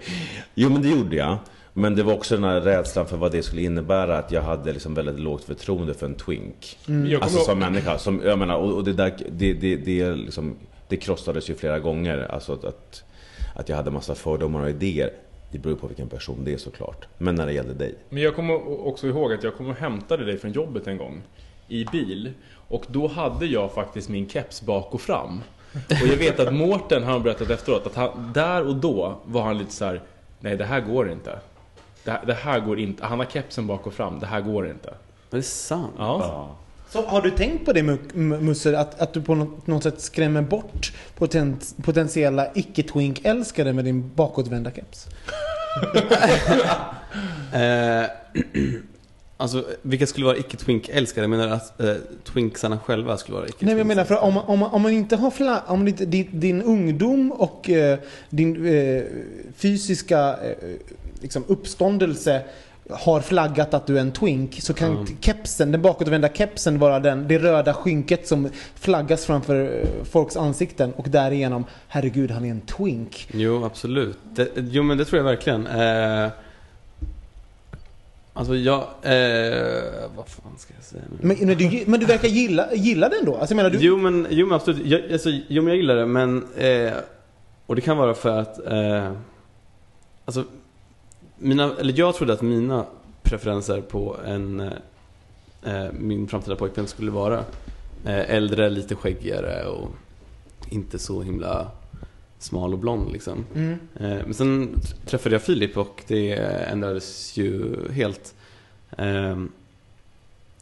jo 0.55 0.69
men 0.69 0.83
det 0.83 0.89
gjorde 0.89 1.17
jag. 1.17 1.39
Men 1.73 1.97
det 1.97 2.03
var 2.03 2.13
också 2.13 2.35
den 2.35 2.45
här 2.45 2.61
rädslan 2.61 3.07
för 3.07 3.17
vad 3.17 3.33
det 3.33 3.43
skulle 3.43 3.63
innebära. 3.63 4.19
Att 4.19 4.33
jag 4.33 4.43
hade 4.43 4.73
liksom 4.73 4.95
väldigt 4.95 5.21
lågt 5.21 5.45
förtroende 5.45 5.95
för 5.95 6.07
en 6.07 6.15
twink. 6.15 6.79
Kommer 6.87 7.23
Alltså 7.23 7.39
som 7.39 7.59
människa. 7.59 7.99
Som, 7.99 8.23
jag 8.25 8.39
menar, 8.39 8.57
och, 8.57 8.73
och 8.73 8.85
det 8.85 8.93
där 8.93 9.17
det, 9.31 9.53
det, 9.53 9.77
det, 9.77 10.15
liksom, 10.15 10.57
det 10.89 10.97
krossades 10.97 11.51
ju 11.51 11.55
flera 11.55 11.79
gånger. 11.79 12.19
Alltså 12.19 12.53
att, 12.53 12.65
att, 12.65 13.05
att 13.55 13.69
jag 13.69 13.77
hade 13.77 13.91
massa 13.91 14.15
fördomar 14.15 14.63
och 14.63 14.71
idéer. 14.71 15.11
Det 15.51 15.59
beror 15.59 15.77
på 15.77 15.87
vilken 15.87 16.09
person 16.09 16.45
det 16.45 16.53
är 16.53 16.59
såklart. 16.59 17.09
Men 17.19 17.35
när 17.35 17.47
det 17.47 17.53
gällde 17.53 17.75
dig. 17.75 17.95
Men 18.09 18.23
jag 18.23 18.37
kommer 18.37 18.87
också 18.87 19.07
ihåg 19.07 19.33
att 19.33 19.43
jag 19.43 19.57
kom 19.57 19.69
och 19.69 19.77
hämtade 19.77 20.25
dig 20.25 20.39
från 20.39 20.53
jobbet 20.53 20.87
en 20.87 20.99
gång. 20.99 21.23
i 21.69 21.85
bil. 21.85 22.33
Och 22.69 22.85
då 22.89 23.07
hade 23.09 23.47
jag 23.47 23.73
faktiskt 23.73 24.09
min 24.09 24.29
keps 24.29 24.63
bak 24.63 24.95
och 24.95 25.01
fram. 25.01 25.41
Och 25.75 26.07
jag 26.09 26.17
vet 26.17 26.41
att 26.41 26.55
Mårten 26.55 27.03
har 27.03 27.21
berättat 27.21 27.51
efteråt 27.51 27.87
att 27.87 27.95
han, 27.95 28.33
där 28.35 28.67
och 28.67 28.77
då 28.77 29.19
var 29.25 29.43
han 29.43 29.59
lite 29.59 29.73
så 29.73 29.85
här: 29.85 30.01
Nej 30.41 30.57
det 30.57 30.65
här 30.65 30.81
går 30.81 31.11
inte. 31.11 31.39
Det 32.05 32.11
här, 32.11 32.27
det 32.27 32.35
här 32.35 32.61
går 32.61 32.79
inte. 32.79 33.05
Han 33.05 33.19
har 33.19 33.27
kepsen 33.27 33.67
bak 33.67 33.87
och 33.87 33.95
fram. 33.95 34.19
Det 34.19 34.27
här 34.27 34.41
går 34.41 34.69
inte. 34.71 34.95
Det 35.31 35.37
är 35.37 35.41
sant. 35.41 35.93
Ja. 35.99 36.57
Så 36.93 37.03
har 37.03 37.23
du 37.23 37.31
tänkt 37.31 37.65
på 37.65 37.73
det 37.73 37.83
Musse, 38.15 38.79
att, 38.79 39.01
att 39.01 39.13
du 39.13 39.23
på 39.23 39.35
något, 39.35 39.67
något 39.67 39.83
sätt 39.83 40.01
skrämmer 40.01 40.43
bort 40.43 40.93
poten, 41.19 41.57
potentiella 41.83 42.47
icke-twink-älskare 42.55 43.73
med 43.73 43.85
din 43.85 44.11
bakåtvända 44.15 44.71
keps? 44.71 45.07
Eh, 47.53 48.05
alltså, 49.37 49.65
vilka 49.83 50.07
skulle 50.07 50.27
vara 50.27 50.37
icke-twink-älskare? 50.37 51.29
Menar 51.29 51.49
att 51.49 51.81
eh, 51.81 51.95
twinksarna 52.25 52.79
själva 52.79 53.17
skulle 53.17 53.37
vara 53.37 53.47
icke 53.47 53.57
Nej 53.61 53.75
men 53.75 53.79
jag 53.79 53.87
menar, 53.87 54.05
för 54.05 54.19
om 54.19 54.35
man, 54.35 54.45
om 54.45 54.59
man, 54.59 54.71
om 54.71 54.83
man 54.83 54.93
inte 54.93 55.17
har 55.17 55.31
fla, 55.31 55.63
om 55.67 55.89
inte, 55.89 56.05
din, 56.05 56.29
din 56.33 56.63
ungdom 56.63 57.33
och 57.33 57.71
eh, 57.71 57.99
din 58.31 58.67
eh, 58.67 59.03
fysiska 59.57 60.37
eh, 60.43 60.69
liksom 61.21 61.45
uppståndelse 61.49 62.43
har 62.91 63.21
flaggat 63.21 63.75
att 63.75 63.87
du 63.87 63.97
är 63.97 64.01
en 64.01 64.13
twink 64.13 64.61
så 64.61 64.75
kan 64.75 64.93
Ja. 64.93 65.07
kepsen, 65.21 65.73
den 65.73 65.83
bakåtvända 65.83 66.29
kepsen 66.29 66.79
vara 66.79 67.01
den, 67.01 67.29
det 67.29 67.39
röda 67.39 67.75
skynket 67.75 68.29
som 68.29 68.49
flaggas 68.75 69.25
framför 69.27 69.81
eh, 69.83 70.05
folks 70.05 70.37
ansikten 70.37 70.93
och 70.93 71.09
därigenom, 71.09 71.65
herregud 71.89 72.31
han 72.31 72.45
är 72.45 72.51
en 72.51 72.61
twink. 72.61 73.29
Jo, 73.33 73.65
absolut. 73.65 74.19
Det, 74.35 74.49
jo, 74.57 74.83
men 74.83 74.99
det 74.99 75.05
tror 75.05 75.19
jag 75.19 75.25
verkligen. 75.25 75.67
Eh, 75.67 76.31
alltså, 78.33 78.57
jag... 78.57 78.79
Eh, 79.03 79.83
vad 80.17 80.29
fan 80.29 80.53
ska 80.59 80.75
jag 80.75 80.85
säga 80.85 81.03
nu? 81.11 81.17
Men, 81.21 81.37
men, 81.47 81.59
du, 81.59 81.85
men 81.87 82.01
du 82.01 82.07
verkar 82.07 82.29
gilla, 82.29 82.75
gilla 82.75 83.09
den 83.09 83.25
då? 83.25 83.37
Alltså 83.37 83.55
menar, 83.55 83.71
du, 83.71 83.79
Jo, 83.81 83.97
men, 83.97 84.27
jo, 84.31 84.47
men 84.47 84.57
absolut. 84.57 84.87
Jag, 84.87 85.13
alltså, 85.13 85.31
jo, 85.31 85.63
men 85.63 85.67
jag 85.69 85.77
gillar 85.77 85.97
det, 85.97 86.07
men... 86.07 86.45
Eh, 86.57 86.93
och 87.67 87.77
det 87.77 87.81
kan 87.83 87.97
vara 87.97 88.15
för 88.15 88.39
att... 88.39 88.67
Eh, 88.67 89.13
alltså, 90.25 90.45
mina, 91.43 91.77
eller 91.81 91.95
jag 91.99 92.15
trodde 92.15 92.33
att 92.33 92.43
mina 92.43 92.87
preferenser 93.23 93.81
på 93.81 94.17
en... 94.27 94.61
Eh, 95.65 95.87
min 95.99 96.29
framtida 96.29 96.57
pojkvän 96.57 96.87
skulle 96.87 97.11
vara 97.11 97.39
eh, 98.07 98.31
äldre, 98.35 98.71
lite 98.71 98.95
skäggigare 98.95 99.67
och 99.67 99.89
inte 100.71 100.99
så 100.99 101.23
himla 101.23 101.69
smal 102.39 102.73
och 102.73 102.79
blond 102.79 103.13
liksom. 103.13 103.45
Mm. 103.55 103.73
Eh, 104.01 104.25
Men 104.25 104.35
sen 104.35 104.81
träffade 105.07 105.35
jag 105.35 105.43
Filip 105.43 105.77
och 105.77 106.03
det 106.07 106.33
ändrades 106.71 107.37
ju 107.37 107.77
helt. 107.93 108.35
Ehm, 108.99 109.53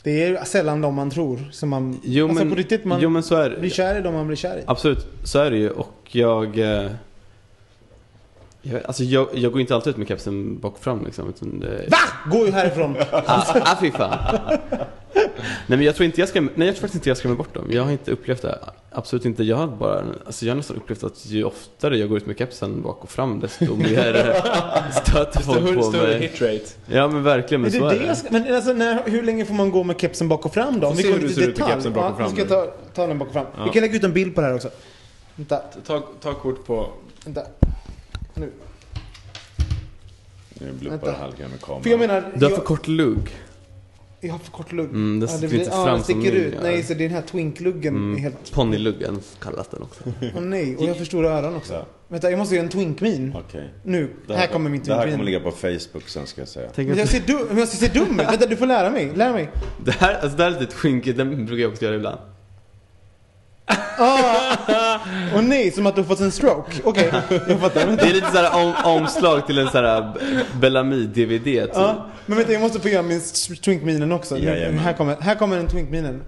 Det 0.03 0.23
är 0.25 0.45
sällan 0.45 0.81
de 0.81 0.95
man 0.95 1.11
tror 1.11 1.49
som 1.53 1.69
man... 1.69 2.01
Jo, 2.03 2.29
alltså 2.29 2.45
men- 2.45 2.51
på 2.51 2.57
riktigt, 2.59 2.85
man 2.85 3.01
jo, 3.01 3.09
men 3.11 3.23
så 3.23 3.35
är 3.35 3.57
blir 3.61 3.71
kär 3.71 3.99
i 3.99 4.03
de 4.03 4.15
man 4.15 4.27
blir 4.27 4.37
kär 4.37 4.59
i. 4.59 4.63
Absolut, 4.67 5.07
så 5.25 5.39
är 5.39 5.51
det 5.51 5.57
ju 5.57 5.71
och 5.71 5.97
jag... 6.11 6.59
jag, 8.63 8.81
alltså 8.87 9.05
jag, 9.05 9.29
jag 9.35 9.53
går 9.53 9.61
inte 9.61 9.75
alltid 9.75 9.91
ut 9.91 9.97
med 9.97 10.09
kepsen 10.09 10.59
bak 10.59 10.79
fram 10.81 11.05
liksom. 11.05 11.29
Utan 11.29 11.61
det, 11.61 11.85
VA? 11.91 12.31
Gå 12.31 12.47
ju 12.47 12.53
härifrån! 12.53 12.97
ah, 13.13 13.45
ah, 13.65 13.77
fy 13.81 13.91
fan. 13.91 14.19
Nej 15.67 15.79
men 15.79 15.83
jag 15.83 15.95
tror 15.97 16.05
inte 16.07 16.21
jag 16.21 16.29
skrämmer, 16.29 16.53
nej 16.55 16.67
jag 16.67 16.75
tror 16.77 16.81
faktiskt 16.81 16.95
inte 16.95 17.11
jag 17.11 17.17
skrämmer 17.17 17.37
bort 17.37 17.55
dem. 17.55 17.65
Jag 17.71 17.83
har 17.85 17.91
inte 17.91 18.13
upplevt 18.13 18.43
det. 18.43 18.59
Absolut 18.91 19.25
inte. 19.25 19.45
Jag 19.45 19.57
har 19.57 19.67
bara, 19.67 20.05
alltså 20.27 20.47
jag 20.47 20.53
har 20.53 20.57
nästan 20.57 20.77
upplevt 20.77 21.05
att 21.05 21.27
ju 21.27 21.45
oftare 21.45 21.97
jag 21.99 22.09
går 22.09 22.19
ut 22.19 22.27
med 22.27 22.39
kepsen 22.39 22.83
bak 22.83 22.99
och 23.05 23.11
fram 23.11 23.41
desto 23.41 23.77
mer 23.77 24.13
stöter 25.05 25.41
folk 25.41 25.59
Större, 25.59 25.75
på 25.75 25.83
större 25.83 26.07
mig. 26.19 26.21
hitrate. 26.21 26.65
Ja 26.87 27.09
men 27.09 27.23
verkligen, 27.23 27.61
men 27.61 27.71
Men, 27.73 27.81
så 27.81 27.89
det 27.89 27.97
är 27.97 28.09
det 28.09 28.17
ska, 28.17 28.29
men 28.31 28.55
alltså, 28.55 28.73
när, 28.73 29.03
hur 29.07 29.23
länge 29.23 29.45
får 29.45 29.55
man 29.55 29.71
gå 29.71 29.85
med 29.85 30.01
kepsen 30.01 30.29
bak 30.29 30.47
och 30.47 30.55
fram 30.55 30.81
då? 30.81 30.87
Om 30.87 30.97
ser 30.97 31.09
ut 31.17 31.37
med 31.37 31.49
detalj. 31.49 31.73
kepsen 31.73 31.93
bak 31.93 32.05
och 32.05 32.11
Ja, 32.11 32.17
fram 32.17 32.35
Nu 32.35 32.45
ska 32.47 32.55
jag 32.55 32.67
ta, 32.67 32.73
ta 32.95 33.07
den 33.07 33.19
bak 33.19 33.29
och 33.29 33.35
fram. 33.35 33.47
Ja. 33.57 33.65
Vi 33.65 33.71
kan 33.71 33.83
lägga 33.83 33.97
ut 33.97 34.05
en 34.05 34.13
bild 34.13 34.35
på 34.35 34.41
det 34.41 34.47
här 34.47 34.55
också. 34.55 34.71
Vänta, 35.37 35.61
Ta, 35.87 36.03
ta 36.21 36.35
kort 36.35 36.67
på... 36.67 36.89
vänta. 37.25 37.41
Nu. 38.41 38.51
Nu 40.55 40.73
bluppar. 40.73 41.13
Hallgren 41.13 41.51
med 41.51 41.61
kameran. 41.61 41.83
För 41.83 41.91
jag 41.91 41.99
menar, 42.01 42.21
Du 42.35 42.45
har 42.45 42.51
jag, 42.51 42.59
för 42.59 42.65
kort 42.67 42.89
lugg. 42.89 43.29
jag 44.21 44.33
har 44.33 44.39
för 44.39 44.51
kort 44.53 44.73
lugg. 44.73 44.89
Mm, 44.91 45.21
det 45.21 45.25
Ja, 45.25 45.29
sticker 45.29 45.49
blir- 45.49 45.59
inte 45.59 45.71
ja, 45.71 45.85
fram 45.85 45.99
det 45.99 46.05
som 46.05 46.21
sticker 46.21 46.37
ut. 46.37 46.55
gör. 46.55 46.63
Nej, 46.63 46.83
så 46.83 46.95
det 46.95 47.05
är 47.05 47.09
den 47.09 47.17
här 47.17 47.23
twinkluggen 47.23 47.97
Mm. 47.97 48.17
är 48.17 48.21
helt... 48.21 48.53
Ponnyluggen 48.53 49.21
kallas 49.41 49.69
den 49.69 49.83
också. 49.83 50.03
Åh 50.37 50.41
nej, 50.43 50.77
och 50.77 50.83
jag 50.83 50.89
har 50.89 50.95
för 50.95 51.05
stora 51.05 51.31
öron 51.31 51.57
också. 51.57 51.73
Ja. 51.75 51.87
Vänta, 52.09 52.31
jag 52.31 52.39
måste 52.39 52.55
göra 52.55 52.65
en 52.65 52.71
twinkmin. 52.71 53.35
Okej. 53.49 53.71
Nu, 53.85 54.11
Det 54.27 54.37
här 54.37 54.47
kommer 54.47 54.71
min 54.71 54.83
Det 54.85 54.93
här 54.93 54.99
kommer 54.99 55.07
twinkmin. 55.07 55.27
ligga 55.27 55.41
på 55.41 55.51
Facebook 55.51 56.09
sen 56.09 56.27
ska 56.27 56.41
jag 56.41 56.49
säga. 56.49 56.71
Tänk 56.75 56.89
Men 56.89 56.99
jag 56.99 57.09
ser 57.09 57.21
dum, 57.21 57.47
men 57.49 57.59
jag 57.59 57.69
ser 57.69 57.95
dum 57.95 58.21
ut. 58.21 58.27
Vänta, 58.29 58.47
du 58.47 58.57
får 58.57 58.67
lära 58.67 58.91
mig. 58.91 59.13
Lär 59.15 59.33
mig. 59.33 59.51
det, 59.85 59.91
här, 59.93 60.15
alltså 60.15 60.37
det 60.37 60.45
här 60.45 60.51
är 60.57 60.61
lite 60.61 60.75
skinkigt, 60.75 61.19
den 61.19 61.47
brukar 61.47 61.63
jag 61.63 61.71
också 61.73 61.85
göra 61.85 61.95
ibland. 61.97 62.19
Och 65.35 65.45
nej, 65.45 65.71
som 65.73 65.87
att 65.87 65.95
du 65.95 66.01
har 66.01 66.09
fått 66.09 66.21
en 66.21 66.33
stroke. 66.33 66.73
Okej, 66.85 67.13
jag 67.49 67.61
fattar. 67.61 67.87
Vänta. 67.87 68.05
Det 68.05 68.11
är 68.11 68.15
lite 68.15 68.31
såhär 68.33 68.65
om, 68.65 68.75
omslag 68.97 69.47
till 69.47 69.59
en 69.59 69.69
sån 69.71 69.85
här 69.85 70.13
Bellamy-DVD 70.61 71.45
typ. 71.45 71.71
Ja, 71.75 72.07
men 72.27 72.37
vänta, 72.39 72.53
jag 72.53 72.61
måste 72.63 72.81
få 72.81 72.89
göra 72.89 73.03
min 73.03 73.21
twinkminen 73.65 74.13
också. 74.13 74.35
Nu, 74.35 74.41
Jajamän. 74.45 74.79
här, 74.79 74.93
kommer, 74.93 75.17
här 75.21 75.35
kommer 75.35 75.57
den 75.57 75.69
twinkminen. 75.69 76.23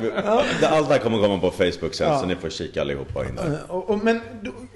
Det- 0.00 0.68
Allt 0.68 0.88
det 0.88 0.94
här 0.94 0.98
kommer 0.98 1.18
komma 1.22 1.38
på 1.38 1.50
Facebook 1.50 1.94
sen 1.94 2.08
Ja. 2.08 2.20
så 2.20 2.26
ni 2.26 2.36
får 2.36 2.50
kika 2.50 2.80
allihopa 2.80 3.24
in 3.28 3.34
där. 3.36 3.58
Och, 3.68 3.90
och, 3.90 4.04
men 4.04 4.20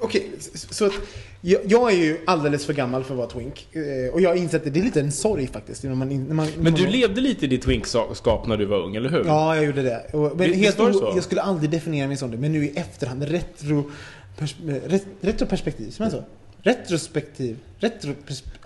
okej, 0.00 0.30
s- 0.38 0.74
så 0.76 0.86
att 0.86 0.92
jag, 1.40 1.60
jag 1.64 1.92
är 1.92 1.96
ju 1.96 2.18
alldeles 2.26 2.66
för 2.66 2.72
gammal 2.72 3.04
för 3.04 3.14
att 3.14 3.18
vara 3.18 3.28
twink. 3.28 3.68
Eh, 3.72 4.12
Och 4.14 4.20
jag 4.20 4.30
har 4.30 4.36
insett 4.36 4.66
att 4.66 4.74
det 4.74 4.80
är 4.80 4.84
lite 4.84 5.00
en 5.00 5.12
sorg 5.12 5.46
faktiskt. 5.46 5.82
När 5.82 5.94
man, 5.94 6.08
när 6.08 6.34
man, 6.34 6.46
Men 6.54 6.64
man, 6.64 6.72
du 6.72 6.86
levde 6.86 7.20
lite 7.20 7.44
i 7.44 7.48
ditt 7.48 7.62
twinkskap 7.62 8.46
när 8.46 8.56
du 8.56 8.64
var 8.64 8.78
ung, 8.82 8.96
eller 8.96 9.10
hur? 9.10 9.24
Ja, 9.26 9.56
jag 9.56 9.64
gjorde 9.64 9.82
det. 9.82 10.06
Och, 10.12 10.36
men 10.36 10.38
Visst- 10.38 10.64
helt 10.64 10.76
det? 10.76 11.14
Jag 11.14 11.24
skulle 11.24 11.42
aldrig 11.42 11.70
definiera 11.70 12.08
mig 12.08 12.16
som 12.16 12.30
det, 12.30 12.36
men 12.36 12.52
nu 12.52 12.64
i 12.64 12.72
efterhand, 12.76 13.22
retro... 13.22 13.90
Pers, 14.38 14.56
eh, 14.68 14.74
ret, 14.88 15.06
retroperspektiv, 15.20 15.90
som 15.90 16.06
är 16.06 16.10
så? 16.10 16.24
Retrospektiv. 16.62 17.56
Retro... 17.78 18.14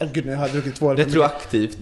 Oh, 0.01 0.09
gud, 0.13 0.27
nu 0.27 0.35
har 0.35 0.47
jag 0.47 0.53
druckit 0.53 0.77
två 0.77 0.91
öl 0.91 0.97
för 0.97 1.05
mycket. 1.05 1.15
Retroaktivt. 1.15 1.79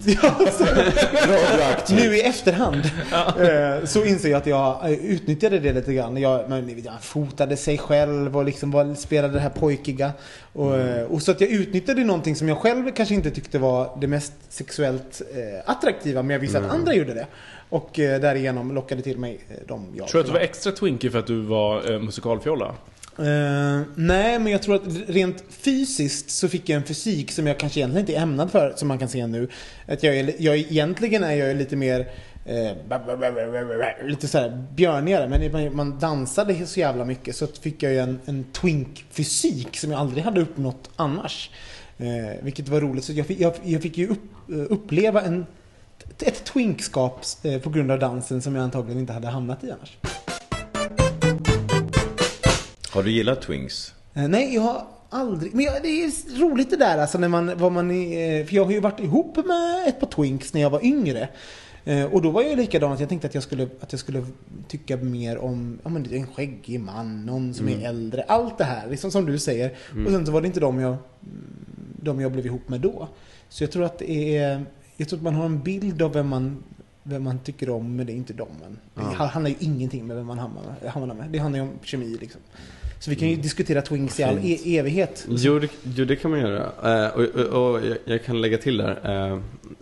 Nu 1.89 2.15
i 2.15 2.21
efterhand 2.21 2.91
eh, 3.39 3.85
så 3.85 4.05
inser 4.05 4.29
jag 4.29 4.37
att 4.37 4.47
jag 4.47 4.91
eh, 4.91 4.91
utnyttjade 4.91 5.59
det 5.59 5.73
lite 5.73 5.93
grann. 5.93 6.17
Jag, 6.17 6.49
men, 6.49 6.65
ni 6.65 6.73
vet, 6.73 6.85
jag 6.85 7.03
fotade 7.03 7.57
sig 7.57 7.77
själv 7.77 8.37
och 8.37 8.45
liksom 8.45 8.71
var, 8.71 8.95
spelade 8.95 9.33
det 9.33 9.39
här 9.39 9.49
pojkiga. 9.49 10.11
Och, 10.53 10.77
eh, 10.77 11.03
och 11.05 11.21
så 11.21 11.31
att 11.31 11.41
jag 11.41 11.49
utnyttjade 11.49 12.03
någonting 12.03 12.35
som 12.35 12.49
jag 12.49 12.57
själv 12.57 12.91
kanske 12.91 13.15
inte 13.15 13.31
tyckte 13.31 13.59
var 13.59 13.97
det 14.01 14.07
mest 14.07 14.33
sexuellt 14.49 15.21
eh, 15.35 15.71
attraktiva. 15.71 16.23
Men 16.23 16.29
jag 16.29 16.39
visste 16.39 16.59
att 16.59 16.71
andra 16.71 16.93
gjorde 16.93 17.13
det. 17.13 17.27
Och 17.69 17.99
eh, 17.99 18.21
därigenom 18.21 18.75
lockade 18.75 19.01
till 19.01 19.17
mig 19.17 19.39
eh, 19.49 19.55
de 19.67 19.93
jag 19.95 20.07
Tror 20.07 20.19
du 20.19 20.21
att 20.21 20.27
du 20.27 20.33
var 20.33 20.39
extra 20.39 20.71
twinky 20.71 21.09
för 21.09 21.19
att 21.19 21.27
du 21.27 21.41
var 21.41 21.91
eh, 21.91 21.99
musikalfjolla? 21.99 22.75
Uh, 23.19 23.81
nej, 23.95 24.39
men 24.39 24.47
jag 24.47 24.63
tror 24.63 24.75
att 24.75 24.81
rent 25.07 25.43
fysiskt 25.49 26.29
så 26.29 26.49
fick 26.49 26.69
jag 26.69 26.77
en 26.77 26.83
fysik 26.83 27.31
som 27.31 27.47
jag 27.47 27.59
kanske 27.59 27.79
egentligen 27.79 28.01
inte 28.01 28.15
är 28.15 28.21
ämnad 28.21 28.51
för, 28.51 28.73
som 28.75 28.87
man 28.87 28.99
kan 28.99 29.09
se 29.09 29.27
nu. 29.27 29.49
Att 29.87 30.03
jag, 30.03 30.15
är, 30.15 30.33
jag 30.37 30.57
egentligen 30.57 31.23
är 31.23 31.33
jag 31.33 31.57
lite 31.57 31.75
mer 31.75 31.99
uh, 31.99 32.71
lite 34.07 34.27
såhär 34.27 34.67
björnigare, 34.75 35.27
men 35.27 35.51
man, 35.51 35.75
man 35.75 35.99
dansade 35.99 36.67
så 36.67 36.79
jävla 36.79 37.05
mycket 37.05 37.35
så 37.35 37.47
fick 37.47 37.83
jag 37.83 37.91
ju 37.91 37.99
en, 37.99 38.19
en 38.25 38.45
twink-fysik 38.53 39.77
som 39.77 39.91
jag 39.91 39.99
aldrig 39.99 40.23
hade 40.23 40.41
uppnått 40.41 40.89
annars. 40.95 41.49
Uh, 42.01 42.43
vilket 42.43 42.69
var 42.69 42.81
roligt, 42.81 43.03
så 43.03 43.13
jag 43.13 43.27
fick, 43.27 43.39
jag, 43.39 43.53
jag 43.63 43.81
fick 43.81 43.97
ju 43.97 44.07
upp, 44.07 44.21
uppleva 44.47 45.21
en, 45.21 45.45
ett 46.19 46.45
twinkskap 46.45 47.25
eh, 47.43 47.61
på 47.61 47.69
grund 47.69 47.91
av 47.91 47.99
dansen 47.99 48.41
som 48.41 48.55
jag 48.55 48.63
antagligen 48.63 48.99
inte 48.99 49.13
hade 49.13 49.27
hamnat 49.27 49.63
i 49.63 49.71
annars. 49.71 49.97
Har 52.93 53.03
du 53.03 53.11
gillat 53.11 53.41
Twings? 53.41 53.93
Eh, 54.13 54.27
Nej, 54.27 54.53
jag 54.55 54.61
har 54.61 54.85
aldrig... 55.09 55.53
Men 55.55 55.65
jag, 55.65 55.81
det 55.83 55.87
är 55.87 56.39
roligt 56.39 56.69
det 56.69 56.77
där 56.77 56.97
alltså 56.97 57.17
när 57.17 57.27
man, 57.27 57.57
vad 57.57 57.71
man 57.71 57.91
eh, 57.91 58.45
För 58.45 58.55
jag 58.55 58.65
har 58.65 58.71
ju 58.71 58.79
varit 58.79 58.99
ihop 58.99 59.35
med 59.45 59.87
ett 59.87 59.99
par 59.99 60.07
twinks 60.07 60.53
när 60.53 60.61
jag 60.61 60.69
var 60.69 60.85
yngre. 60.85 61.29
Eh, 61.85 62.05
Och 62.05 62.21
då 62.21 62.29
var 62.31 62.41
jag 62.41 62.49
ju 62.51 62.55
likadant. 62.57 62.99
Jag 62.99 63.09
tänkte 63.09 63.27
att 63.27 63.33
jag 63.33 63.43
skulle, 63.43 63.63
att 63.79 63.91
jag 63.93 63.99
skulle 63.99 64.25
tycka 64.67 64.97
mer 64.97 65.37
om 65.37 65.79
ja, 65.83 65.89
men 65.89 66.13
en 66.13 66.27
skäggig 66.27 66.79
man, 66.79 67.25
någon 67.25 67.53
som 67.53 67.69
är 67.69 67.87
äldre. 67.89 68.23
Allt 68.27 68.57
det 68.57 68.63
här, 68.63 68.89
liksom 68.89 69.11
som 69.11 69.25
du 69.25 69.39
säger. 69.39 69.69
Och 70.05 70.11
sen 70.11 70.25
så 70.25 70.31
var 70.31 70.41
det 70.41 70.47
inte 70.47 70.59
de 70.59 70.79
jag, 70.79 70.95
de 72.01 72.21
jag 72.21 72.31
blev 72.31 72.45
ihop 72.45 72.69
med 72.69 72.81
då. 72.81 73.07
Så 73.49 73.63
jag 73.63 73.71
tror 73.71 73.83
att 73.85 73.99
det 73.99 74.37
är... 74.37 74.65
Jag 74.97 75.09
tror 75.09 75.19
att 75.19 75.23
man 75.23 75.35
har 75.35 75.45
en 75.45 75.63
bild 75.63 76.01
av 76.01 76.13
vem 76.13 76.27
man, 76.27 76.63
vem 77.03 77.23
man 77.23 77.39
tycker 77.39 77.69
om, 77.69 77.95
men 77.95 78.05
det 78.05 78.13
är 78.13 78.15
inte 78.15 78.33
dem. 78.33 78.47
Men 78.61 78.79
det 78.95 79.15
Ja. 79.19 79.25
handlar 79.25 79.49
ju 79.49 79.55
ingenting 79.59 80.07
med 80.07 80.17
vem 80.17 80.25
man 80.25 80.39
hamnar 80.39 80.61
med. 81.15 81.25
Det 81.31 81.37
handlar 81.39 81.59
ju 81.59 81.63
om 81.69 81.71
kemi 81.83 82.17
liksom. 82.21 82.41
Så 83.03 83.09
vi 83.09 83.15
kan 83.15 83.29
ju 83.29 83.35
diskutera 83.35 83.81
twinks 83.81 84.19
i 84.19 84.23
all 84.23 84.37
e- 84.43 84.77
evighet. 84.77 85.25
Jo 85.29 85.59
det, 85.59 85.69
jo, 85.95 86.05
det 86.05 86.15
kan 86.15 86.31
man 86.31 86.39
göra. 86.39 87.05
Eh, 87.05 87.13
och 87.13 87.23
och, 87.23 87.73
och 87.73 87.85
jag, 87.85 87.97
jag 88.05 88.23
kan 88.23 88.41
lägga 88.41 88.57
till 88.57 88.77
där, 88.77 88.99
eh, 89.31 89.39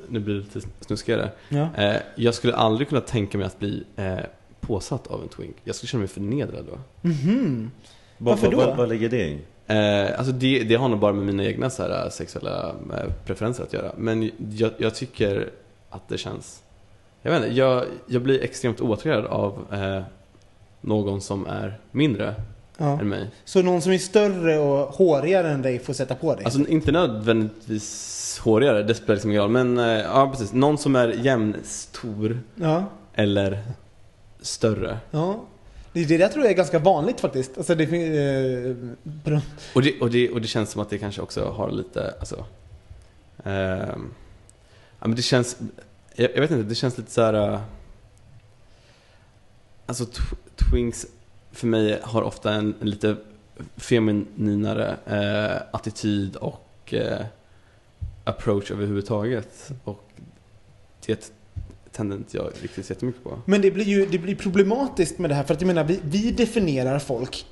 nu 0.09 0.19
blir 0.19 0.33
det 0.35 0.39
lite 0.39 0.67
snuskigare. 0.79 1.31
Ja. 1.49 1.69
Eh, 1.77 1.95
jag 2.15 2.33
skulle 2.33 2.55
aldrig 2.55 2.89
kunna 2.89 3.01
tänka 3.01 3.37
mig 3.37 3.47
att 3.47 3.59
bli 3.59 3.83
eh, 3.95 4.17
påsatt 4.59 5.07
av 5.07 5.21
en 5.21 5.27
twink. 5.29 5.55
Jag 5.63 5.75
skulle 5.75 5.87
känna 5.87 5.99
mig 5.99 6.07
förnedrad 6.07 6.65
då. 6.71 7.07
Mhm. 7.09 7.71
Vad, 8.17 8.31
Varför 8.39 8.51
då? 8.51 8.57
vad, 8.57 8.77
vad 8.77 8.89
ligger 8.89 9.09
det 9.09 9.27
i? 9.27 9.37
Eh, 9.67 10.17
alltså 10.19 10.33
det, 10.33 10.63
det 10.63 10.75
har 10.75 10.89
nog 10.89 10.99
bara 10.99 11.13
med 11.13 11.25
mina 11.25 11.45
egna 11.45 11.69
så 11.69 11.83
här, 11.83 12.09
sexuella 12.09 12.69
eh, 12.69 13.13
preferenser 13.25 13.63
att 13.63 13.73
göra. 13.73 13.91
Men 13.97 14.31
jag, 14.51 14.71
jag 14.77 14.95
tycker 14.95 15.49
att 15.89 16.09
det 16.09 16.17
känns... 16.17 16.61
Jag 17.21 17.31
vet 17.31 17.43
inte, 17.43 17.55
jag, 17.55 17.85
jag 18.07 18.21
blir 18.21 18.43
extremt 18.43 18.81
oattraherad 18.81 19.25
av 19.25 19.65
eh, 19.71 20.03
någon 20.81 21.21
som 21.21 21.45
är 21.45 21.79
mindre 21.91 22.35
Ja. 22.81 22.99
än 22.99 23.09
mig. 23.09 23.29
Så 23.45 23.61
någon 23.61 23.81
som 23.81 23.91
är 23.91 23.97
större 23.97 24.57
och 24.59 24.87
hårigare 24.93 25.49
än 25.51 25.61
dig 25.61 25.79
får 25.79 25.93
sätta 25.93 26.15
på 26.15 26.35
dig? 26.35 26.45
Alltså 26.45 26.67
inte 26.67 26.91
nödvändigtvis 26.91 28.39
hårigare, 28.43 28.83
det 28.83 28.95
spelar 28.95 29.13
liksom 29.15 29.29
ingen 29.31 29.41
roll. 29.43 29.51
Men 29.51 29.77
eh, 29.77 29.85
ja, 29.85 30.29
precis. 30.31 30.53
Någon 30.53 30.77
som 30.77 30.95
är 30.95 31.07
jämnstor 31.07 32.39
ja. 32.55 32.83
eller 33.13 33.63
större. 34.41 34.97
ja. 35.11 35.43
Det, 35.93 36.05
det 36.05 36.17
där 36.17 36.27
tror 36.27 36.43
jag 36.43 36.51
är 36.51 36.57
ganska 36.57 36.79
vanligt 36.79 37.19
faktiskt. 37.19 37.57
Alltså 37.57 37.75
det, 37.75 37.83
eh, 37.83 38.75
de- 39.03 39.41
Och 39.75 39.81
det, 39.81 39.99
och, 40.01 40.09
det, 40.11 40.29
och 40.29 40.41
det 40.41 40.47
känns 40.47 40.71
som 40.71 40.81
att 40.81 40.89
det 40.89 40.97
kanske 40.97 41.21
också 41.21 41.45
har 41.49 41.71
lite, 41.71 42.13
alltså... 42.19 42.45
ehm, 43.43 44.13
ja 44.99 45.07
men 45.07 45.15
det 45.15 45.21
känns, 45.21 45.57
jag, 46.15 46.29
jag 46.35 46.41
vet 46.41 46.51
inte, 46.51 46.63
det 46.69 46.75
känns 46.75 46.97
lite 46.97 47.11
så 47.11 47.21
här. 47.21 47.33
eh, 47.53 47.59
Alltså 49.85 50.03
tw- 50.03 50.35
twinks 50.69 51.05
för 51.51 51.67
mig 51.67 51.99
har 52.03 52.21
ofta 52.21 52.53
en, 52.53 52.75
en 52.81 52.89
lite 52.89 53.15
femininare 53.77 54.97
eh, 55.05 55.61
attityd 55.71 56.35
och 56.35 56.93
eh, 56.93 57.25
approach 58.23 58.71
överhuvudtaget. 58.71 59.71
Och 59.83 60.09
det 61.05 61.31
tänder 61.91 62.17
inte 62.17 62.37
jag 62.37 62.51
riktigt 62.61 62.85
så 62.85 62.93
jättemycket 62.93 63.23
på. 63.23 63.39
Men 63.45 63.61
det 63.61 63.71
blir 63.71 63.85
ju 63.85 64.05
det 64.05 64.17
blir 64.17 64.35
problematiskt 64.35 65.19
med 65.19 65.29
det 65.29 65.35
här 65.35 65.43
för 65.43 65.53
att 65.53 65.61
jag 65.61 65.67
menar 65.67 65.83
vi, 65.83 65.99
vi 66.03 66.31
definierar 66.31 66.99
folk. 66.99 67.45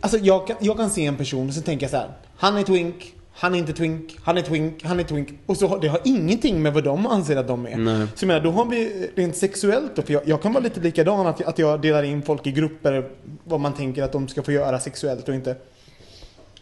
Alltså 0.00 0.18
jag 0.18 0.46
kan, 0.46 0.56
jag 0.60 0.76
kan 0.76 0.90
se 0.90 1.06
en 1.06 1.16
person 1.16 1.48
och 1.48 1.54
så 1.54 1.62
tänker 1.62 1.84
jag 1.84 1.90
så 1.90 1.96
här. 1.96 2.10
Han 2.36 2.56
är 2.56 2.62
twink, 2.62 3.14
han 3.38 3.54
är 3.54 3.58
inte 3.58 3.72
twink, 3.72 4.16
han 4.22 4.38
är 4.38 4.42
twink, 4.42 4.84
han 4.84 5.00
är 5.00 5.04
twink. 5.04 5.28
Och 5.46 5.56
så 5.56 5.66
har, 5.66 5.80
det 5.80 5.88
har 5.88 6.00
ingenting 6.04 6.62
med 6.62 6.72
vad 6.72 6.84
de 6.84 7.06
anser 7.06 7.36
att 7.36 7.48
de 7.48 7.66
är. 7.66 7.76
Nej. 7.76 8.06
Så 8.14 8.24
jag 8.24 8.26
menar, 8.26 8.40
då 8.40 8.50
har 8.50 8.64
vi 8.64 9.10
rent 9.14 9.36
sexuellt 9.36 9.96
då, 9.96 10.02
för 10.02 10.12
jag, 10.12 10.22
jag 10.28 10.42
kan 10.42 10.52
vara 10.52 10.64
lite 10.64 10.80
likadan 10.80 11.26
att, 11.26 11.42
att 11.42 11.58
jag 11.58 11.80
delar 11.80 12.02
in 12.02 12.22
folk 12.22 12.46
i 12.46 12.52
grupper 12.52 13.10
vad 13.44 13.60
man 13.60 13.74
tänker 13.74 14.02
att 14.02 14.12
de 14.12 14.28
ska 14.28 14.42
få 14.42 14.52
göra 14.52 14.80
sexuellt 14.80 15.28
och 15.28 15.34
inte. 15.34 15.56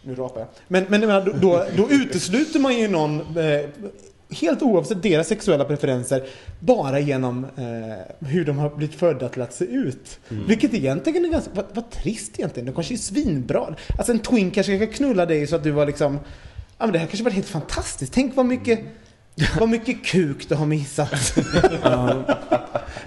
Nu 0.01 0.15
rapar 0.15 0.39
jag. 0.39 0.47
Men, 0.67 0.85
men 0.89 1.01
jag 1.01 1.07
menar, 1.07 1.25
då, 1.25 1.31
då, 1.31 1.65
då 1.77 1.89
utesluter 1.89 2.59
man 2.59 2.77
ju 2.77 2.87
någon 2.87 3.19
eh, 3.37 3.69
helt 4.29 4.61
oavsett 4.61 5.03
deras 5.03 5.27
sexuella 5.27 5.65
preferenser 5.65 6.23
bara 6.59 6.99
genom 6.99 7.43
eh, 7.43 8.27
hur 8.27 8.45
de 8.45 8.57
har 8.57 8.69
blivit 8.69 8.95
födda 8.95 9.29
till 9.29 9.41
att 9.41 9.53
se 9.53 9.65
ut. 9.65 10.19
Vilket 10.29 10.73
egentligen 10.73 11.25
är 11.25 11.29
ganska, 11.29 11.51
vad, 11.53 11.65
vad 11.73 11.89
trist 11.89 12.39
egentligen. 12.39 12.65
De 12.65 12.75
kanske 12.75 12.93
är 12.93 12.97
svinbra. 12.97 13.75
Alltså 13.97 14.11
en 14.11 14.19
twink 14.19 14.53
kanske 14.53 14.79
kan 14.79 14.87
knulla 14.87 15.25
dig 15.25 15.47
så 15.47 15.55
att 15.55 15.63
du 15.63 15.71
var 15.71 15.85
liksom, 15.85 16.19
ja 16.77 16.85
men 16.85 16.93
det 16.93 16.99
här 16.99 17.05
kanske 17.07 17.23
var 17.23 17.31
helt 17.31 17.47
fantastiskt. 17.49 18.13
Tänk 18.13 18.35
vad 18.35 18.45
mycket, 18.45 18.79
vad 19.59 19.69
mycket 19.69 20.05
kuk 20.05 20.49
du 20.49 20.55
har 20.55 20.65
missat. 20.65 21.33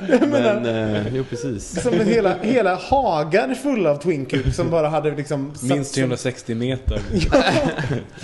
Jag 0.08 0.28
menar, 0.28 0.60
Men, 0.60 0.66
eh, 1.06 1.14
jo 1.16 1.24
precis. 1.24 1.82
som 1.82 1.92
hela, 2.00 2.34
hela 2.42 2.74
hagar 2.74 3.54
fulla 3.54 3.90
av 3.90 3.96
twinkuk 3.96 4.54
som 4.54 4.70
bara 4.70 4.88
hade 4.88 5.16
liksom 5.16 5.54
satt 5.54 5.62
Minst 5.70 5.94
som- 5.94 6.00
360 6.00 6.54
meter. 6.54 7.00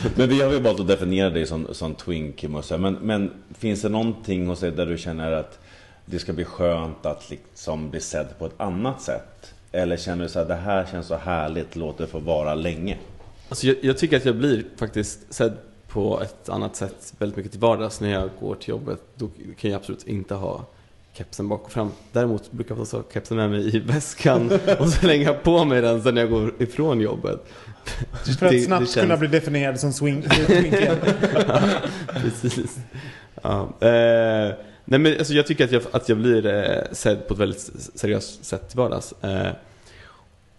Men 0.16 0.28
vi 0.28 0.42
har 0.42 0.52
ju 0.52 0.58
valt 0.60 0.80
att 0.80 0.88
definiera 0.88 1.30
dig 1.30 1.46
som, 1.46 1.66
som 1.74 1.94
twink. 1.94 2.44
Men, 2.78 2.92
men 2.94 3.30
finns 3.58 3.82
det 3.82 3.88
någonting 3.88 4.46
hos 4.46 4.60
dig 4.60 4.70
där 4.70 4.86
du 4.86 4.98
känner 4.98 5.32
att 5.32 5.58
det 6.06 6.18
ska 6.18 6.32
bli 6.32 6.44
skönt 6.44 7.06
att 7.06 7.30
liksom 7.30 7.90
bli 7.90 8.00
sedd 8.00 8.26
på 8.38 8.46
ett 8.46 8.54
annat 8.60 9.02
sätt? 9.02 9.54
Eller 9.72 9.96
känner 9.96 10.22
du 10.24 10.28
så 10.30 10.38
att 10.38 10.48
det 10.48 10.54
här 10.54 10.86
känns 10.90 11.06
så 11.06 11.16
härligt, 11.16 11.76
låt 11.76 11.98
det 11.98 12.06
få 12.06 12.18
vara 12.18 12.54
länge? 12.54 12.96
Alltså 13.48 13.66
jag, 13.66 13.76
jag 13.80 13.98
tycker 13.98 14.16
att 14.16 14.24
jag 14.24 14.36
blir 14.36 14.64
faktiskt 14.76 15.18
sedd 15.34 15.52
på 15.88 16.20
ett 16.22 16.48
annat 16.48 16.76
sätt 16.76 17.14
väldigt 17.18 17.36
mycket 17.36 17.52
till 17.52 17.60
vardags 17.60 18.00
när 18.00 18.12
jag 18.12 18.30
går 18.40 18.54
till 18.54 18.68
jobbet. 18.68 18.98
Då 19.14 19.28
kan 19.58 19.70
jag 19.70 19.78
absolut 19.78 20.06
inte 20.06 20.34
ha 20.34 20.64
kepsen 21.12 21.48
bak 21.48 21.62
och 21.64 21.72
fram. 21.72 21.90
Däremot 22.12 22.52
brukar 22.52 22.76
jag 22.76 22.84
ha 22.84 23.02
kepsen 23.14 23.36
med 23.36 23.50
mig 23.50 23.76
i 23.76 23.78
väskan 23.78 24.50
och 24.78 24.88
så 24.88 25.06
lägger 25.06 25.24
jag 25.24 25.42
på 25.42 25.64
mig 25.64 25.80
den 25.82 26.02
sen 26.02 26.14
när 26.14 26.22
jag 26.22 26.30
går 26.30 26.52
ifrån 26.58 27.00
jobbet. 27.00 27.44
För 28.38 28.46
att 28.46 28.52
Det- 28.52 28.60
snabbt 28.60 28.80
det 28.80 28.92
känns- 28.92 28.94
kunna 28.94 29.16
bli 29.16 29.28
definierad 29.28 29.80
som 29.80 29.92
swing, 29.92 30.24
igen. 30.48 30.96
Precis. 32.22 32.78
Ja. 33.42 33.60
Eh, 33.80 34.54
nej 34.84 35.00
men 35.00 35.06
alltså 35.18 35.32
jag 35.34 35.46
tycker 35.46 35.64
att 35.64 35.72
jag, 35.72 35.82
att 35.90 36.08
jag 36.08 36.18
blir 36.18 36.46
eh, 36.46 36.82
sedd 36.92 37.28
på 37.28 37.34
ett 37.34 37.40
väldigt 37.40 37.72
seriöst 37.94 38.44
sätt 38.44 38.68
till 38.68 38.78
vardags. 38.78 39.14
Eh, 39.22 39.48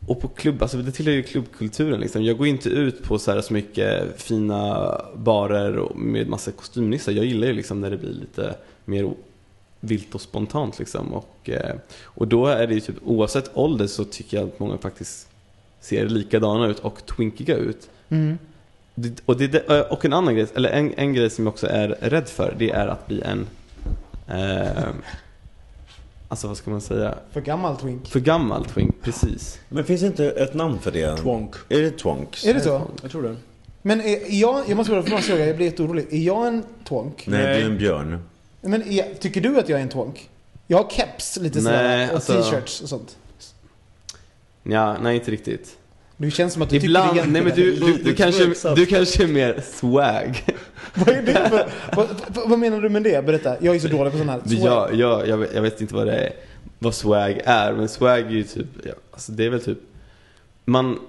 och 0.08 0.22
på 0.22 0.28
klubb, 0.28 0.62
alltså 0.62 0.78
det 0.78 0.92
tillhör 0.92 1.14
ju 1.14 1.24
klubbkulturen 1.24 2.00
liksom. 2.00 2.24
Jag 2.24 2.38
går 2.38 2.48
inte 2.48 2.70
ut 2.70 3.04
på 3.04 3.20
så 3.20 3.32
här 3.32 3.42
så 3.42 3.54
mycket 3.54 4.22
fina 4.22 4.92
barer 5.16 5.78
och 5.78 5.98
med 5.98 6.28
massa 6.28 6.52
kostymnissar. 6.52 7.12
Jag 7.12 7.26
gillar 7.26 7.48
ju 7.48 7.54
liksom 7.54 7.82
när 7.82 7.92
det 7.92 7.98
blir 7.98 8.10
lite 8.14 8.56
mer 8.86 9.14
vilt 9.80 10.16
och 10.16 10.22
spontant 10.22 10.80
liksom. 10.80 11.14
Och, 11.14 11.50
eh, 11.50 11.76
och 12.04 12.28
då 12.28 12.48
är 12.48 12.68
det 12.68 12.74
ju 12.74 12.80
typ, 12.80 12.96
oavsett 13.06 13.52
ålder 13.54 13.88
så 13.88 14.04
tycker 14.06 14.38
jag 14.38 14.48
att 14.48 14.60
många 14.60 14.78
faktiskt 14.78 15.28
ser 15.82 16.10
likadana 16.10 16.68
ut 16.68 16.80
och 16.80 17.06
twinkiga 17.06 17.56
ut. 17.56 17.90
Mm. 18.10 18.38
Det- 18.96 19.22
Och, 19.26 19.38
det, 19.38 19.70
eh, 19.70 19.80
och 19.80 20.06
en 20.06 20.14
annan 20.14 20.36
grej, 20.36 20.48
eller 20.56 20.70
en, 20.70 20.94
en 20.98 21.14
grej 21.14 21.30
som 21.30 21.46
jag 21.46 21.52
också 21.54 21.68
är 21.68 21.88
rädd 21.88 22.28
för, 22.28 22.56
det 22.60 22.72
är 22.72 22.88
att 22.88 23.08
bli 23.08 23.22
en... 23.22 23.48
Eh, 24.28 24.84
alltså 26.28 26.48
vad 26.48 26.58
ska 26.58 26.72
man 26.72 26.82
säga? 26.82 27.16
För 27.32 27.42
gammal 27.42 27.78
twink. 27.78 28.08
För 28.08 28.20
gammal 28.20 28.66
twink, 28.66 28.96
precis. 29.02 29.60
Men 29.70 29.84
finns 29.84 30.02
det 30.02 30.08
inte 30.08 30.26
ett 30.32 30.54
namn 30.54 30.80
för 30.80 30.92
det? 30.92 31.18
Twonk. 31.18 31.56
Är 31.70 31.82
det 31.82 31.92
twonks? 31.92 32.46
Är 32.46 32.54
det 32.54 32.62
så? 32.62 32.82
Jag 33.02 33.12
tror 33.12 33.24
det. 33.24 33.36
Men 33.82 34.02
är, 34.02 34.20
jag, 34.42 34.64
jag 34.68 34.78
måste 34.78 34.92
bara 34.92 35.22
fråga 35.22 35.46
jag 35.46 35.56
blir 35.56 35.66
jätteorolig. 35.66 36.08
Är 36.14 36.18
jag 36.18 36.48
en 36.48 36.64
twonk? 36.88 37.28
Nej, 37.28 37.44
Nej. 37.44 37.58
du 37.58 37.62
är 37.66 37.70
en 37.70 37.78
björn. 37.78 38.24
Men 38.62 38.84
är, 38.84 39.14
tycker 39.14 39.42
du 39.42 39.60
att 39.60 39.70
jag 39.70 39.80
är 39.80 39.84
en 39.84 39.90
twonk? 39.90 40.30
Jag 40.68 40.78
har 40.78 40.90
keps 40.90 41.38
lite 41.38 41.62
sådär 41.62 41.84
Nej, 41.84 42.10
och 42.10 42.16
alltså- 42.16 42.34
t-shirts 42.42 42.82
och 42.82 42.90
sånt. 42.90 43.18
Ja, 44.64 44.98
nej 45.02 45.16
inte 45.16 45.32
riktigt. 45.32 45.78
Du 46.18 46.32
känns 46.32 46.54
som 46.54 46.62
att 46.62 46.70
du 46.70 46.76
Ibland, 46.76 47.14
tycker 47.14 47.28
nej 47.28 47.42
men 47.42 47.56
du, 47.56 47.76
du, 47.76 47.94
du, 47.94 48.16
kanske, 48.16 48.74
du 48.76 48.86
kanske 48.86 49.24
är 49.24 49.28
mer 49.28 49.62
swag. 49.74 50.44
Vad 50.94 51.10
är 51.10 51.22
det 51.22 51.50
för, 51.50 51.68
vad, 51.96 52.08
vad, 52.28 52.50
vad 52.50 52.60
menar 52.60 52.82
du 52.82 52.90
med 52.90 53.04
det? 53.04 53.26
Berätta. 53.26 53.56
Jag 53.60 53.76
är 53.76 53.80
så 53.80 53.88
dålig 53.88 54.12
på 54.12 54.18
sån 54.18 54.30
här. 54.30 54.42
Men 54.44 54.62
jag, 54.62 54.96
jag, 54.96 55.28
jag, 55.28 55.38
vet, 55.38 55.54
jag 55.54 55.62
vet 55.62 55.82
inte 55.82 55.96
vad 55.96 56.08
det 56.08 56.14
är, 56.14 56.34
vad 56.80 56.96
swag 56.96 57.42
är, 57.46 57.74
men 57.74 57.90
swag 57.90 58.20
är 58.20 58.30
ju 58.30 58.44
typ, 58.44 58.68
ja, 58.84 58.92
alltså 59.12 59.32
det 59.32 59.46
är 59.46 59.50
väl 59.50 59.62
typ, 59.62 59.78
man, 60.66 61.00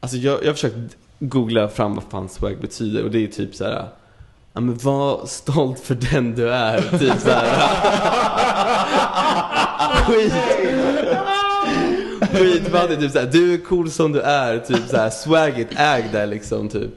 alltså 0.00 0.16
jag, 0.16 0.42
jag 0.42 0.46
har 0.46 0.54
försökt 0.54 0.76
googla 1.18 1.68
fram 1.68 1.94
vad 1.94 2.04
fan 2.10 2.28
swag 2.28 2.60
betyder 2.60 3.04
och 3.04 3.10
det 3.10 3.24
är 3.24 3.28
typ 3.28 3.54
så 3.54 3.64
här. 3.64 3.88
Ja 4.52 4.60
men 4.60 4.76
var 4.76 5.26
stolt 5.26 5.80
för 5.80 5.94
den 5.94 6.34
du 6.34 6.50
är, 6.50 6.98
typ 6.98 7.20
såhär 7.20 7.46
Skit 10.06 10.32
Skitfattigt, 12.38 13.00
typ 13.00 13.12
såhär, 13.12 13.26
du 13.26 13.54
är 13.54 13.58
cool 13.58 13.90
som 13.90 14.12
du 14.12 14.20
är, 14.20 14.58
typ 14.58 14.88
såhär, 14.88 15.10
swag 15.10 15.58
it, 15.60 15.68
äg 15.76 16.08
det 16.12 16.26
liksom 16.26 16.68
typ 16.68 16.90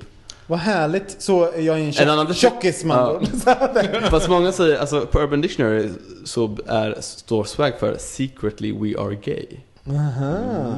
Vad 0.48 0.60
härligt. 0.60 1.16
Så 1.22 1.52
är 1.52 1.62
jag 1.62 1.80
är 1.80 2.02
en 2.02 2.10
annan 2.10 2.26
tjock, 2.34 2.34
person- 2.34 2.62
tjockis 2.62 2.84
man 2.84 3.28
Ja. 3.46 3.70
då. 4.02 4.08
Fast 4.10 4.30
många 4.30 4.52
säger, 4.52 4.78
alltså 4.78 5.06
på 5.06 5.20
Urban 5.20 5.42
Dictionary 5.42 5.90
så 6.26 6.58
är, 6.68 6.98
står 7.02 7.44
swag 7.44 7.80
för 7.80 7.96
secretly 8.00 8.72
we 8.74 9.00
are 9.02 9.16
gay 9.16 9.46
Aha. 9.90 10.76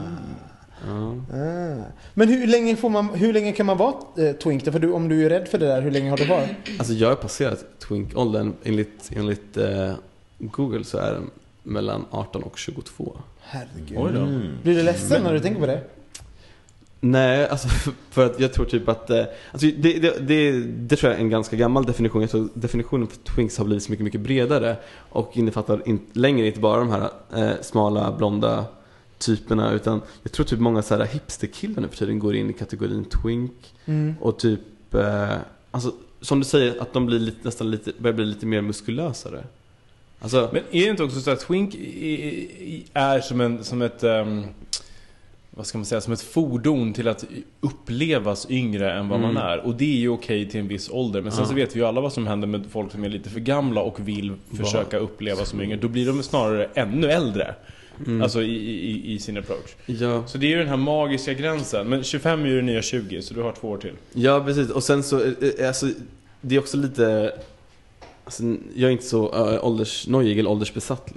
Ja. 0.88 1.16
Ah. 1.38 1.84
Men 2.14 2.28
hur 2.30 2.48
länge, 2.48 2.76
får 2.76 2.90
man, 2.90 3.10
hur 3.14 3.34
länge 3.34 3.52
kan 3.52 3.66
man 3.66 3.78
vara 3.78 3.94
eh, 4.18 4.32
twink? 4.36 4.64
För 4.64 4.80
du, 4.80 4.92
om 4.92 5.10
du 5.10 5.26
är 5.26 5.30
rädd 5.30 5.48
för 5.48 5.58
det 5.58 5.66
där, 5.66 5.82
hur 5.82 5.92
länge 5.92 6.10
har 6.10 6.18
du 6.18 6.26
varit? 6.26 6.50
Alltså 6.80 6.94
jag 6.94 7.08
har 7.10 7.16
passerat 7.16 7.66
twink-åldern. 7.88 8.54
Enligt, 8.64 9.10
enligt 9.16 9.58
eh, 9.58 9.92
Google 10.38 10.84
så 10.84 10.98
är 10.98 11.12
den 11.14 11.30
mellan 11.64 12.06
18 12.12 12.44
och 12.44 12.58
22. 12.58 13.18
Herregud. 13.42 13.98
Oj 13.98 14.12
då. 14.14 14.20
Mm. 14.20 14.48
Blir 14.64 14.76
du 14.76 14.84
ledsen 14.84 15.24
när 15.24 15.34
du 15.34 15.40
tänker 15.40 15.60
på 15.60 15.66
det? 15.68 15.82
Nej, 17.02 17.48
alltså 17.48 17.68
för 18.10 18.26
att 18.26 18.40
jag 18.40 18.54
tror 18.54 18.66
typ 18.66 18.90
att... 18.90 19.10
eh, 19.10 19.24
Alltså 19.52 19.68
det, 19.78 19.94
det, 20.00 20.28
det, 20.28 20.62
det 20.62 20.96
tror 20.96 21.12
jag 21.12 21.20
är 21.20 21.24
en 21.24 21.30
ganska 21.30 21.56
gammal 21.56 21.86
definition. 21.86 22.22
Jag 22.22 22.32
tror 22.32 22.50
definitionen 22.54 23.08
för 23.08 23.18
twinks 23.18 23.58
har 23.58 23.66
blivit 23.66 23.84
så 23.84 23.92
mycket, 23.92 24.04
mycket 24.04 24.22
bredare. 24.22 24.76
Och 25.10 25.38
innefattar 25.38 25.88
in, 25.90 26.00
längre 26.14 26.48
inte 26.48 26.60
bara 26.60 26.80
de 26.80 26.90
här 26.90 27.10
eh, 27.36 27.52
smala, 27.62 28.12
blonda 28.12 28.66
typerna. 29.18 29.72
Utan 29.72 30.02
jag 30.24 30.32
tror 30.32 30.46
typ 30.46 30.60
många 30.60 30.82
så 30.82 30.96
här 30.96 31.06
hipsterkillar 31.06 31.82
nu 31.82 31.88
för 31.88 31.98
tiden 31.98 32.20
går 32.20 32.36
in 32.36 32.50
i 32.50 32.54
kategorin 32.54 33.06
twink. 33.06 33.74
Mm. 33.86 34.16
Och 34.22 34.40
typ... 34.40 34.94
Eh, 34.94 35.30
alltså 35.72 35.92
som 36.22 36.40
du 36.40 36.46
säger, 36.46 36.82
att 36.82 36.94
de 36.94 37.06
blir 37.06 37.20
lite, 37.20 37.38
nästan 37.42 37.72
lite, 37.72 37.92
börjar 37.98 38.16
bli 38.16 38.26
lite 38.26 38.46
mer 38.46 38.62
muskulösare. 38.62 39.44
Alltså, 40.22 40.50
Men 40.54 40.64
är 40.72 40.82
det 40.86 40.90
inte 40.90 41.04
också 41.04 41.22
så 41.22 41.32
att 41.32 41.40
twink 41.40 41.76
är 42.94 43.20
som, 43.22 43.42
en, 43.42 43.64
som 43.64 43.82
ett... 43.82 44.04
ehm, 44.04 44.44
vad 45.52 45.66
ska 45.66 45.78
man 45.78 45.86
säga? 45.86 46.02
Som 46.02 46.14
ett 46.14 46.22
fordon 46.22 46.94
till 46.94 47.08
att 47.08 47.26
upplevas 47.62 48.48
yngre 48.50 48.94
än 48.94 49.10
vad 49.10 49.20
man 49.20 49.30
Mm. 49.32 49.44
är. 49.44 49.58
Och 49.58 49.76
det 49.76 49.86
är 49.86 49.98
ju 50.00 50.10
okej 50.10 50.50
till 50.50 50.60
en 50.60 50.68
viss 50.68 50.90
ålder. 50.90 51.22
Men 51.22 51.32
sen 51.32 51.42
Ja. 51.42 51.48
så 51.50 51.54
vet 51.56 51.76
vi 51.76 51.80
ju 51.80 51.86
alla 51.86 52.02
vad 52.02 52.14
som 52.14 52.28
händer 52.28 52.48
med 52.48 52.64
folk 52.72 52.92
som 52.92 53.04
är 53.04 53.10
lite 53.10 53.30
för 53.30 53.40
gamla 53.40 53.82
och 53.82 54.08
vill 54.08 54.34
försöka 54.58 54.98
upplevas 54.98 55.50
som 55.50 55.62
yngre. 55.62 55.78
Då 55.78 55.88
blir 55.88 56.06
de 56.08 56.24
snarare 56.24 56.70
ännu 56.74 57.08
äldre. 57.12 57.56
mm, 58.08 58.22
Alltså 58.22 58.42
i, 58.42 58.56
i, 58.92 59.14
i 59.14 59.20
sin 59.20 59.38
approach. 59.38 59.76
ja. 59.86 60.28
Så 60.28 60.38
det 60.38 60.46
är 60.46 60.50
ju 60.50 60.58
den 60.58 60.68
här 60.68 60.78
magiska 60.78 61.34
gränsen. 61.34 61.88
Men 61.90 62.04
25 62.04 62.42
är 62.44 62.48
ju 62.48 62.56
det 62.56 62.62
nya 62.62 62.82
20, 62.82 63.22
så 63.22 63.34
du 63.34 63.42
har 63.42 63.52
två 63.52 63.70
år 63.70 63.78
till. 63.78 63.94
Ja, 64.14 64.44
precis. 64.46 64.70
Och 64.70 64.84
sen 64.84 65.04
så, 65.04 65.24
eh, 65.24 65.32
eh, 65.60 65.68
alltså, 65.68 65.88
det 66.42 66.56
är 66.56 66.60
också 66.60 66.78
lite... 66.78 67.34
Alltså, 68.30 68.44
jag 68.76 68.88
är 68.88 68.92
inte 68.92 69.06
så 69.06 69.52
äh, 69.54 69.66
åldersnojig 69.66 70.40
eller 70.40 70.50
åldersbesatt. 70.50 71.14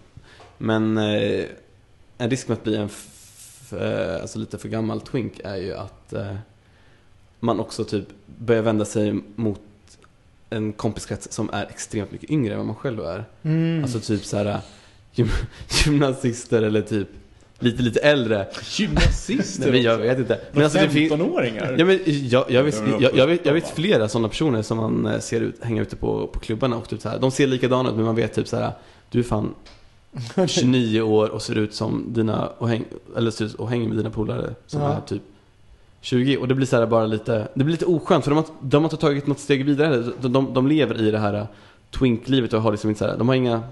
Men 0.59 0.99
eh, 0.99 1.45
en 2.19 2.31
risk 2.31 2.49
med 2.49 2.59
att 2.59 2.65
bli 2.65 2.77
en 2.77 2.89
eh, 3.81 4.21
alltså 4.21 4.39
lite 4.39 4.59
för 4.59 4.69
gammal 4.69 5.01
twink 5.01 5.41
är 5.45 5.57
ju 5.57 5.75
att 5.75 6.13
eh, 6.13 6.37
man 7.41 7.61
också 7.61 7.85
typ 7.85 8.05
börjar 8.39 8.63
vända 8.63 8.85
sig 8.85 9.21
mot 9.35 9.61
en 10.51 10.73
kompiskrets 10.73 11.33
som 11.33 11.51
är 11.53 11.67
extremt 11.67 12.13
mycket 12.13 12.31
yngre 12.31 12.53
än 12.53 12.59
vad 12.59 12.67
man 12.67 12.77
själv 12.77 13.01
är. 13.01 13.25
Mm. 13.43 13.83
Alltså 13.83 14.01
typ 14.01 14.25
så 14.25 14.37
här 14.37 14.61
gym, 15.13 15.29
gymnasister 15.85 16.63
eller 16.63 16.83
typ 16.83 17.09
lite, 17.63 17.83
lite 17.83 18.01
äldre. 18.01 18.47
Gymnasister 18.77 19.71
Nej, 19.73 19.81
jag 19.83 19.99
vet 19.99 20.19
inte. 20.19 20.41
Men 20.53 20.65
alltså, 20.65 20.79
det 20.79 20.89
fin- 20.89 21.11
15-åringar? 21.11 21.75
Ja, 21.79 21.85
men 21.85 22.01
jag, 22.07 22.51
jag, 22.51 22.63
vet, 22.63 22.83
jag, 23.01 23.17
jag, 23.17 23.27
vet, 23.27 23.47
jag 23.47 23.53
vet 23.55 23.71
flera 23.71 24.09
sådana 24.09 24.29
personer 24.29 24.63
som 24.63 24.77
man 24.77 25.07
eh, 25.07 25.19
ser 25.19 25.41
ut, 25.41 25.65
hänga 25.65 25.83
ute 25.83 25.97
på, 25.97 26.27
på 26.27 26.39
klubbarna 26.41 26.77
och 26.77 26.89
typ 26.89 27.01
så 27.01 27.09
här. 27.09 27.19
De 27.19 27.31
ser 27.31 27.47
likadana 27.47 27.89
ut 27.91 27.97
men 27.97 28.05
man 28.05 28.15
vet 28.17 28.35
typ 28.35 28.49
så 28.49 28.57
här. 28.57 28.73
Du 29.11 29.19
är 29.19 29.23
fan 29.23 29.55
29 30.49 31.01
år 31.01 31.29
och 31.29 31.43
ser 31.43 31.59
ut 31.59 31.75
som 31.75 32.05
dina, 32.09 32.47
och, 32.59 32.69
häng, 32.69 32.85
eller 33.17 33.31
ser 33.31 33.45
ut 33.45 33.55
och 33.55 33.69
hänger 33.71 33.89
med 33.89 33.97
dina 33.97 34.11
polare 34.11 34.55
som 34.67 34.81
Ja. 34.81 34.93
är 34.93 35.01
typ 35.01 35.23
20 36.01 36.37
och 36.37 36.49
det 36.49 36.55
blir 36.55 36.67
så 36.67 36.77
här 36.77 36.87
bara 36.87 37.07
lite, 37.07 37.49
det 37.55 37.65
blir 37.65 37.73
lite 37.73 37.85
oskönt 37.87 38.25
för 38.25 38.31
de 38.31 38.37
har, 38.37 38.45
de 38.61 38.77
har 38.77 38.85
inte 38.91 38.97
tagit 38.97 39.27
något 39.27 39.39
steg 39.39 39.65
vidare. 39.65 40.05
De, 40.21 40.33
de, 40.33 40.55
de 40.55 40.67
lever 40.67 41.01
i 41.01 41.11
det 41.11 41.19
här 41.19 41.35
eh, 41.35 41.45
twink-livet 41.99 42.53
och 42.53 42.63
har 42.63 42.71
liksom 42.71 42.91
inte 42.91 42.99
så 42.99 43.07
här, 43.07 43.17
de 43.19 43.29
har 43.29 43.35
inga 43.35 43.63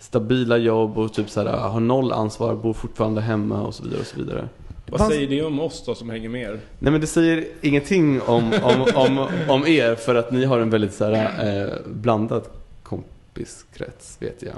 stabila 0.00 0.56
jobb 0.56 0.98
och 0.98 1.12
typ 1.12 1.30
så 1.30 1.40
här, 1.42 1.56
har 1.56 1.80
noll 1.80 2.12
ansvar, 2.12 2.54
bor 2.54 2.72
fortfarande 2.72 3.20
hemma 3.20 3.62
och 3.62 3.74
så 3.74 3.82
vidare 3.82 4.00
och 4.00 4.06
så 4.06 4.16
vidare. 4.16 4.48
Vad 4.86 5.08
säger 5.08 5.28
det 5.28 5.42
om 5.42 5.60
oss 5.60 5.82
då 5.86 5.94
som 5.94 6.10
hänger 6.10 6.28
med 6.28 6.42
er? 6.42 6.60
Nej 6.78 6.92
men 6.92 7.00
det 7.00 7.06
säger 7.06 7.48
ingenting 7.60 8.20
om, 8.22 8.52
om, 8.62 8.86
om, 8.94 9.28
om 9.48 9.66
er 9.66 9.94
för 9.94 10.14
att 10.14 10.32
ni 10.32 10.44
har 10.44 10.60
en 10.60 10.70
väldigt 10.70 10.94
så 10.94 11.04
här, 11.04 11.64
eh, 11.64 11.72
blandad 11.86 12.42
kompiskrets 12.82 14.16
vet 14.20 14.42
jag. 14.42 14.54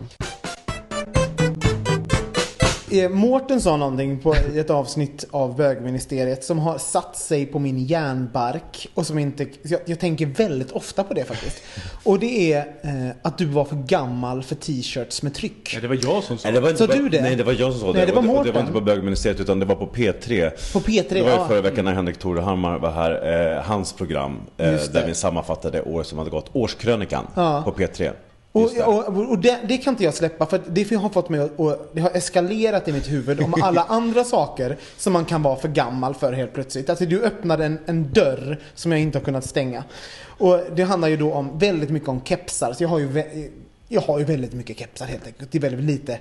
Eh, 2.92 3.08
Mårten 3.10 3.60
sa 3.60 3.76
någonting 3.76 4.18
på 4.20 4.34
ett 4.56 4.70
avsnitt 4.70 5.24
av 5.30 5.56
bögministeriet 5.56 6.44
som 6.44 6.58
har 6.58 6.78
satt 6.78 7.16
sig 7.16 7.46
på 7.46 7.58
min 7.58 7.78
hjärnbark 7.78 8.88
och 8.94 9.06
som 9.06 9.18
inte, 9.18 9.46
jag, 9.62 9.80
jag 9.84 9.98
tänker 10.00 10.26
väldigt 10.26 10.72
ofta 10.72 11.04
på 11.04 11.14
det 11.14 11.24
faktiskt. 11.24 11.62
Och 12.04 12.18
det 12.18 12.52
är 12.52 12.58
eh, 12.82 13.10
att 13.22 13.38
du 13.38 13.46
var 13.46 13.64
för 13.64 13.76
gammal 13.76 14.42
för 14.42 14.54
t-shirts 14.54 15.22
med 15.22 15.34
tryck. 15.34 15.72
Ja, 15.74 15.80
det 15.80 15.88
var 15.88 15.98
jag 16.02 16.22
som 16.24 16.38
sa 16.38 16.48
Nej, 16.48 16.52
det 16.52 16.60
var 16.60 16.68
inte 16.70 16.86
Sa 16.86 16.92
du 16.92 17.08
det? 17.08 17.22
Nej, 17.22 17.36
det 17.36 17.44
var 17.44 17.52
jag 17.52 17.72
som 17.72 17.80
sa 17.80 17.86
Nej, 17.86 17.94
det. 17.94 18.06
det 18.06 18.12
var 18.12 18.18
Och 18.22 18.24
och 18.24 18.30
det 18.30 18.38
Mårten. 18.38 18.54
var 18.54 18.60
inte 18.60 18.72
på 18.72 18.80
bögministeriet 18.80 19.40
utan 19.40 19.58
det 19.58 19.66
var 19.66 19.76
på 19.76 19.86
P3. 19.86 20.50
På 20.72 20.80
P3, 20.80 21.04
Det 21.08 21.22
var 21.22 21.30
ju 21.30 21.36
ja. 21.36 21.48
förra 21.48 21.60
veckan 21.60 21.84
när 21.84 21.92
Henrik 21.92 22.18
Torehammar 22.18 22.78
var 22.78 22.90
här, 22.90 23.54
eh, 23.56 23.62
hans 23.62 23.92
program. 23.92 24.36
Eh, 24.58 24.66
det. 24.72 24.92
där 24.92 25.06
vi 25.06 25.14
sammanfattade 25.14 25.82
år 25.82 26.02
som 26.02 26.18
hade 26.18 26.30
gått. 26.30 26.50
Årskrönikan 26.52 27.26
Ja. 27.34 27.62
på 27.64 27.72
P3. 27.72 28.10
Och, 28.52 28.70
och, 28.86 29.30
och 29.30 29.38
det, 29.38 29.60
det 29.68 29.78
kan 29.78 29.94
inte 29.94 30.04
jag 30.04 30.14
släppa 30.14 30.46
för 30.46 30.62
det 30.68 30.94
har 30.94 31.08
fått 31.08 31.28
mig 31.28 31.40
att, 31.40 31.56
det 31.92 32.00
har 32.00 32.10
eskalerat 32.10 32.88
i 32.88 32.92
mitt 32.92 33.10
huvud 33.10 33.40
om 33.40 33.54
alla 33.62 33.84
andra 33.84 34.24
saker 34.24 34.76
som 34.96 35.12
man 35.12 35.24
kan 35.24 35.42
vara 35.42 35.56
för 35.56 35.68
gammal 35.68 36.14
för 36.14 36.32
helt 36.32 36.52
plötsligt. 36.52 36.90
Alltså 36.90 37.06
du 37.06 37.22
öppnade 37.22 37.64
en, 37.64 37.78
en 37.86 38.12
dörr 38.12 38.60
som 38.74 38.92
jag 38.92 39.00
inte 39.00 39.18
har 39.18 39.24
kunnat 39.24 39.44
stänga. 39.44 39.84
Och 40.24 40.60
det 40.74 40.82
handlar 40.82 41.08
ju 41.08 41.16
då 41.16 41.32
om 41.32 41.58
väldigt 41.58 41.90
mycket 41.90 42.08
om 42.08 42.20
kepsar. 42.24 42.72
Så 42.72 42.84
jag 42.84 42.88
har 42.88 42.98
ju, 42.98 43.24
jag 43.88 44.00
har 44.00 44.18
ju 44.18 44.24
väldigt 44.24 44.52
mycket 44.52 44.78
kepsar 44.78 45.06
helt 45.06 45.26
enkelt. 45.26 45.52
Det 45.52 45.58
är 45.58 45.62
väldigt 45.62 45.84
lite 45.84 46.18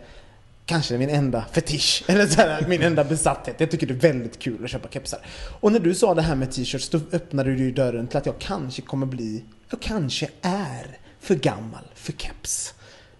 Kanske 0.65 0.97
min 0.97 1.09
enda 1.09 1.45
fetisch, 1.51 2.03
eller 2.07 2.27
så 2.27 2.41
här, 2.41 2.65
min 2.67 2.81
enda 2.81 3.03
besatthet. 3.03 3.55
Jag 3.59 3.71
tycker 3.71 3.87
det 3.87 3.93
är 3.93 4.13
väldigt 4.13 4.39
kul 4.39 4.63
att 4.63 4.69
köpa 4.69 4.87
kepsar. 4.89 5.19
Och 5.59 5.71
när 5.71 5.79
du 5.79 5.95
sa 5.95 6.13
det 6.13 6.21
här 6.21 6.35
med 6.35 6.51
t-shirts, 6.51 6.89
då 6.89 6.99
öppnade 7.11 7.55
du 7.55 7.57
ju 7.57 7.71
dörren 7.71 8.07
till 8.07 8.17
att 8.17 8.25
jag 8.25 8.39
kanske 8.39 8.81
kommer 8.81 9.05
bli, 9.05 9.43
jag 9.69 9.79
kanske 9.79 10.29
är 10.41 11.00
för 11.21 11.35
gammal 11.35 11.83
för 11.95 12.13
keps. 12.13 12.73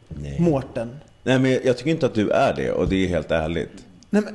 Nej. 0.08 0.40
Mårten. 0.40 1.00
Nej 1.24 1.40
men 1.40 1.52
jag 1.64 1.78
tycker 1.78 1.92
inte 1.92 2.06
att 2.06 2.14
du 2.14 2.30
är 2.30 2.54
det 2.56 2.72
och 2.72 2.88
det 2.90 3.04
är 3.04 3.08
helt 3.08 3.32
ärligt. 3.32 3.72
Nej, 4.14 4.24
men 4.24 4.34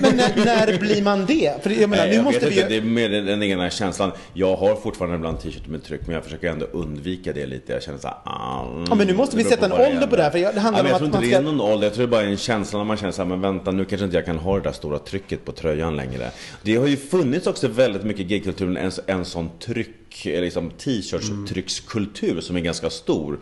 men 0.00 0.16
när, 0.16 0.44
när 0.44 0.78
blir 0.78 1.02
man 1.02 1.26
det? 1.26 1.62
För 1.62 1.70
jag 1.70 1.90
menar, 1.90 2.02
Nej, 2.02 2.10
nu 2.10 2.16
jag 2.16 2.24
måste 2.24 2.40
vet 2.46 2.56
vi 2.56 2.60
inte, 2.62 2.74
ju... 2.74 2.80
det 2.80 2.86
är 2.86 2.90
mer 2.90 3.08
den, 3.08 3.42
egna 3.42 3.70
känslan. 3.70 4.12
Jag 4.34 4.56
har 4.56 4.76
fortfarande 4.76 5.16
ibland 5.16 5.40
t-shirt 5.40 5.66
med 5.66 5.84
tryck 5.84 6.00
men 6.06 6.14
jag 6.14 6.24
försöker 6.24 6.50
ändå 6.50 6.66
undvika 6.66 7.32
det 7.32 7.46
lite. 7.46 7.72
Jag 7.72 7.82
känner 7.82 7.98
såhär, 7.98 8.16
ah, 8.24 8.66
mm, 8.66 8.84
Ja, 8.88 8.94
men 8.94 9.06
nu 9.06 9.14
måste 9.14 9.36
vi 9.36 9.44
sätta 9.44 9.66
en 9.66 9.72
ålder 9.72 10.06
på 10.06 10.16
det 10.16 10.22
här, 10.22 10.30
för 10.30 10.38
jag- 10.38 10.54
det 10.54 10.60
handlar 10.60 10.82
men 10.82 10.86
om 10.86 10.88
Jag 10.90 10.94
att 10.94 10.98
tror 10.98 11.06
inte 11.06 11.18
man 11.18 11.22
det 11.28 11.34
är 11.34 11.52
ska- 11.52 11.64
någon 11.66 11.72
ålder, 11.72 11.86
jag 11.86 11.94
tror 11.94 12.04
det 12.06 12.10
bara 12.10 12.22
är 12.22 12.26
en 12.26 12.36
känsla 12.36 12.78
när 12.78 12.84
man 12.84 12.96
känner 12.96 13.12
såhär, 13.12 13.28
men 13.28 13.40
vänta 13.40 13.70
nu 13.70 13.84
kanske 13.84 14.04
inte 14.04 14.16
jag 14.16 14.26
kan 14.26 14.38
ha 14.38 14.54
det 14.56 14.62
där 14.62 14.72
stora 14.72 14.98
trycket 14.98 15.44
på 15.44 15.52
tröjan 15.52 15.96
längre. 15.96 16.30
Det 16.62 16.76
har 16.76 16.86
ju 16.86 16.96
funnits 16.96 17.46
också 17.46 17.68
väldigt 17.68 18.02
mycket 18.04 18.20
i 18.20 18.24
gaykulturen, 18.24 18.76
en, 18.76 18.90
en 19.06 19.24
sån 19.24 19.50
tryck, 19.58 19.90
liksom 20.24 20.70
t-shirts-tryckskultur 20.70 22.40
som 22.40 22.56
är 22.56 22.60
ganska 22.60 22.90
stor. 22.90 23.40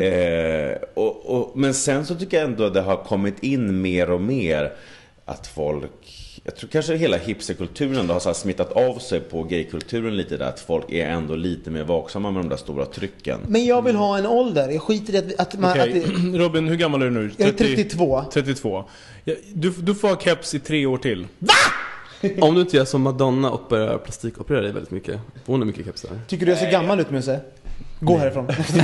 Eh, 0.00 0.78
och, 0.94 1.26
och, 1.26 1.58
men 1.58 1.74
sen 1.74 2.06
så 2.06 2.14
tycker 2.14 2.36
jag 2.36 2.46
ändå 2.50 2.68
det 2.68 2.80
har 2.80 2.96
kommit 2.96 3.42
in 3.42 3.80
mer 3.80 4.10
och 4.10 4.20
mer 4.20 4.72
att 5.24 5.46
folk 5.46 6.26
jag 6.46 6.56
tror 6.56 6.70
kanske 6.70 6.96
hela 6.96 7.16
hipsterkulturen 7.16 8.10
har 8.10 8.20
så 8.20 8.28
här 8.28 8.34
smittat 8.34 8.72
av 8.72 8.98
sig 8.98 9.20
på 9.20 9.42
gaykulturen 9.42 10.16
lite 10.16 10.36
där. 10.36 10.48
Att 10.48 10.60
folk 10.60 10.92
är 10.92 11.06
ändå 11.06 11.36
lite 11.36 11.70
mer 11.70 11.84
vaksamma 11.84 12.30
med 12.30 12.42
de 12.42 12.48
där 12.48 12.56
stora 12.56 12.86
trycken. 12.86 13.40
Men 13.48 13.64
jag 13.64 13.82
vill 13.82 13.96
ha 13.96 14.18
en 14.18 14.26
ålder. 14.26 14.68
Jag 14.68 14.82
skiter 14.82 15.14
i 15.14 15.18
att, 15.18 15.40
att 15.40 15.60
man... 15.60 15.70
Okej, 15.70 16.04
Att 16.04 16.32
det, 16.32 16.38
Robin, 16.38 16.68
hur 16.68 16.76
gammal 16.76 17.02
är 17.02 17.06
du 17.06 17.10
nu? 17.10 17.30
jag 17.36 17.48
är 17.48 17.52
32. 17.52 18.24
32. 18.32 18.84
Ja, 19.24 19.34
Du, 19.52 19.70
du 19.70 19.94
får 19.94 20.08
ha 20.08 20.20
keps 20.20 20.54
i 20.54 20.58
tre 20.58 20.86
år 20.86 20.98
till. 20.98 21.26
Om 22.40 22.54
du 22.54 22.60
inte 22.60 22.76
gör 22.76 22.84
som 22.84 23.02
Madonna 23.02 23.50
och 23.50 23.62
börjar 23.68 23.98
plastikoperera 23.98 24.60
dig 24.60 24.72
väldigt 24.72 24.90
mycket. 24.90 25.20
Hon 25.46 25.60
har 25.60 25.66
mycket 25.66 25.86
kepsar. 25.86 26.10
Tycker 26.28 26.46
du 26.46 26.52
jag 26.52 26.58
ser 26.58 26.70
gammal 26.70 27.00
ut 27.00 27.10
Musse? 27.10 27.40
Gå 28.00 28.16
härifrån. 28.18 28.46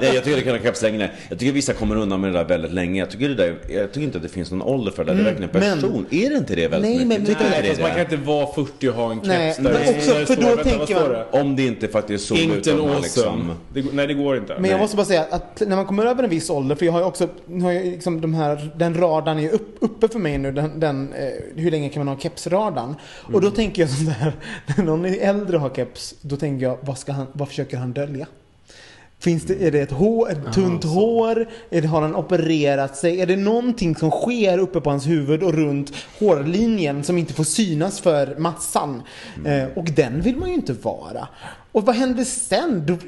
Nej, 0.00 0.14
jag 0.14 0.24
tycker 0.24 0.36
det 0.36 0.42
kan 0.42 0.52
ha 0.56 0.62
keps 0.62 0.82
längre. 0.82 1.10
Jag 1.28 1.38
tycker 1.38 1.52
vissa 1.52 1.72
kommer 1.72 1.96
undan 1.96 2.20
med 2.20 2.32
det 2.32 2.38
där 2.38 2.44
väldigt 2.44 2.72
länge. 2.72 3.00
Jag 3.00 3.10
tycker, 3.10 3.28
det 3.28 3.34
där, 3.34 3.58
jag 3.68 3.92
tycker 3.92 4.04
inte 4.06 4.16
att 4.18 4.22
det 4.22 4.28
finns 4.28 4.50
någon 4.50 4.62
ålder 4.62 4.92
för 4.92 5.04
det 5.04 5.10
där. 5.14 5.16
Det 5.16 5.20
är 5.22 5.24
verkligen 5.24 5.50
en 5.56 5.60
men- 5.70 5.80
person. 5.80 6.06
är 6.10 6.30
det 6.30 6.36
inte 6.36 6.54
det 6.54 6.68
väldigt 6.68 6.90
Nej, 6.96 7.06
mycket? 7.06 7.38
men- 7.38 7.50
nej, 7.50 7.62
det 7.62 7.68
Fast 7.68 7.80
man 7.80 7.90
kan 7.90 8.00
inte 8.00 8.16
vara 8.16 8.46
40 8.54 8.88
och 8.88 8.94
ha 8.94 9.10
en 9.12 9.16
keps 9.16 9.28
Nej, 9.28 9.54
där 9.58 9.62
men 9.62 9.94
också 9.96 10.34
för 10.34 10.42
då 10.42 10.48
vänta, 10.48 10.62
tänker 10.64 10.94
man- 10.94 11.08
det? 11.10 11.24
Om 11.30 11.56
det 11.56 11.66
inte 11.66 11.88
faktiskt 11.88 12.32
utan 12.32 12.76
man 12.78 12.86
awesome. 12.86 13.00
liksom... 13.02 13.52
Det, 13.74 13.80
går- 13.82 13.92
nej, 13.92 14.06
det 14.06 14.14
går 14.14 14.36
inte. 14.36 14.54
Men 14.54 14.64
jag 14.64 14.70
Nej. 14.70 14.80
måste 14.80 14.96
bara 14.96 15.06
säga 15.06 15.26
att 15.30 15.62
när 15.66 15.76
man 15.76 15.86
kommer 15.86 16.06
över 16.06 16.24
en 16.24 16.30
viss 16.30 16.50
ålder, 16.50 16.74
för 16.74 16.86
jag 16.86 16.92
har 16.92 17.00
ju 17.00 17.06
också, 17.06 17.28
nu 17.46 17.64
har 17.64 17.72
jag 17.72 17.84
liksom 17.86 18.20
de 18.20 18.34
här, 18.34 18.70
den 18.76 18.94
radarn 18.94 19.38
är 19.38 19.50
upp, 19.50 19.76
uppe 19.80 20.08
för 20.08 20.18
mig 20.18 20.38
nu, 20.38 20.52
den, 20.52 20.80
den 20.80 21.12
eh, 21.12 21.28
hur 21.62 21.70
länge 21.70 21.88
kan 21.88 22.04
man 22.04 22.14
ha 22.14 22.20
kepsradarn? 22.22 22.94
Och 23.22 23.28
Mm. 23.30 23.40
då 23.40 23.50
tänker 23.50 23.82
jag 23.82 23.90
sådär, 23.90 24.32
när 24.76 24.84
någon 24.84 25.04
är 25.06 25.18
äldre 25.28 25.56
och 25.56 25.62
har 25.62 25.70
keps, 25.70 26.14
då 26.20 26.36
tänker 26.36 26.66
jag, 26.66 26.78
vad, 26.80 26.98
ska 26.98 27.12
han, 27.12 27.26
vad 27.32 27.48
försöker 27.48 27.76
han 27.76 27.92
dölja? 27.92 28.26
Finns 29.20 29.42
det, 29.44 29.66
är 29.66 29.70
det 29.70 29.80
ett, 29.80 29.90
hår, 29.90 30.30
ett 30.30 30.52
tunt 30.52 30.84
hår? 30.84 31.46
Är 31.70 31.82
det, 31.82 31.88
har 31.88 32.02
han 32.02 32.14
opererat 32.16 32.96
sig? 32.96 33.20
Är 33.20 33.26
det 33.26 33.36
någonting 33.36 33.96
som 33.96 34.10
sker 34.10 34.58
uppe 34.58 34.80
på 34.80 34.90
hans 34.90 35.06
huvud 35.06 35.42
och 35.42 35.54
runt 35.54 35.92
hårlinjen 36.18 37.04
som 37.04 37.18
inte 37.18 37.32
får 37.34 37.44
synas 37.44 38.00
för 38.00 38.36
massan? 38.38 39.02
Eh, 39.46 39.64
och 39.76 39.84
den 39.84 40.20
vill 40.20 40.36
man 40.36 40.48
ju 40.48 40.54
inte 40.54 40.72
vara. 40.72 41.28
Och 41.72 41.86
vad 41.86 41.94
händer 41.96 42.24
sen? 42.24 42.98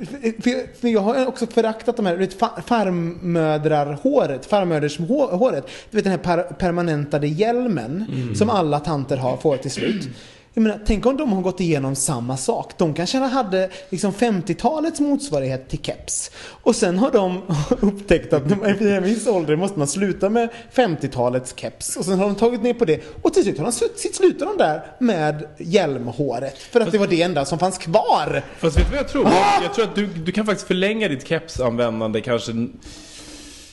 För, 0.81 0.89
jag 0.89 1.01
har 1.01 1.27
också 1.27 1.47
föraktat 1.47 1.97
de 1.97 2.07
här, 2.07 2.13
du 2.13 2.19
vet, 2.19 2.41
fa- 2.41 2.63
farmödrarhåret, 2.67 4.47
farmödershåret. 4.47 5.67
Du 5.91 5.97
vet 5.97 6.05
den 6.05 6.11
här 6.11 6.19
per, 6.19 6.43
permanentade 6.43 7.27
hjälmen 7.27 8.05
som 8.35 8.51
alla 8.51 8.81
tanter 8.81 9.17
har, 9.17 9.37
får 9.37 9.57
till 9.57 9.71
slut. 9.71 10.09
Jag 10.55 10.63
menar, 10.63 10.81
tänk 10.87 11.07
om 11.07 11.17
de 11.17 11.33
har 11.33 11.43
gått 11.43 11.61
igenom 11.61 11.97
samma 11.97 12.37
sak. 12.37 12.73
De 12.79 12.95
kanske 12.95 13.19
hade 13.19 13.71
liksom 13.91 14.13
50-talets 14.13 15.01
motsvarighet 15.01 15.69
till 15.69 15.79
keps. 15.79 16.31
Och 16.37 16.77
sen 16.77 16.99
har 16.99 17.11
de 17.11 17.43
upptäckt 17.81 18.33
att 18.33 18.43
vid 18.81 18.93
en 18.93 19.03
viss 19.03 19.27
ålder 19.27 19.57
måste 19.57 19.79
man 19.79 19.89
sluta 19.89 20.31
med 20.31 20.49
50-talets 20.75 21.55
keps. 21.57 21.97
Och 21.97 22.05
sen 22.05 22.19
har 22.19 22.27
de 22.27 22.35
tagit 22.35 22.63
ner 22.63 22.75
på 22.75 22.85
det. 22.85 23.01
Och 23.23 23.35
till 23.35 23.43
slut 23.43 23.59
har 23.59 23.65
de 23.65 23.73
slutat 23.73 24.15
slutar 24.15 24.47
de 24.47 24.57
där 24.57 24.83
med 24.99 25.49
hjälmhåret. 25.59 26.59
För 26.59 26.81
att 26.81 26.93
det 26.93 26.99
var 26.99 27.07
det 27.07 27.23
enda 27.23 27.45
som 27.45 27.59
fanns 27.59 27.79
kvar. 27.79 28.43
Fast 28.59 28.79
vet 28.79 28.85
du 28.85 28.91
vad 28.91 28.99
jag 28.99 29.09
tror? 29.09 29.25
Jag, 29.25 29.65
jag 29.65 29.75
tror 29.75 29.85
att 29.85 29.95
du, 29.95 30.07
du 30.07 30.33
kan 30.33 30.47
faktiskt 30.47 30.67
förlänga 30.67 31.09
ditt 31.09 31.29
kepsanvändande 31.29 32.21
kanske 32.21 32.53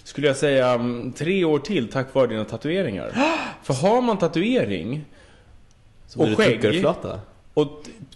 skulle 0.03 0.27
jag 0.27 0.37
säga 0.37 0.69
mm, 0.69 1.11
tre 1.11 1.45
år 1.45 1.59
till 1.59 1.91
tack 1.91 2.13
vare 2.13 2.27
dina 2.27 2.45
tatueringar. 2.45 3.11
För 3.63 3.73
har 3.73 4.01
man 4.01 4.17
tatuering 4.17 5.05
så 6.07 6.19
och 6.19 6.37
skägg 6.37 6.59
och 7.53 7.67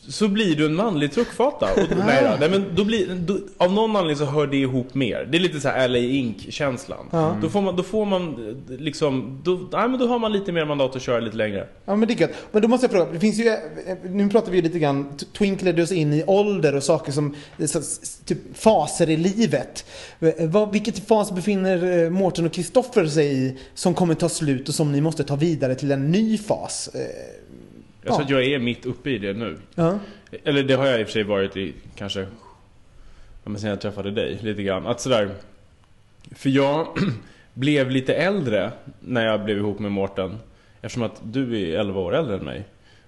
så 0.08 0.28
blir 0.28 0.56
du 0.56 0.66
en 0.66 0.76
manlig 0.76 1.12
truckfata. 1.12 1.66
Och, 1.74 1.98
nej, 1.98 2.24
då, 2.24 2.38
nej 2.39 2.50
men 2.50 2.66
då 2.76 2.84
blir, 2.86 3.16
då, 3.16 3.39
av 3.58 3.74
någon 3.74 3.96
anledning 3.96 4.18
så 4.18 4.26
hör 4.32 4.48
det 4.48 4.58
ihop 4.58 4.94
mer. 4.94 5.28
Det 5.32 5.38
är 5.38 5.39
lite 5.39 5.60
så 5.60 5.70
här 5.70 5.88
LA 5.88 5.98
Ink-känslan. 5.98 7.06
Då 7.42 7.50
får 7.50 7.62
man, 7.62 7.76
då 7.76 7.84
får 7.84 8.06
man 8.06 8.50
eh, 8.70 8.76
liksom, 8.80 9.42
då, 9.44 9.52
nej, 9.72 9.89
men 9.89 10.00
då 10.00 10.08
har 10.08 10.20
man 10.20 10.32
lite 10.34 10.52
mer 10.52 10.66
mandat 10.66 10.96
att 10.96 11.02
köra 11.02 11.20
lite 11.20 11.38
längre. 11.38 11.68
Ja 11.86 11.96
men 11.96 12.08
det 12.08 12.14
är 12.14 12.22
gött. 12.22 12.32
Men 12.52 12.62
då 12.62 12.68
måste 12.68 12.84
jag 12.86 12.92
fråga, 12.92 13.12
det 13.12 13.20
finns 13.20 13.39
ju, 13.39 13.48
eh, 13.48 13.58
nu 14.04 14.30
pratar 14.30 14.52
vi 14.52 14.58
ju 14.58 14.64
lite 14.64 14.80
grann, 14.80 15.18
T- 15.18 15.26
Twink 15.38 15.62
ledde 15.62 15.84
oss 15.84 15.92
in 15.92 16.14
i 16.14 16.24
ålder 16.28 16.76
och 16.76 16.84
saker 16.84 17.12
som, 17.12 17.36
typ 18.26 18.38
faser 18.54 19.10
i 19.10 19.18
livet. 19.18 19.86
Eh, 20.20 20.32
Vad, 20.50 20.72
vilket 20.72 21.08
fas 21.08 21.32
befinner 21.32 22.04
eh, 22.04 22.10
Mårten 22.10 22.46
och 22.46 22.54
Kristoffer 22.54 23.06
sig 23.06 23.34
i 23.46 23.58
som 23.74 23.94
kommer 23.94 24.14
ta 24.14 24.30
slut 24.30 24.70
och 24.70 24.76
som 24.76 24.92
ni 24.92 25.02
måste 25.02 25.24
ta 25.24 25.36
vidare 25.36 25.76
till 25.76 25.92
en 25.92 26.12
ny 26.12 26.38
fas? 26.38 26.89
Jag 28.04 28.08
tror 28.16 28.20
Ja. 28.20 28.24
att 28.24 28.30
jag 28.30 28.43
är 28.43 28.60
mitt 28.60 28.86
uppe 28.86 29.10
i 29.10 29.18
det 29.18 29.34
nu. 29.34 29.58
Ja. 29.76 29.99
Eller 30.43 30.64
det 30.64 30.74
har 30.74 30.86
jag 30.88 30.99
i 30.99 31.04
och 31.04 31.08
för 31.08 31.14
sig 31.14 31.24
varit 31.24 31.58
i 31.58 31.74
kanske 31.95 32.20
ja, 33.43 33.49
men 33.49 33.60
sen 33.60 33.70
jag 33.70 33.82
träffade 33.82 34.12
dig 34.12 34.39
lite 34.41 34.64
grann. 34.64 34.88
Att 34.88 34.99
sådär, 35.02 35.30
för 36.36 36.49
jag 36.49 36.88
blev 37.54 37.89
lite 37.91 38.14
äldre 38.14 38.72
när 38.99 39.26
jag 39.26 39.43
blev 39.43 39.58
ihop 39.58 39.80
med 39.80 39.91
Mårten. 39.91 40.38
Eftersom 40.82 41.04
att 41.04 41.22
du 41.24 41.62
är 41.74 41.80
11 41.80 41.99
år 41.99 42.16
äldre 42.16 42.36
än 42.38 42.45
mig. 42.45 42.64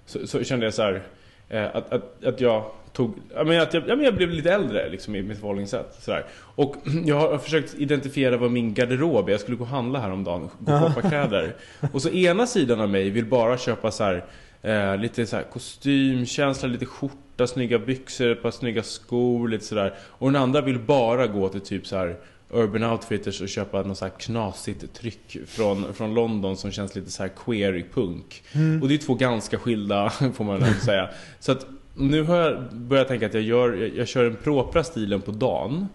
Så, 0.06 0.28
så 0.28 0.44
kände 0.44 0.66
jag 0.66 0.74
så 0.74 0.82
här, 0.82 1.02
eh, 1.50 1.64
att, 1.76 1.94
att, 1.94 2.26
att 2.26 2.42
jag 2.42 2.66
tog, 2.94 3.14
ja, 3.36 3.44
men 3.44 3.62
att 3.62 3.74
jag, 3.74 3.84
ja, 3.88 3.96
men 3.96 4.06
jag 4.06 4.16
blev 4.16 4.30
lite 4.30 4.52
äldre 4.54 4.90
liksom, 4.90 5.16
i 5.16 5.22
mitt 5.22 5.40
förhållningssätt. 5.40 5.96
Sådär. 6.00 6.26
Och 6.36 6.76
jag 7.06 7.20
har 7.20 7.38
försökt 7.38 7.76
identifiera 7.76 8.38
vad 8.38 8.52
min 8.52 8.74
garderob 8.74 9.28
är. 9.28 9.32
Jag 9.32 9.42
skulle 9.42 9.58
gå 9.58 9.64
och 9.64 9.70
handla 9.70 10.00
häromdagen, 10.00 10.50
gå 10.60 10.74
och 10.74 10.80
shoppa 10.80 11.10
kläder. 11.10 11.56
Och 11.94 12.02
så 12.02 12.10
ena 12.10 12.48
sidan 12.48 12.80
av 12.82 12.90
mig 12.90 13.10
vill 13.10 13.26
bara 13.26 13.58
köpa 13.58 13.92
så 13.92 14.04
här, 14.04 14.24
eh, 14.64 14.98
lite 14.98 15.26
så 15.26 15.36
här 15.36 15.44
kostymkänsla, 15.44 16.68
lite 16.68 16.86
skjorta, 16.86 17.48
snygga 17.48 17.80
byxor, 17.80 18.32
ett 18.32 18.42
par 18.42 18.52
snygga 18.52 18.84
skor, 18.84 19.48
lite 19.48 19.66
sådär. 19.66 19.94
Och 20.00 20.32
den 20.32 20.42
andra 20.42 20.62
vill 20.62 20.80
bara 20.80 21.28
gå 21.28 21.50
till 21.50 21.62
typ 21.62 21.88
så 21.88 21.98
här 21.98 22.18
Urban 22.50 22.84
Outfitters 22.84 23.42
och 23.42 23.50
köpa 23.50 23.82
något 23.82 23.98
så 23.98 24.06
här 24.06 24.12
knasigt 24.20 24.94
tryck 24.94 25.38
från, 25.48 25.94
från 25.94 26.14
London 26.14 26.58
som 26.58 26.72
känns 26.72 26.96
lite 26.96 27.12
så 27.12 27.24
här 27.24 27.32
queer 27.46 27.86
punk. 27.94 28.44
Och 28.82 28.88
det 28.88 28.94
är 28.94 28.98
två 28.98 29.14
ganska 29.14 29.60
skilda, 29.60 30.10
får 30.34 30.44
man 30.44 30.60
väl 30.60 30.74
säga. 30.74 31.10
Så 31.40 31.52
att 31.52 31.66
nu 31.96 32.24
har 32.24 32.38
jag 32.38 32.74
börjat 32.74 33.08
tänka 33.08 33.26
att 33.26 33.34
jag, 33.34 33.44
gör, 33.44 33.74
jag, 33.74 33.90
jag 33.96 34.08
kör 34.08 34.24
den 34.24 34.36
propra 34.44 34.84
stilen 34.84 35.22
på 35.22 35.32
dagen. 35.32 35.88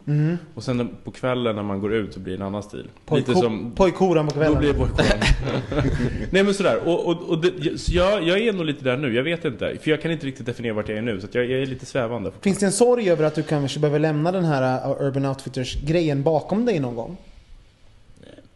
Och 0.54 0.64
sen 0.64 0.88
på 1.04 1.10
kvällen 1.10 1.56
när 1.56 1.62
man 1.62 1.80
går 1.80 1.94
ut 1.94 2.14
så 2.14 2.20
blir 2.20 2.32
det 2.32 2.42
en 2.42 2.46
annan 2.46 2.62
stil. 2.62 2.88
Lite 3.10 3.34
som... 3.34 3.72
Pojkhoran 3.76 4.26
på 4.26 4.32
kvällen. 4.32 4.52
Då 4.54 4.58
blir 4.58 4.72
det 4.72 4.78
pojkhoran. 4.78 5.18
Nej 6.30 6.42
men 6.44 6.54
sådär, 6.54 6.88
och, 6.88 7.06
och, 7.06 7.22
och 7.22 7.42
det, 7.42 7.78
så 7.78 7.92
jag, 7.92 8.22
jag 8.22 8.38
är 8.38 8.52
nog 8.52 8.66
lite 8.66 8.84
där 8.84 8.96
nu, 8.96 9.14
jag 9.14 9.22
vet 9.22 9.44
inte. 9.44 9.76
För 9.82 9.90
jag 9.90 10.02
kan 10.02 10.10
inte 10.10 10.26
riktigt 10.26 10.46
definiera 10.46 10.74
vart 10.74 10.88
jag 10.88 10.98
är 10.98 11.02
nu, 11.02 11.20
så 11.20 11.26
jag, 11.32 11.44
jag 11.44 11.62
är 11.62 11.66
lite 11.66 11.86
svävande. 11.86 12.32
Finns 12.40 12.58
det 12.58 12.66
en 12.66 12.72
sorg 12.72 13.10
över 13.10 13.24
att 13.24 13.34
du 13.34 13.42
kanske 13.42 13.80
behöver 13.80 13.98
lämna 13.98 14.32
den 14.32 14.44
här 14.44 14.90
uh, 14.90 15.06
Urban 15.06 15.26
Outfitters-grejen 15.26 16.22
bakom 16.22 16.64
dig 16.64 16.80
någon 16.80 16.96
gång? 16.96 17.16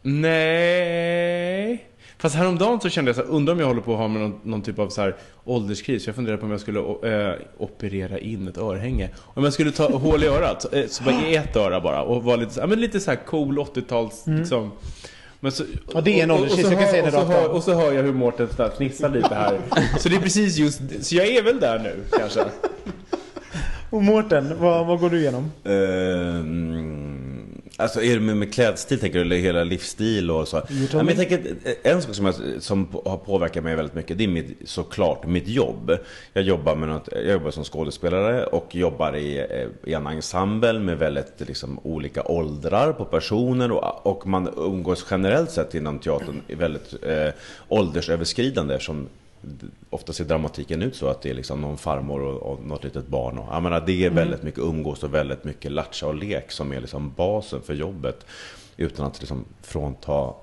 Nej. 0.02 1.91
Fast 2.22 2.34
häromdagen 2.34 2.80
så 2.80 2.88
kände 2.88 3.08
jag 3.08 3.16
så 3.16 3.22
här, 3.22 3.28
undrar 3.28 3.54
om 3.54 3.60
jag 3.60 3.66
håller 3.66 3.80
på 3.80 3.92
att 3.92 3.98
ha 3.98 4.08
med 4.08 4.22
någon, 4.22 4.40
någon 4.42 4.62
typ 4.62 4.78
av 4.78 4.88
så 4.88 5.00
här 5.00 5.16
ålderskris. 5.44 6.06
Jag 6.06 6.14
funderade 6.16 6.38
på 6.40 6.44
om 6.46 6.50
jag 6.50 6.60
skulle 6.60 6.78
eh, 6.80 7.34
operera 7.58 8.18
in 8.18 8.48
ett 8.48 8.58
örhänge. 8.58 9.08
Om 9.18 9.44
jag 9.44 9.52
skulle 9.52 9.70
ta 9.72 9.88
hål 9.98 10.24
i 10.24 10.26
örat, 10.26 10.74
eh, 10.74 10.86
så 10.88 11.04
bara 11.04 11.14
i 11.14 11.36
ett 11.36 11.56
öra 11.56 11.80
bara. 11.80 12.02
Och 12.02 12.24
vara 12.24 12.36
lite, 12.36 12.52
så- 12.54 12.60
ja, 12.60 12.66
men 12.66 12.80
lite 12.80 13.00
så 13.00 13.10
här 13.10 13.18
cool 13.26 13.58
80-tals 13.58 14.24
liksom. 14.26 14.70
Men 15.40 15.52
så, 15.52 15.64
Ja, 15.94 16.00
det 16.00 16.20
är 16.20 16.22
en 16.24 16.30
och- 16.30 16.36
och- 16.36 16.42
och 16.42 16.50
ålderskris, 16.52 16.66
så 16.66 16.72
jag 16.72 16.78
kan 16.80 16.84
hör- 16.84 16.90
säga 16.92 17.02
det 17.02 17.08
och 17.08 17.12
så 17.14 17.18
rakt 17.20 17.30
hör- 17.40 17.48
av. 17.48 17.54
Och 17.56 17.62
så 17.62 17.74
hör 17.74 17.92
jag 17.92 18.02
hur 18.02 18.12
Mårten 18.12 18.48
så 18.56 18.68
fnissar 18.76 19.08
lite 19.08 19.34
här. 19.34 19.58
Så 19.98 20.08
det 20.08 20.16
är 20.16 20.20
precis 20.20 20.56
just, 20.56 20.80
så 21.04 21.16
jag 21.16 21.26
är 21.26 21.42
väl 21.42 21.60
där 21.60 21.78
nu 21.78 21.94
kanske. 22.18 22.40
Och 23.90 24.02
Mårten, 24.02 24.52
vad, 24.60 24.86
vad 24.86 25.00
går 25.00 25.10
du 25.10 25.18
igenom? 25.20 25.50
Ehm, 25.64 27.21
alltså 27.82 28.02
är 28.02 28.14
det 28.14 28.20
med, 28.20 28.36
med 28.36 28.54
klädstil 28.54 29.00
tänker 29.00 29.18
du, 29.18 29.24
eller 29.24 29.36
hela 29.36 29.64
livsstil 29.64 30.30
och 30.30 30.48
så? 30.48 30.56
Ja, 30.56 31.02
men 31.02 31.08
jag 31.08 31.16
tänker, 31.16 31.38
att 31.38 31.86
en 31.86 32.02
sak 32.02 32.14
som, 32.14 32.26
jag, 32.26 32.34
som 32.58 32.88
har 33.04 33.16
påverkat 33.16 33.64
mig 33.64 33.76
väldigt 33.76 33.94
mycket, 33.94 34.18
det 34.18 34.24
är 34.24 34.28
mitt, 34.28 34.58
såklart 34.64 35.26
mitt 35.26 35.48
jobb. 35.48 35.96
Jag 36.32 36.44
jobbar, 36.44 36.76
med 36.76 36.88
något, 36.88 37.08
jag 37.12 37.32
jobbar 37.32 37.50
som 37.50 37.64
skådespelare 37.64 38.46
och 38.46 38.74
jobbar 38.74 39.16
i, 39.16 39.38
eh, 39.38 39.90
i 39.90 39.94
en 39.94 40.06
ensemble 40.06 40.78
med 40.78 40.98
väldigt 40.98 41.34
liksom, 41.38 41.78
olika 41.82 42.22
åldrar 42.22 42.92
på 42.92 43.04
personer 43.04 43.72
och, 43.72 44.06
och 44.06 44.26
man 44.26 44.48
umgås 44.56 45.06
generellt 45.10 45.50
sett 45.50 45.74
inom 45.74 45.98
teatern 45.98 46.42
väldigt 46.48 46.94
eh, 47.02 47.28
åldersöverskridande 47.68 48.80
som 48.80 49.08
Ofta 49.90 50.12
ser 50.12 50.24
dramatiken 50.24 50.82
ut 50.82 50.96
så 50.96 51.08
att 51.08 51.22
det 51.22 51.30
är 51.30 51.34
liksom 51.34 51.60
någon 51.60 51.78
farmor 51.78 52.22
och, 52.22 52.52
och 52.52 52.66
något 52.66 52.84
litet 52.84 53.06
barn. 53.06 53.38
Och, 53.38 53.54
jag 53.54 53.62
menar, 53.62 53.82
det 53.86 54.04
är 54.04 54.10
väldigt 54.10 54.42
mycket 54.42 54.60
umgås 54.60 55.02
och 55.02 55.14
väldigt 55.14 55.44
mycket 55.44 55.72
latcha 55.72 56.06
och 56.06 56.14
lek 56.14 56.50
som 56.50 56.72
är 56.72 56.80
liksom 56.80 57.12
basen 57.16 57.62
för 57.62 57.74
jobbet. 57.74 58.26
Utan 58.76 59.06
att 59.06 59.20
liksom 59.20 59.44
frånta 59.62 60.34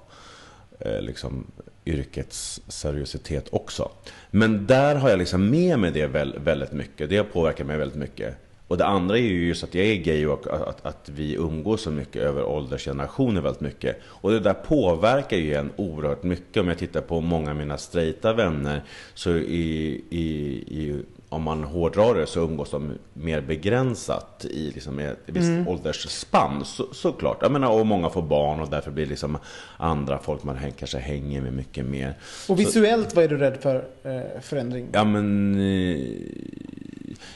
eh, 0.80 1.02
liksom, 1.02 1.46
yrkets 1.86 2.62
seriositet 2.68 3.48
också. 3.52 3.92
Men 4.32 4.68
där 4.68 4.96
har 4.96 5.10
jag 5.10 5.20
liksom 5.20 5.50
med 5.50 5.80
mig 5.80 5.92
det 5.92 6.08
väl, 6.08 6.40
väldigt 6.40 6.72
mycket. 6.72 7.10
Det 7.10 7.18
har 7.18 7.24
påverkat 7.24 7.68
mig 7.68 7.78
väldigt 7.78 7.98
mycket. 7.98 8.36
Och 8.70 8.78
det 8.78 8.86
andra 8.86 9.18
är 9.18 9.22
ju 9.22 9.48
just 9.48 9.64
att 9.64 9.76
jag 9.76 9.86
är 9.86 9.96
gay 9.96 10.28
och 10.28 10.48
att, 10.48 10.86
att 10.86 11.10
vi 11.10 11.36
umgås 11.36 11.82
så 11.82 11.92
mycket 11.92 12.22
över 12.22 12.44
åldersgenerationer 12.44 13.42
väldigt 13.42 13.62
mycket. 13.62 13.98
Och 14.04 14.32
det 14.32 14.40
där 14.40 14.54
påverkar 14.54 15.38
ju 15.38 15.54
en 15.54 15.72
oerhört 15.76 16.24
mycket. 16.24 16.62
Om 16.62 16.68
jag 16.68 16.78
tittar 16.78 17.02
på 17.02 17.22
många 17.22 17.50
av 17.50 17.56
mina 17.56 17.78
straighta 17.78 18.34
vänner 18.34 18.84
så 19.14 19.32
i, 19.32 20.02
i, 20.10 20.26
i 20.68 21.04
om 21.30 21.44
man 21.44 21.64
hårdrar 21.64 22.16
det 22.16 22.26
så 22.26 22.40
umgås 22.40 22.72
de 22.72 22.94
mer 23.14 23.42
begränsat 23.42 24.46
i 24.46 24.72
liksom 24.72 25.00
ett 25.00 25.18
visst 25.26 25.68
åldersspann. 25.68 26.66
Så, 26.66 26.88
såklart. 26.94 27.38
Jag 27.42 27.52
menar, 27.52 27.72
och 27.80 27.86
många 27.86 28.10
får 28.10 28.22
barn 28.22 28.60
och 28.60 28.70
därför 28.70 28.92
blir 28.92 29.06
det 29.06 29.10
liksom 29.10 29.38
andra 29.78 30.20
folk 30.20 30.44
man 30.44 30.58
häng, 30.58 30.74
kanske 30.78 30.98
hänger 30.98 31.42
med 31.42 31.54
mycket 31.54 31.86
mer. 31.86 32.18
Och 32.50 32.60
visuellt, 32.60 33.16
vad 33.16 33.24
är 33.24 33.30
du 33.30 33.38
rädd 33.38 33.58
för 33.62 33.76
eh, 34.04 34.42
förändring? 34.42 34.88
Ja 34.92 35.04
men... 35.04 35.56
Eh, 35.56 36.06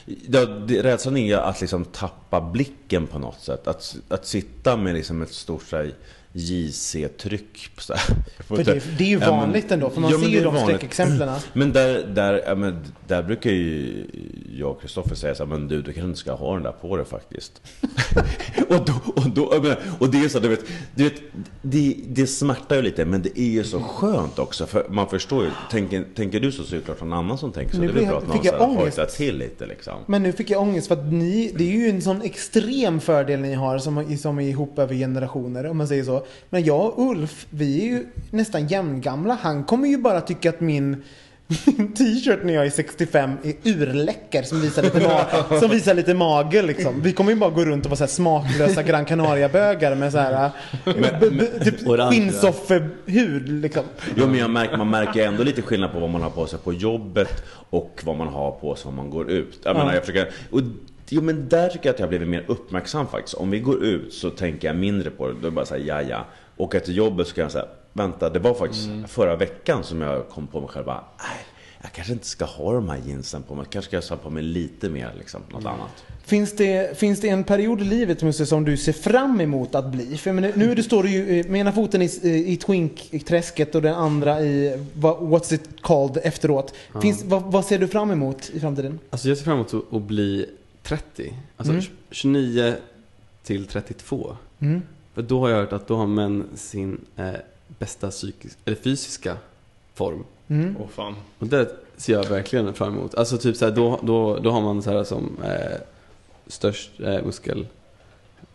ja, 0.04 0.46
det, 0.46 0.82
rädslan 0.82 1.16
är 1.16 1.36
att 1.36 1.60
liksom 1.60 1.84
tappa 1.84 2.40
blicken 2.40 3.06
på 3.06 3.18
något 3.18 3.40
sätt. 3.40 3.68
Att, 3.68 3.96
att 4.08 4.26
sitta 4.26 4.76
med 4.76 4.94
liksom 4.94 5.22
ett 5.22 5.32
stort 5.32 5.62
så 5.62 5.76
här, 5.76 5.94
JC-tryck. 6.36 7.70
För 8.48 8.64
det, 8.64 8.98
det 8.98 9.04
är 9.04 9.08
ju 9.08 9.16
vanligt 9.16 9.72
ändå, 9.72 9.90
för 9.90 10.00
man 10.00 10.10
Ja, 10.10 10.18
ser 10.18 10.26
ju 10.28 10.40
de 10.40 10.54
vanligt. 10.54 10.64
skräckexemplen. 10.64 11.38
Men 11.52 11.72
där, 11.72 12.06
där, 12.14 12.42
ja, 12.46 12.54
men 12.54 12.84
där 13.06 13.22
brukar 13.22 13.50
ju 13.50 14.04
jag 14.58 14.70
och 14.70 14.80
Kristoffer 14.80 15.14
säga 15.14 15.34
så 15.34 15.44
här, 15.44 15.50
men 15.50 15.68
du, 15.68 15.76
du 15.76 15.92
kanske 15.92 16.08
inte 16.08 16.18
ska 16.18 16.32
ha 16.32 16.54
den 16.54 16.62
där 16.62 16.72
på 16.72 16.96
dig 16.96 17.06
faktiskt. 17.06 17.62
och, 18.68 18.84
då, 18.86 18.92
och, 19.14 19.30
då, 19.30 19.74
och 19.98 20.08
det 20.10 20.24
är 20.24 20.28
så, 20.28 20.38
du 20.38 20.48
vet, 20.48 20.64
du 20.94 21.04
vet 21.04 21.22
det, 21.62 21.96
det 22.08 22.26
smärtar 22.26 22.76
ju 22.76 22.82
lite, 22.82 23.04
men 23.04 23.22
det 23.22 23.40
är 23.40 23.50
ju 23.50 23.64
så 23.64 23.80
skönt 23.80 24.38
också. 24.38 24.66
För 24.66 24.86
man 24.88 25.08
förstår 25.08 25.44
ju, 25.44 25.50
tänker, 25.70 26.04
tänker 26.14 26.40
du 26.40 26.52
så 26.52 26.64
så 26.64 26.74
är 26.74 26.78
det 26.78 26.84
klart 26.84 27.00
någon 27.00 27.12
annan 27.12 27.38
som 27.38 27.52
tänker 27.52 27.74
så. 27.74 27.80
Nu 27.80 27.92
det 27.92 28.00
är 28.00 28.06
bra 28.06 28.18
att 28.18 28.58
någon 28.60 28.76
hojtar 28.76 29.06
till 29.06 29.38
lite 29.38 29.66
liksom. 29.66 29.94
Men 30.06 30.22
nu 30.22 30.32
fick 30.32 30.50
jag 30.50 30.62
ångest 30.62 30.88
för 30.88 30.94
att 30.94 31.12
ni, 31.12 31.52
det 31.56 31.64
är 31.64 31.72
ju 31.72 31.88
en 31.90 32.02
sån 32.02 32.22
extrem 32.22 33.00
fördel 33.00 33.40
ni 33.40 33.54
har 33.54 33.78
som, 33.78 34.16
som 34.16 34.38
är 34.38 34.48
ihop 34.48 34.78
över 34.78 34.94
generationer 34.94 35.66
om 35.66 35.76
man 35.76 35.88
säger 35.88 36.04
så. 36.04 36.23
Men 36.50 36.64
jag 36.64 36.98
och 36.98 37.10
Ulf, 37.10 37.46
vi 37.50 37.80
är 37.80 37.84
ju 37.84 38.06
nästan 38.30 38.66
jämngamla. 38.66 39.38
Han 39.42 39.64
kommer 39.64 39.88
ju 39.88 39.98
bara 39.98 40.20
tycka 40.20 40.48
att 40.50 40.60
min 40.60 41.02
min 41.76 41.92
t-shirt 41.94 42.38
när 42.44 42.54
jag 42.54 42.66
är 42.66 42.70
65 42.70 43.30
är 43.42 43.54
urläcker 43.70 44.42
som 44.42 44.60
visar 44.60 44.82
lite, 44.82 44.98
ma- 45.00 45.58
som 45.60 45.70
visar 45.70 45.94
lite 45.94 46.14
mage 46.14 46.62
liksom. 46.62 47.00
Vi 47.02 47.12
kommer 47.12 47.32
ju 47.32 47.38
bara 47.38 47.50
gå 47.50 47.64
runt 47.64 47.84
och 47.84 47.90
vara 47.90 48.08
så 48.08 48.14
smaklösa 48.14 48.82
Gran 48.82 49.04
Canaria-bögar 49.04 49.94
med 49.94 50.12
så 50.12 50.18
här 50.18 50.50
b- 50.84 51.64
typ 51.64 51.86
Orange, 51.88 52.10
skinnsoffehud 52.10 53.48
liksom. 53.48 53.82
Jo 54.16 54.26
men 54.26 54.38
jag 54.38 54.50
märker, 54.50 54.76
man 54.76 54.90
märker 54.90 55.26
ändå 55.26 55.42
lite 55.42 55.62
skillnad 55.62 55.92
på 55.92 56.00
vad 56.00 56.10
man 56.10 56.22
har 56.22 56.30
på 56.30 56.46
sig 56.46 56.58
på 56.58 56.72
jobbet 56.72 57.44
och 57.70 58.00
vad 58.04 58.16
man 58.16 58.28
har 58.28 58.50
på 58.50 58.74
sig 58.74 58.88
om 58.88 58.94
man 58.94 59.10
går 59.10 59.30
ut. 59.30 59.60
Jag 59.64 59.76
menar, 59.76 59.94
jag 59.94 60.04
försöker, 60.04 60.32
och, 60.50 60.60
jo 61.08 61.22
men 61.22 61.48
där 61.48 61.68
tycker 61.68 61.86
jag 61.86 61.94
att 61.94 61.98
jag 61.98 62.06
har 62.06 62.10
blivit 62.10 62.28
mer 62.28 62.44
uppmärksam 62.46 63.06
faktiskt. 63.06 63.34
Om 63.34 63.50
vi 63.50 63.60
går 63.60 63.84
ut 63.84 64.14
så 64.14 64.30
tänker 64.30 64.68
jag 64.68 64.76
mindre 64.76 65.10
på 65.10 65.28
det. 65.28 65.34
Då 65.40 65.46
är 65.46 65.50
bara 65.50 65.66
säga 65.66 66.02
ja 66.02 66.08
ja. 66.08 66.26
Åka 66.56 66.80
till 66.80 66.96
jobbet 66.96 67.28
så 67.28 67.34
kan 67.34 67.42
jag 67.42 67.52
säga 67.52 67.66
vänta 67.92 68.30
det 68.30 68.38
var 68.38 68.54
faktiskt 68.54 68.88
förra 69.08 69.36
veckan 69.36 69.84
som 69.84 70.00
jag 70.00 70.28
kom 70.28 70.46
på 70.46 70.60
mig 70.60 70.68
själv 70.68 70.86
bara, 70.86 71.04
nej 71.18 71.46
jag 71.84 71.92
kanske 71.92 72.12
inte 72.12 72.26
ska 72.26 72.44
ha 72.44 72.72
de 72.72 72.88
här 72.88 73.00
jeansen 73.06 73.42
på 73.42 73.54
mig. 73.54 73.66
Kanske 73.70 73.88
ska 73.88 73.96
jag 73.96 74.16
ha 74.16 74.24
på 74.24 74.30
mig 74.30 74.42
lite 74.42 74.88
mer 74.88 75.12
liksom, 75.18 75.42
något 75.52 75.64
annat. 75.64 76.04
Finns 76.24 76.56
det, 76.56 76.98
finns 76.98 77.20
det 77.20 77.28
en 77.28 77.44
period 77.44 77.80
i 77.80 77.84
livet 77.84 78.22
Musse, 78.22 78.46
som 78.46 78.64
du 78.64 78.76
ser 78.76 78.92
fram 78.92 79.40
emot 79.40 79.74
att 79.74 79.92
bli? 79.92 80.16
För 80.16 80.32
menar, 80.32 80.52
nu 80.54 80.74
du, 80.74 80.82
står 80.82 81.02
du 81.02 81.10
ju 81.10 81.40
eh, 81.40 81.46
med 81.46 81.60
ena 81.60 81.72
foten 81.72 82.02
i, 82.02 82.04
i 82.22 82.56
twink-träsket 82.56 83.74
och 83.74 83.82
den 83.82 83.94
andra 83.94 84.40
i 84.40 84.76
what's 84.94 85.54
it 85.54 85.62
called 85.80 86.18
efteråt. 86.22 86.74
Finns, 87.02 87.24
vad, 87.24 87.42
vad 87.42 87.64
ser 87.64 87.78
du 87.78 87.88
fram 87.88 88.10
emot 88.10 88.50
i 88.54 88.60
framtiden? 88.60 88.98
Alltså 89.10 89.28
jag 89.28 89.38
ser 89.38 89.44
fram 89.44 89.54
emot 89.54 89.74
att, 89.74 89.94
att 89.94 90.02
bli 90.02 90.46
30. 90.84 91.34
Alltså 91.56 91.72
Mm. 91.72 91.84
29 92.10 92.76
till 93.42 93.66
32. 93.66 94.36
Mm. 94.58 94.82
För 95.14 95.22
då 95.22 95.40
har 95.40 95.48
jag 95.48 95.56
hört 95.56 95.72
att 95.72 95.86
då 95.88 95.96
har 95.96 96.06
män 96.06 96.44
sin 96.54 97.00
eh, 97.16 97.32
bästa 97.78 98.10
psykisk, 98.10 98.58
eller 98.64 98.76
fysiska 98.76 99.36
form. 99.94 100.24
Mm. 100.48 100.76
Åh 100.80 100.88
fan. 100.88 101.14
Och 101.38 101.46
det 101.46 101.76
ser 101.96 102.12
jag 102.12 102.28
verkligen 102.28 102.74
fram 102.74 102.94
emot. 102.94 103.14
Alltså 103.14 103.38
typ 103.38 103.56
såhär, 103.56 103.72
då, 103.72 104.00
då, 104.02 104.38
då 104.38 104.50
har 104.50 104.60
man 104.60 104.82
så 104.82 104.90
här 104.90 105.04
som 105.04 105.36
eh, 105.44 105.80
störst 106.46 107.00
eh, 107.00 107.24
muskel 107.24 107.66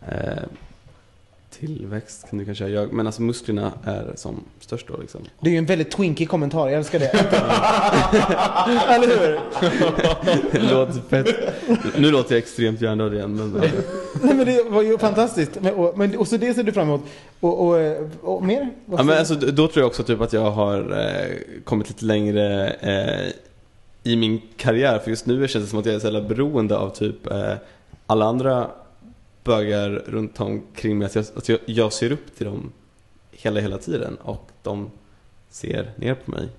eh, 0.07 0.43
tillväxt 1.59 2.29
kan 2.29 2.39
du 2.39 2.45
kanske 2.45 2.63
säga. 2.63 2.87
Men 2.91 3.05
alltså 3.05 3.21
musklerna 3.21 3.71
är 3.83 4.13
som 4.15 4.43
störst 4.59 4.87
då 4.87 4.97
liksom. 4.97 5.21
Det 5.39 5.49
är 5.49 5.51
ju 5.51 5.57
en 5.57 5.65
väldigt 5.65 5.91
twinky 5.91 6.25
kommentar, 6.25 6.67
jag 6.67 6.77
älskar 6.77 6.99
det. 6.99 7.05
Eller 8.95 9.07
hur? 9.07 9.39
Det 10.51 10.73
låter 10.73 11.01
fett. 11.09 11.35
Nu 11.97 12.11
låter 12.11 12.35
jag 12.35 12.37
extremt 12.37 12.81
hjärndöd 12.81 13.13
igen 13.13 13.35
men 13.35 13.51
Nej 14.21 14.35
men 14.35 14.45
det 14.45 14.63
var 14.69 14.81
ju 14.81 14.97
fantastiskt. 14.97 15.57
Men, 15.61 15.73
och, 15.73 15.97
men, 15.97 16.17
och 16.17 16.27
så 16.27 16.37
det 16.37 16.53
ser 16.53 16.63
du 16.63 16.71
fram 16.71 16.87
emot. 16.87 17.01
Och, 17.39 17.67
och, 17.67 17.75
och 18.21 18.43
mer? 18.43 18.69
Ja, 18.85 19.03
men 19.03 19.17
alltså, 19.17 19.35
då 19.35 19.67
tror 19.67 19.81
jag 19.81 19.87
också 19.87 20.03
typ 20.03 20.21
att 20.21 20.33
jag 20.33 20.51
har 20.51 20.79
eh, 20.79 21.35
kommit 21.63 21.89
lite 21.89 22.05
längre 22.05 22.69
eh, 22.69 23.31
i 24.03 24.15
min 24.15 24.41
karriär. 24.57 24.99
För 24.99 25.09
just 25.09 25.25
nu 25.25 25.47
känns 25.47 25.65
det 25.65 25.69
som 25.69 25.79
att 25.79 25.85
jag 25.85 25.95
är 25.95 25.99
så 25.99 26.07
jävla 26.07 26.21
beroende 26.21 26.77
av 26.77 26.89
typ 26.89 27.27
eh, 27.31 27.53
alla 28.05 28.25
andra 28.25 28.67
bögar 29.49 29.89
runt 29.89 30.39
omkring 30.39 30.97
mig. 30.97 31.05
Alltså 31.05 31.19
jag, 31.19 31.25
alltså 31.35 31.51
jag, 31.51 31.61
jag 31.65 31.93
ser 31.93 32.11
upp 32.11 32.35
till 32.37 32.45
dem 32.45 32.71
hela, 33.31 33.59
hela 33.59 33.77
tiden 33.77 34.15
och 34.15 34.49
de 34.63 34.91
ser 35.49 35.91
ner 35.95 36.15
på 36.15 36.31
mig. 36.31 36.49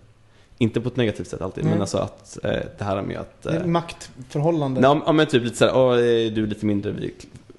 Inte 0.58 0.80
på 0.80 0.88
ett 0.88 0.96
negativt 0.96 1.28
sätt 1.28 1.42
alltid, 1.42 1.64
Nej. 1.64 1.72
men 1.72 1.80
alltså 1.80 1.98
att 1.98 2.38
eh, 2.44 2.50
det 2.78 2.84
här 2.84 3.02
med 3.02 3.18
att... 3.18 3.46
Eh, 3.46 3.66
maktförhållande. 3.66 4.80
nej, 4.80 5.00
ja, 5.06 5.12
men 5.12 5.26
typ 5.26 5.44
lite 5.44 5.56
såhär, 5.56 5.76
åh, 5.76 5.92
eh, 5.92 6.32
du 6.32 6.42
är 6.42 6.46
lite 6.46 6.66
mindre, 6.66 6.92
vi 6.92 7.14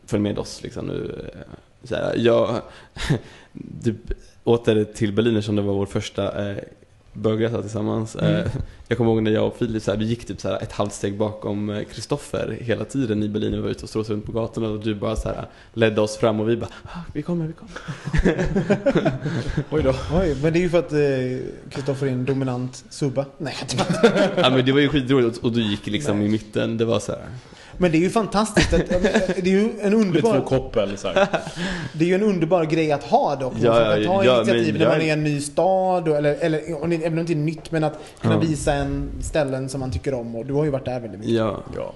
följ 0.05 0.23
med 0.23 0.39
oss 0.39 0.63
liksom 0.63 0.85
nu. 0.85 1.29
Så 1.83 1.95
här, 1.95 2.15
jag 2.17 2.61
typ, 3.83 3.95
åter 4.43 4.83
till 4.83 5.13
Berlin 5.13 5.35
eftersom 5.35 5.55
det 5.55 5.61
var 5.61 5.73
vår 5.73 5.85
första 5.85 6.49
eh, 6.49 6.57
bögresa 7.13 7.61
tillsammans. 7.61 8.15
Mm. 8.15 8.35
Eh, 8.35 8.51
jag 8.87 8.97
kommer 8.97 9.11
ihåg 9.11 9.23
när 9.23 9.31
jag 9.31 9.47
och 9.47 9.57
Filip, 9.57 9.83
så 9.83 9.91
här, 9.91 9.97
vi 9.97 10.05
gick 10.05 10.25
typ 10.25 10.41
så 10.41 10.47
här, 10.47 10.61
ett 10.61 10.71
halvt 10.71 10.93
steg 10.93 11.17
bakom 11.17 11.69
eh, 11.69 11.83
Kristoffer 11.83 12.57
hela 12.61 12.85
tiden 12.85 13.23
i 13.23 13.29
Berlin. 13.29 13.51
Vi 13.51 13.59
var 13.59 13.69
ute 13.69 13.83
och 13.83 13.89
strosade 13.89 14.13
runt 14.13 14.25
på 14.25 14.31
gatorna 14.31 14.67
och 14.69 14.79
du 14.79 14.95
bara 14.95 15.15
så 15.15 15.29
här, 15.29 15.45
ledde 15.73 16.01
oss 16.01 16.17
fram 16.17 16.39
och 16.39 16.49
vi 16.49 16.57
bara, 16.57 16.69
ah, 16.83 16.99
vi 17.13 17.21
kommer, 17.21 17.47
vi 17.47 17.53
kommer. 17.53 17.73
Oj 19.71 19.83
då. 19.83 19.93
Oj, 20.13 20.37
men 20.43 20.53
det 20.53 20.59
är 20.59 20.61
ju 20.61 20.69
för 20.69 20.79
att 20.79 20.91
eh, 20.91 21.69
Kristoffer 21.71 22.07
är 22.07 22.11
en 22.11 22.25
dominant 22.25 22.83
subba. 22.89 23.25
Nej, 23.37 23.55
jag 23.59 23.69
tror 23.69 24.11
ja 24.43 24.49
men 24.49 24.65
det 24.65 24.71
var 24.71 24.79
ju 24.79 24.89
skitroligt 24.89 25.37
och 25.37 25.51
du 25.51 25.61
gick 25.61 25.87
liksom 25.87 26.21
i 26.21 26.29
mitten, 26.29 26.77
det 26.77 26.85
var 26.85 26.99
så 26.99 27.11
här. 27.11 27.21
Men 27.81 27.91
det 27.91 27.97
är 27.97 27.99
ju 27.99 28.09
fantastiskt. 28.09 28.73
Att, 28.73 28.87
det 28.89 29.41
är 29.41 29.47
ju 29.47 29.69
en 29.81 29.93
underbar, 29.93 30.41
koppel 30.41 30.97
så 30.97 31.07
här. 31.07 31.27
det 31.93 32.05
är 32.05 32.07
ju 32.07 32.15
en 32.15 32.23
underbar 32.23 32.65
grej 32.65 32.91
att 32.91 33.03
ha 33.03 33.35
dock. 33.35 33.53
Ja, 33.59 33.81
Ja, 33.81 33.97
att 33.97 34.05
ta 34.05 34.25
ja, 34.25 34.37
initiativ 34.37 34.73
men 34.73 34.81
när 34.81 34.89
man 34.89 35.01
är 35.01 35.05
i 35.05 35.09
en 35.09 35.23
ny 35.23 35.41
stad. 35.41 36.07
Och, 36.07 36.17
eller, 36.17 36.35
eller 36.39 36.59
även 36.59 36.83
om 36.83 36.89
det 37.15 37.19
inte 37.19 37.33
är 37.33 37.35
nytt, 37.35 37.71
men 37.71 37.83
att 37.83 37.99
kunna 38.21 38.39
visa 38.39 38.73
en 38.73 39.09
ställen 39.21 39.69
som 39.69 39.79
man 39.79 39.91
tycker 39.91 40.13
om. 40.13 40.35
Och 40.35 40.45
du 40.45 40.53
har 40.53 40.63
ju 40.63 40.69
varit 40.69 40.85
där 40.85 40.99
väldigt 40.99 41.19
mycket. 41.19 41.35
Ja. 41.35 41.63
Ja. 41.75 41.93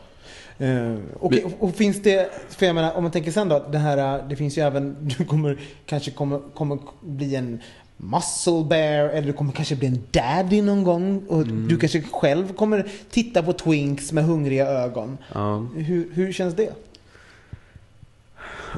Eh, 0.65 0.95
och, 1.19 1.33
och, 1.33 1.51
och 1.59 1.75
finns 1.75 2.03
det, 2.03 2.31
för 2.49 2.65
jag 2.65 2.75
menar 2.75 2.93
om 2.93 3.03
man 3.03 3.11
tänker 3.11 3.31
sen 3.31 3.49
då, 3.49 3.65
det 3.71 3.77
här, 3.77 4.23
det 4.29 4.35
finns 4.35 4.57
ju 4.57 4.61
även, 4.61 4.95
du 5.17 5.25
kommer 5.25 5.59
kanske 5.85 6.11
kommer, 6.11 6.39
kommer 6.53 6.77
bli 7.01 7.35
en 7.35 7.59
muscle 7.97 8.63
bear 8.69 9.09
eller 9.09 9.27
du 9.27 9.33
kommer 9.33 9.51
kanske 9.51 9.75
bli 9.75 9.87
en 9.87 9.99
daddy 10.11 10.61
någon 10.61 10.83
gång 10.83 11.23
och 11.27 11.41
Mm. 11.41 11.67
du 11.67 11.77
kanske 11.77 12.01
själv 12.01 12.53
kommer 12.53 12.87
titta 13.09 13.43
på 13.43 13.53
twinks 13.53 14.11
med 14.11 14.23
hungriga 14.25 14.67
ögon. 14.67 15.17
ja. 15.33 15.67
Hur, 15.75 16.07
hur 16.13 16.33
känns 16.33 16.55
det? 16.55 16.73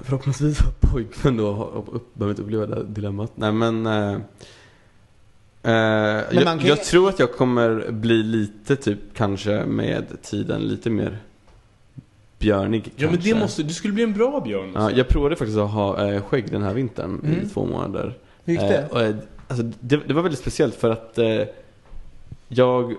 Förhoppningsvis 0.04 0.60
har 0.60 0.72
pojkvän 0.80 1.38
då 1.38 1.66
upp- 1.94 2.14
behöver 2.16 2.32
inte 2.32 2.42
uppleva 2.42 2.66
det 2.66 2.84
dilemmat. 2.84 3.32
Nej 3.36 3.52
men... 3.52 3.86
Eh, 3.86 4.14
eh, 5.64 6.24
jag, 6.32 6.44
kan 6.44 6.60
ju- 6.60 6.68
jag 6.68 6.84
tror 6.84 7.10
att 7.10 7.20
jag 7.20 7.34
kommer 7.34 7.92
bli 7.92 8.24
lite 8.24 8.76
typ 8.76 9.00
kanske 9.16 9.66
med 9.66 10.22
tiden 10.22 10.62
lite 10.62 10.90
mer 10.90 11.18
björnig 12.40 12.92
Ja 12.96 13.08
men 13.08 13.16
kanske. 13.16 13.34
det 13.34 13.40
måste, 13.40 13.64
du 13.64 13.74
skulle 13.74 13.94
bli 13.94 14.04
en 14.04 14.14
bra 14.14 14.42
björn. 14.42 14.72
Ja, 14.76 14.92
jag 14.92 15.08
provade 15.08 15.36
faktiskt 15.36 15.58
att 15.60 15.72
ha 15.72 16.08
eh, 16.14 16.22
skägg 16.22 16.52
den 16.52 16.64
här 16.64 16.74
vintern 16.74 17.22
Mm. 17.26 17.42
i 17.46 17.50
två 17.50 17.66
månader. 17.66 18.18
Hur 18.48 18.54
gick 18.54 18.62
det? 18.62 18.78
Eh, 18.82 18.88
och, 18.88 19.02
eh, 19.02 19.16
alltså, 19.48 19.64
det, 19.80 19.98
det 20.08 20.14
var 20.14 20.22
väldigt 20.22 20.40
speciellt 20.40 20.76
för 20.76 20.90
att 20.90 21.18
eh, 21.18 21.42
jag 22.48 22.96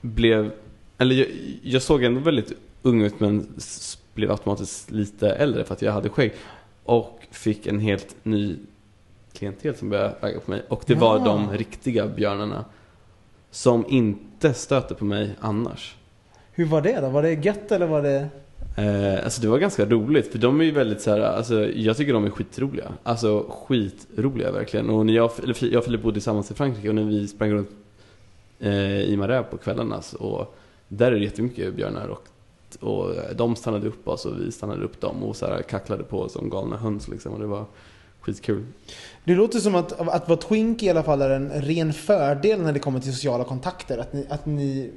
blev, 0.00 0.50
eller 0.98 1.14
jag, 1.14 1.28
jag 1.62 1.82
såg 1.82 2.02
ändå 2.04 2.20
väldigt 2.20 2.52
ung 2.82 3.02
ut 3.02 3.20
men 3.20 3.48
blev 4.14 4.30
automatiskt 4.30 4.90
lite 4.90 5.30
äldre 5.30 5.64
för 5.64 5.74
att 5.74 5.82
jag 5.82 5.92
hade 5.92 6.08
skägg. 6.08 6.32
Och 6.84 7.20
fick 7.30 7.66
en 7.66 7.78
helt 7.78 8.16
ny 8.22 8.56
klientel 9.32 9.76
som 9.76 9.90
började 9.90 10.14
ragga 10.20 10.40
på 10.40 10.50
mig. 10.50 10.62
Och 10.68 10.82
det 10.86 10.94
var 10.94 11.18
Ja. 11.18 11.24
de 11.24 11.52
riktiga 11.52 12.06
björnarna. 12.06 12.64
Som 13.50 13.84
inte 13.88 14.54
stöter 14.54 14.94
på 14.94 15.04
mig 15.04 15.36
annars. 15.40 15.96
Hur 16.52 16.64
var 16.64 16.80
det 16.80 17.00
då? 17.00 17.08
Var 17.08 17.22
det 17.22 17.32
gött 17.32 17.72
eller 17.72 17.86
var 17.86 18.02
det? 18.02 18.28
Eh, 18.78 19.24
alltså 19.24 19.40
det 19.42 19.48
var 19.48 19.58
ganska 19.58 19.84
roligt 19.86 20.32
för 20.32 20.38
de 20.38 20.60
är 20.60 20.64
ju 20.64 20.70
väldigt 20.70 21.00
så 21.00 21.10
här, 21.10 21.20
alltså 21.20 21.68
jag 21.70 21.96
tycker 21.96 22.12
de 22.12 22.24
är 22.24 22.30
skitroliga. 22.30 22.92
Alltså 23.02 23.46
skitroliga 23.50 24.52
verkligen. 24.52 24.90
Och 24.90 25.06
när 25.06 25.12
jag, 25.12 25.30
eller 25.42 25.64
jag 25.64 25.78
och 25.78 25.84
Filip 25.84 26.02
bodde 26.02 26.14
tillsammans 26.14 26.50
i 26.50 26.54
Frankrike 26.54 26.88
och 26.88 26.94
när 26.94 27.02
vi 27.04 27.28
sprang 27.28 27.50
runt 27.52 27.70
eh, 28.60 29.00
i 29.00 29.16
Marais 29.16 29.46
på 29.50 29.56
kvällarna 29.56 30.02
så- 30.02 30.16
och 30.18 30.54
där 30.88 31.06
är 31.06 31.16
det 31.18 31.24
jättemycket 31.24 31.74
björnar 31.74 32.08
och, 32.08 32.28
och 32.80 33.14
de 33.36 33.56
stannade 33.56 33.88
upp 33.88 34.08
oss 34.08 34.24
och 34.26 34.40
vi 34.40 34.52
stannade 34.52 34.84
upp 34.84 35.00
dem 35.00 35.22
och 35.22 35.36
så 35.36 35.46
här 35.46 35.62
kacklade 35.62 36.02
på 36.02 36.28
som 36.28 36.50
galna 36.50 36.76
höns 36.76 37.08
liksom 37.08 37.32
och 37.32 37.40
det 37.40 37.46
var 37.46 37.64
skitkul. 38.20 38.64
Det 39.24 39.34
låter 39.34 39.58
som 39.58 39.74
att, 39.74 39.92
att 40.00 40.28
vara 40.28 40.38
twink 40.40 40.82
i 40.82 40.90
alla 40.90 41.02
fall 41.02 41.22
är 41.22 41.30
en 41.30 41.50
ren 41.50 41.92
fördel 41.92 42.60
när 42.62 42.72
det 42.72 42.78
kommer 42.78 43.00
till 43.00 43.12
sociala 43.12 43.44
kontakter. 43.44 43.98
Att 43.98 44.12
ni, 44.12 44.26
att 44.28 44.46
ni 44.46 44.90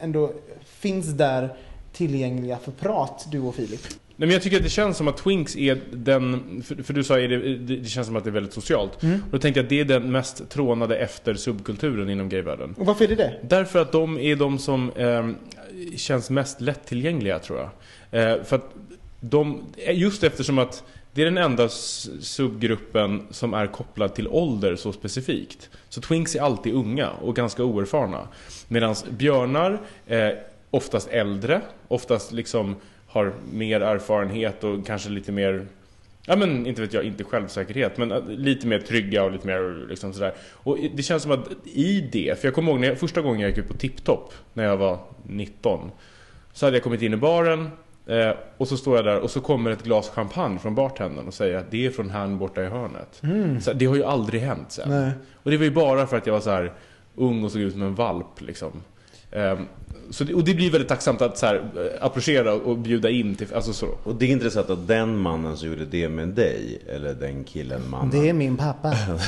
ändå 0.00 0.32
finns 0.64 1.06
där 1.06 1.56
tillgängliga 1.98 2.58
för 2.58 2.72
prat, 2.72 3.26
du 3.30 3.40
och 3.40 3.54
Filip. 3.54 3.80
Nej, 3.90 4.26
men 4.26 4.30
jag 4.30 4.42
tycker 4.42 4.56
att 4.56 4.62
det 4.62 4.68
känns 4.68 4.96
som 4.96 5.08
att 5.08 5.16
Twinks 5.16 5.56
är 5.56 5.80
den, 5.92 6.62
för, 6.66 6.82
för 6.82 6.94
du 6.94 7.04
sa 7.04 7.18
är 7.18 7.28
det, 7.28 7.56
det, 7.56 7.88
känns 7.88 8.06
som 8.06 8.16
att 8.16 8.24
det 8.24 8.30
är 8.30 8.32
väldigt 8.32 8.52
socialt. 8.52 9.02
Mm. 9.02 9.22
Och 9.22 9.30
då 9.30 9.38
tänkte 9.38 9.60
jag 9.60 9.64
att 9.64 9.70
det 9.70 9.80
är 9.80 9.84
den 9.84 10.12
mest 10.12 10.50
trånade 10.50 10.96
efter 10.96 11.34
subkulturen 11.34 12.10
inom 12.10 12.28
gayvärlden. 12.28 12.74
Och 12.78 12.86
varför 12.86 13.04
är 13.04 13.08
det 13.08 13.14
det? 13.14 13.38
Därför 13.42 13.78
att 13.78 13.92
de 13.92 14.18
är 14.18 14.36
de 14.36 14.58
som 14.58 14.90
eh, 14.96 15.28
känns 15.96 16.30
mest 16.30 16.60
lättillgängliga 16.60 17.38
tror 17.38 17.58
jag. 17.58 17.70
Eh, 18.20 18.44
för 18.44 18.56
att 18.56 18.74
de, 19.20 19.64
just 19.92 20.24
eftersom 20.24 20.58
att 20.58 20.84
det 21.12 21.22
är 21.22 21.24
den 21.24 21.38
enda 21.38 21.68
subgruppen 22.20 23.26
som 23.30 23.54
är 23.54 23.66
kopplad 23.66 24.14
till 24.14 24.28
ålder 24.28 24.76
så 24.76 24.92
specifikt. 24.92 25.70
Så 25.88 26.00
twinks 26.00 26.36
är 26.36 26.40
alltid 26.40 26.74
unga 26.74 27.10
och 27.10 27.36
ganska 27.36 27.64
oerfarna. 27.64 28.28
Medan 28.68 28.94
björnar, 29.10 29.80
eh, 30.06 30.28
oftast 30.70 31.08
äldre, 31.08 31.60
oftast 31.88 32.32
liksom 32.32 32.76
har 33.06 33.32
mer 33.52 33.80
erfarenhet 33.80 34.64
och 34.64 34.86
kanske 34.86 35.10
lite 35.10 35.32
mer 35.32 35.66
Ja 36.30 36.36
men 36.36 36.66
inte 36.66 36.80
vet 36.80 36.92
jag, 36.92 37.04
inte 37.04 37.24
självsäkerhet 37.24 37.98
men 37.98 38.12
eh, 38.12 38.26
lite 38.26 38.66
mer 38.66 38.78
trygga 38.78 39.24
och 39.24 39.32
lite 39.32 39.46
mer 39.46 39.86
liksom 39.88 40.12
sådär. 40.12 40.32
Och 40.52 40.78
det 40.94 41.02
känns 41.02 41.22
som 41.22 41.32
att 41.32 41.48
i 41.64 42.08
det, 42.12 42.40
för 42.40 42.48
jag 42.48 42.54
kommer 42.54 42.72
ihåg 42.72 42.80
när 42.80 42.88
jag, 42.88 42.98
första 42.98 43.20
gången 43.20 43.40
jag 43.40 43.50
gick 43.50 43.58
ut 43.58 43.68
på 43.68 43.74
Tipptopp 43.74 44.34
när 44.52 44.64
jag 44.64 44.76
var 44.76 44.98
19. 45.22 45.90
Så 46.52 46.66
hade 46.66 46.76
jag 46.76 46.84
kommit 46.84 47.02
in 47.02 47.14
i 47.14 47.16
baren 47.16 47.70
eh, 48.06 48.30
och 48.56 48.68
så 48.68 48.76
står 48.76 48.96
jag 48.96 49.04
där 49.04 49.18
och 49.18 49.30
så 49.30 49.40
kommer 49.40 49.70
ett 49.70 49.82
glas 49.82 50.08
champagne 50.08 50.58
från 50.58 50.74
bartendern 50.74 51.26
och 51.26 51.34
säger 51.34 51.56
att 51.56 51.70
det 51.70 51.86
är 51.86 51.90
från 51.90 52.10
han 52.10 52.38
borta 52.38 52.62
i 52.62 52.66
hörnet. 52.66 53.22
Så 53.62 53.72
det 53.72 53.86
har 53.86 53.96
ju 53.96 54.04
aldrig 54.04 54.42
hänt 54.42 54.72
sen. 54.72 54.88
Nej. 54.88 55.10
Och 55.34 55.50
det 55.50 55.56
var 55.56 55.64
ju 55.64 55.70
bara 55.70 56.06
för 56.06 56.16
att 56.16 56.26
jag 56.26 56.34
var 56.34 56.40
så 56.40 56.50
här 56.50 56.72
ung 57.14 57.44
och 57.44 57.52
såg 57.52 57.62
ut 57.62 57.72
som 57.72 57.82
en 57.82 57.94
valp 57.94 58.40
liksom. 58.40 58.72
Ehm, 59.32 59.66
så 60.10 60.24
det, 60.24 60.34
och 60.34 60.44
det 60.44 60.54
blir 60.54 60.70
väldigt 60.70 60.88
tacksamt 60.88 61.22
att 61.22 61.38
så 61.38 61.46
här, 61.46 61.54
eh, 61.54 62.04
approchera 62.04 62.52
och 62.52 62.78
bjuda 62.78 63.10
in 63.10 63.34
till, 63.34 63.54
alltså 63.54 63.72
så. 63.72 63.86
Och 64.02 64.14
det 64.14 64.26
är 64.26 64.30
intressant 64.30 64.70
att 64.70 64.88
den 64.88 65.18
mannen 65.18 65.56
som 65.56 65.68
gjorde 65.68 65.84
det 65.84 66.08
med 66.08 66.28
dig, 66.28 66.82
eller 66.88 67.14
den 67.14 67.44
killen, 67.44 67.90
mannen. 67.90 68.10
Det 68.10 68.28
är 68.28 68.32
min 68.32 68.56
pappa. 68.56 68.94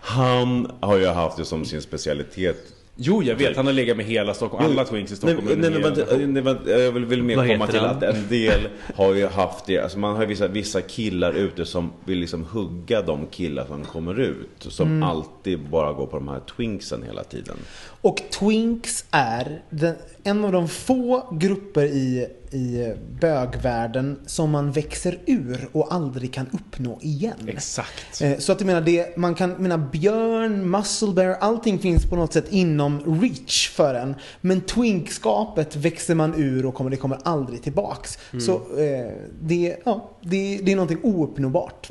Han 0.00 0.72
har 0.80 0.96
ju 0.96 1.06
haft 1.06 1.36
det 1.36 1.44
som 1.44 1.64
sin 1.64 1.82
specialitet. 1.82 2.56
Jo, 3.02 3.22
jag 3.22 3.36
vet. 3.36 3.56
Han 3.56 3.66
har 3.66 3.72
legat 3.72 3.96
med 3.96 4.06
hela 4.06 4.34
Stockholm. 4.34 4.64
Alla 4.64 4.84
twinks 4.84 5.12
i 5.12 5.16
Stockholm. 5.16 5.46
Nej, 5.46 5.56
nej, 5.56 5.70
men, 5.70 6.44
vänta, 6.44 6.78
jag 6.80 6.92
vill, 6.92 7.04
vill 7.04 7.22
mer 7.22 7.36
Vad 7.36 7.46
komma 7.48 7.66
till 7.66 7.80
han? 7.80 7.96
att 7.96 8.02
en 8.02 8.28
del 8.28 8.60
har 8.96 9.14
ju 9.14 9.26
haft 9.26 9.66
det. 9.66 9.78
Alltså 9.78 9.98
man 9.98 10.14
har 10.14 10.22
ju 10.22 10.28
vissa, 10.28 10.48
vissa 10.48 10.80
killar 10.80 11.32
ute 11.32 11.64
som 11.66 11.92
vill 12.04 12.18
liksom 12.18 12.44
hugga 12.44 13.02
de 13.02 13.26
killar 13.26 13.66
som 13.66 13.84
kommer 13.84 14.20
ut. 14.20 14.48
Som 14.58 14.88
Mm. 14.88 15.02
alltid 15.02 15.58
bara 15.70 15.92
går 15.92 16.06
på 16.06 16.16
de 16.16 16.28
här 16.28 16.40
twinksen 16.56 17.02
hela 17.02 17.24
tiden. 17.24 17.56
Och 18.00 18.22
twinks 18.38 19.04
är 19.10 19.62
den, 19.70 19.94
en 20.24 20.44
av 20.44 20.52
de 20.52 20.68
få 20.68 21.28
grupper 21.32 21.84
i, 21.84 22.26
i 22.52 22.94
bögvärlden 23.20 24.18
som 24.26 24.50
man 24.50 24.72
växer 24.72 25.18
ur 25.26 25.68
och 25.72 25.94
aldrig 25.94 26.32
kan 26.32 26.46
uppnå 26.52 26.98
igen. 27.02 27.48
Exakt. 27.48 28.20
Eh, 28.22 28.38
Så 28.38 28.52
att 28.52 28.60
jag 28.60 28.66
menar, 28.66 28.80
det, 28.80 29.16
man 29.16 29.34
kan, 29.34 29.50
menar 29.50 29.78
björn, 29.78 30.70
muscle 30.70 31.12
bear, 31.12 31.36
allting 31.40 31.78
finns 31.78 32.10
på 32.10 32.16
något 32.16 32.32
sätt 32.32 32.46
inom 32.50 33.20
reach 33.22 33.70
för 33.70 33.94
en. 33.94 34.14
Men 34.40 34.60
twinkskapet 34.60 35.76
växer 35.76 36.14
man 36.14 36.34
ur 36.36 36.66
och 36.66 36.74
kommer, 36.74 36.90
det 36.90 36.96
kommer 36.96 37.18
aldrig 37.22 37.62
tillbaks. 37.62 38.18
Så 38.40 38.54
eh, 38.54 39.12
det, 39.42 39.76
ja, 39.84 40.10
det, 40.22 40.60
det 40.62 40.72
är 40.72 40.76
någonting 40.76 41.00
ouppnåbart. 41.02 41.88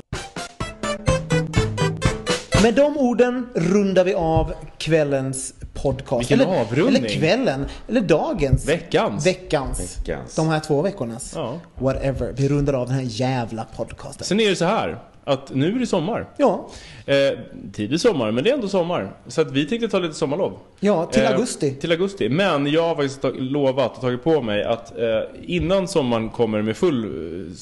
Med 2.62 2.74
de 2.74 2.98
orden 2.98 3.46
rundar 3.54 4.04
vi 4.04 4.14
av 4.14 4.52
kvällens 4.78 5.54
podcast. 5.74 6.30
Vilken 6.30 6.40
eller, 6.40 6.60
avrundning. 6.60 7.04
Eller 7.04 7.08
kvällen, 7.08 7.66
eller 7.88 8.00
dagens. 8.00 8.68
Veckans. 8.68 9.26
Veckans. 9.26 9.98
Veckans. 9.98 10.34
De 10.34 10.48
här 10.48 10.60
två 10.60 10.82
veckornas. 10.82 11.32
Ja. 11.36 11.60
Whatever. 11.78 12.32
Vi 12.36 12.48
rundar 12.48 12.72
av 12.72 12.86
den 12.86 12.96
här 12.96 13.06
jävla 13.06 13.64
podcasten. 13.64 14.26
Sen 14.26 14.40
är 14.40 14.48
det 14.48 14.56
så 14.56 14.64
här 14.64 14.98
att 15.24 15.54
nu 15.54 15.74
är 15.74 15.78
det 15.78 15.86
sommar. 15.86 16.28
Ja, 16.36 16.68
Eh, 17.06 17.38
tidig 17.72 18.00
sommar, 18.00 18.30
men 18.30 18.44
det 18.44 18.50
är 18.50 18.54
ändå 18.54 18.68
sommar. 18.68 19.12
Så 19.26 19.40
att 19.40 19.50
vi 19.52 19.66
tänkte 19.66 19.88
ta 19.88 19.98
lite 19.98 20.14
sommarlov. 20.14 20.58
ja 20.80 21.06
till 21.06 21.22
Eh, 21.22 21.30
augusti. 21.30 21.70
Till 21.74 21.90
augusti. 21.92 22.28
Men 22.28 22.66
jag 22.66 22.82
har 22.82 22.94
faktiskt 22.94 23.24
lovat 23.40 23.94
och 23.94 24.00
tagit 24.00 24.24
på 24.24 24.42
mig 24.42 24.64
att 24.64 24.98
eh, 24.98 25.04
innan 25.42 25.88
sommaren 25.88 26.28
kommer 26.28 26.62
med 26.62 26.76
full 26.76 27.04
eh, 27.04 27.52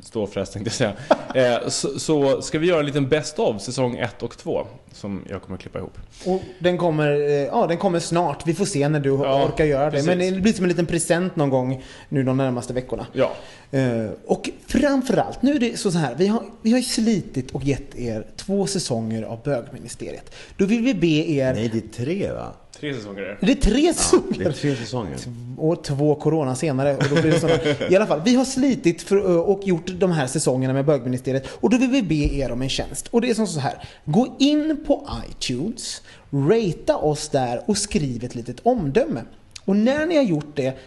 ståfräs 0.00 0.50
tänkte 0.50 0.68
jag 0.68 0.74
säga. 0.74 0.92
Eh, 1.34 1.68
så, 1.68 1.98
så 1.98 2.42
ska 2.42 2.58
vi 2.58 2.66
göra 2.66 2.80
en 2.80 2.86
liten 2.86 3.08
best 3.08 3.38
of 3.38 3.62
säsong 3.62 3.96
1 3.96 4.22
och 4.22 4.36
2. 4.38 4.66
Som 4.92 5.24
jag 5.30 5.42
kommer 5.42 5.56
att 5.56 5.62
klippa 5.62 5.78
ihop. 5.78 5.98
Och 6.26 6.42
den 6.58 6.78
kommer, 6.78 7.12
eh, 7.12 7.30
ja, 7.30 7.66
den 7.66 7.76
kommer 7.76 7.98
snart. 7.98 8.46
Vi 8.46 8.54
får 8.54 8.64
se 8.64 8.88
när 8.88 9.00
du 9.00 9.08
Ja, 9.10 9.44
orkar 9.46 9.64
göra 9.64 9.84
det. 9.84 9.90
precis. 9.90 10.06
Men 10.06 10.18
det 10.18 10.40
blir 10.40 10.52
som 10.52 10.64
en 10.64 10.68
liten 10.68 10.86
present 10.86 11.36
någon 11.36 11.50
gång 11.50 11.82
nu 12.08 12.22
de 12.22 12.36
närmaste 12.36 12.72
veckorna. 12.72 13.06
Ja. 13.12 13.32
Eh, 13.72 14.10
och 14.26 14.50
framförallt, 14.66 15.42
nu 15.42 15.54
är 15.54 15.58
det 15.60 15.76
så 15.76 15.90
här, 15.90 16.14
vi 16.18 16.26
har, 16.26 16.42
vi 16.62 16.70
har 16.70 16.78
ju 16.78 16.84
slitit 16.84 17.50
och 17.50 17.64
gett 17.64 17.96
er 17.98 18.26
två 18.36 18.66
säsonger 18.66 19.22
av 19.22 19.42
bögministeriet. 19.44 20.34
Då 20.56 20.64
vill 20.64 20.82
vi 20.82 20.94
be 20.94 21.06
er... 21.06 21.54
Nej, 21.54 21.68
det 21.72 21.78
är 21.78 22.04
tre 22.04 22.32
va? 22.32 22.52
Tre 22.80 22.94
säsonger 22.94 23.22
är 23.22 23.28
det. 23.40 23.46
Det 23.46 23.52
är 23.52 23.56
tre 23.70 23.80
Ja, 23.86 23.92
säsonger! 23.92 24.38
det 24.38 24.44
är 24.44 24.52
tre 24.52 24.76
säsonger. 24.76 25.16
och 25.58 25.84
två 25.84 26.14
corona 26.14 26.54
senare. 26.56 26.96
Och 26.96 27.04
då 27.08 27.14
blir 27.22 27.32
det. 27.78 27.90
I 27.92 27.96
alla 27.96 28.06
fall, 28.06 28.20
vi 28.24 28.34
har 28.34 28.44
slitit 28.44 29.02
för, 29.02 29.26
och 29.48 29.60
gjort 29.64 29.86
de 29.86 30.12
här 30.12 30.26
säsongerna 30.26 30.74
med 30.74 30.84
bögministeriet 30.84 31.46
och 31.52 31.70
då 31.70 31.76
vill 31.78 31.90
vi 31.90 32.02
be 32.02 32.14
er 32.14 32.52
om 32.52 32.62
en 32.62 32.68
tjänst. 32.68 33.08
Och 33.10 33.20
det 33.20 33.30
är 33.30 33.34
som 33.34 33.46
så 33.46 33.60
här. 33.60 33.74
Gå 34.04 34.36
in 34.38 34.84
på 34.86 35.08
iTunes, 35.30 36.02
ratea 36.30 36.96
oss 36.96 37.28
där 37.28 37.62
och 37.66 37.78
skriv 37.78 38.24
ett 38.24 38.34
litet 38.34 38.56
omdöme. 38.62 39.20
Och 39.64 39.76
när 39.76 40.06
ni 40.06 40.16
har 40.16 40.24
gjort 40.24 40.56
det 40.56 40.78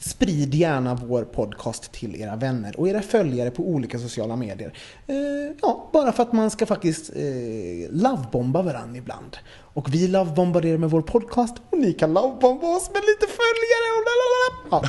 Sprid 0.00 0.54
gärna 0.54 0.94
vår 0.94 1.22
podcast 1.24 1.92
till 1.92 2.20
era 2.20 2.36
vänner 2.36 2.80
och 2.80 2.88
era 2.88 3.02
följare 3.02 3.50
på 3.50 3.62
olika 3.62 3.98
sociala 3.98 4.36
medier. 4.36 4.72
Eh, 5.06 5.14
ja, 5.62 5.90
bara 5.92 6.12
för 6.12 6.22
att 6.22 6.32
man 6.32 6.50
ska 6.50 6.66
faktiskt 6.66 7.10
eh, 7.16 7.22
lovebomba 7.90 8.62
varandra 8.62 8.98
ibland. 8.98 9.36
Och 9.74 9.94
vi 9.94 10.08
lovebombar 10.08 10.66
er 10.66 10.76
med 10.78 10.90
vår 10.90 11.02
podcast 11.02 11.54
och 11.70 11.78
ni 11.78 11.92
kan 11.92 12.12
lovebomba 12.12 12.66
oss 12.76 12.90
med 12.92 13.02
lite 13.02 13.26
följare 13.32 13.88
och 13.96 14.04
lalalala. 14.08 14.48
Ja. 14.70 14.82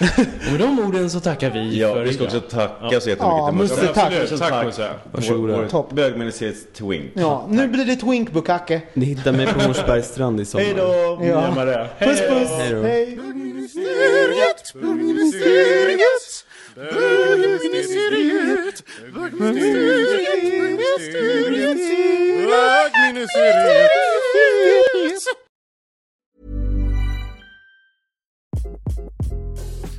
Och 0.46 0.52
med 0.52 0.60
de 0.60 0.78
orden 0.88 1.10
så 1.10 1.20
tackar 1.20 1.50
vi 1.50 1.78
Ja, 1.80 1.94
för 1.94 2.02
vi 2.02 2.12
ska 2.14 2.24
idag. 2.24 2.36
också 2.36 2.56
tacka 2.56 2.74
Ja. 2.90 3.00
så 3.00 3.08
jättemycket 3.08 3.20
Ja, 3.20 3.48
till 3.48 3.58
Musse, 3.58 3.86
tack. 3.94 4.12
Absolut. 4.12 4.40
Tack 4.40 4.64
Musse. 4.64 4.90
Varsågoda. 5.12 5.84
Bögministeriets 5.90 6.66
twink. 6.74 7.10
Ja, 7.14 7.46
nu 7.50 7.68
blir 7.68 7.84
det 7.84 7.96
twinkbukacke. 7.96 8.82
Ni 8.94 9.04
hittar 9.06 9.32
mig 9.32 9.46
på 9.46 9.60
Hornsbergs 9.60 10.06
strand 10.08 10.40
i 10.40 10.44
sommar. 10.44 10.64
Hej 10.64 10.74
då! 10.76 11.18
Ja. 11.26 11.40
Hej 11.40 11.54
Maria. 11.54 11.86
Puss 11.98 12.20
puss! 12.20 12.50
Hej! 12.82 13.18
Bögministeriet, 13.80 14.72
bögministeriet, 14.74 16.44
bögministeriet, 16.76 18.84
bögministeriet, 19.14 21.78
bögministeriet. 22.50 23.90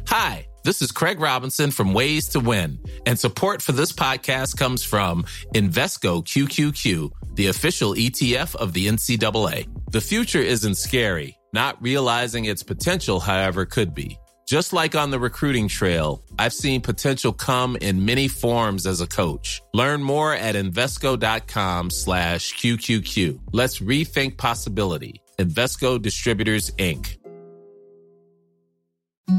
Hi, 0.08 0.46
this 0.64 0.82
is 0.82 0.92
Craig 0.92 1.20
Robinson 1.20 1.72
from 1.72 1.94
Ways 1.94 2.28
to 2.30 2.40
Win, 2.40 2.80
and 3.08 3.20
support 3.20 3.62
for 3.64 3.72
this 3.72 3.92
podcast 3.92 4.58
comes 4.58 4.84
from 4.84 5.26
Invesco 5.56 6.24
QQQ, 6.24 7.10
the 7.36 7.48
official 7.48 7.96
ETF 7.96 8.56
of 8.56 8.74
the 8.74 8.88
NCAA. 8.88 9.68
The 9.92 10.02
future 10.02 10.42
isn't 10.42 10.76
scary. 10.76 11.38
Not 11.54 11.82
realizing 11.82 12.46
its 12.46 12.64
potential, 12.64 13.20
however, 13.20 13.66
could 13.66 13.94
be. 13.94 14.18
Just 14.48 14.74
like 14.74 14.96
on 14.96 15.12
the 15.12 15.20
recruiting 15.20 15.68
trail, 15.68 16.22
I've 16.38 16.54
seen 16.54 16.82
potential 16.82 17.32
come 17.32 17.78
in 17.78 18.04
many 18.04 18.28
forms 18.28 18.86
as 18.86 19.00
a 19.00 19.08
coach. 19.08 19.62
Learn 19.74 20.04
more 20.04 20.34
at 20.34 20.56
Invesco.com 20.56 21.90
slash 21.90 22.54
QQQ. 22.56 23.40
Let's 23.54 23.80
rethink 23.80 24.38
possibility. 24.38 25.22
Invesco 25.40 26.02
Distributors, 26.02 26.72
Inc. 26.72 27.18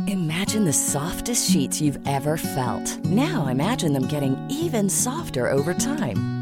Imagine 0.09 0.65
the 0.65 0.73
softest 0.73 1.51
sheets 1.51 1.81
you've 1.83 1.99
ever 2.07 2.39
felt. 2.39 2.99
Now 3.05 3.49
imagine 3.49 3.93
them 3.93 4.07
getting 4.07 4.39
even 4.49 4.89
softer 4.89 5.51
over 5.51 5.75
time. 5.75 6.42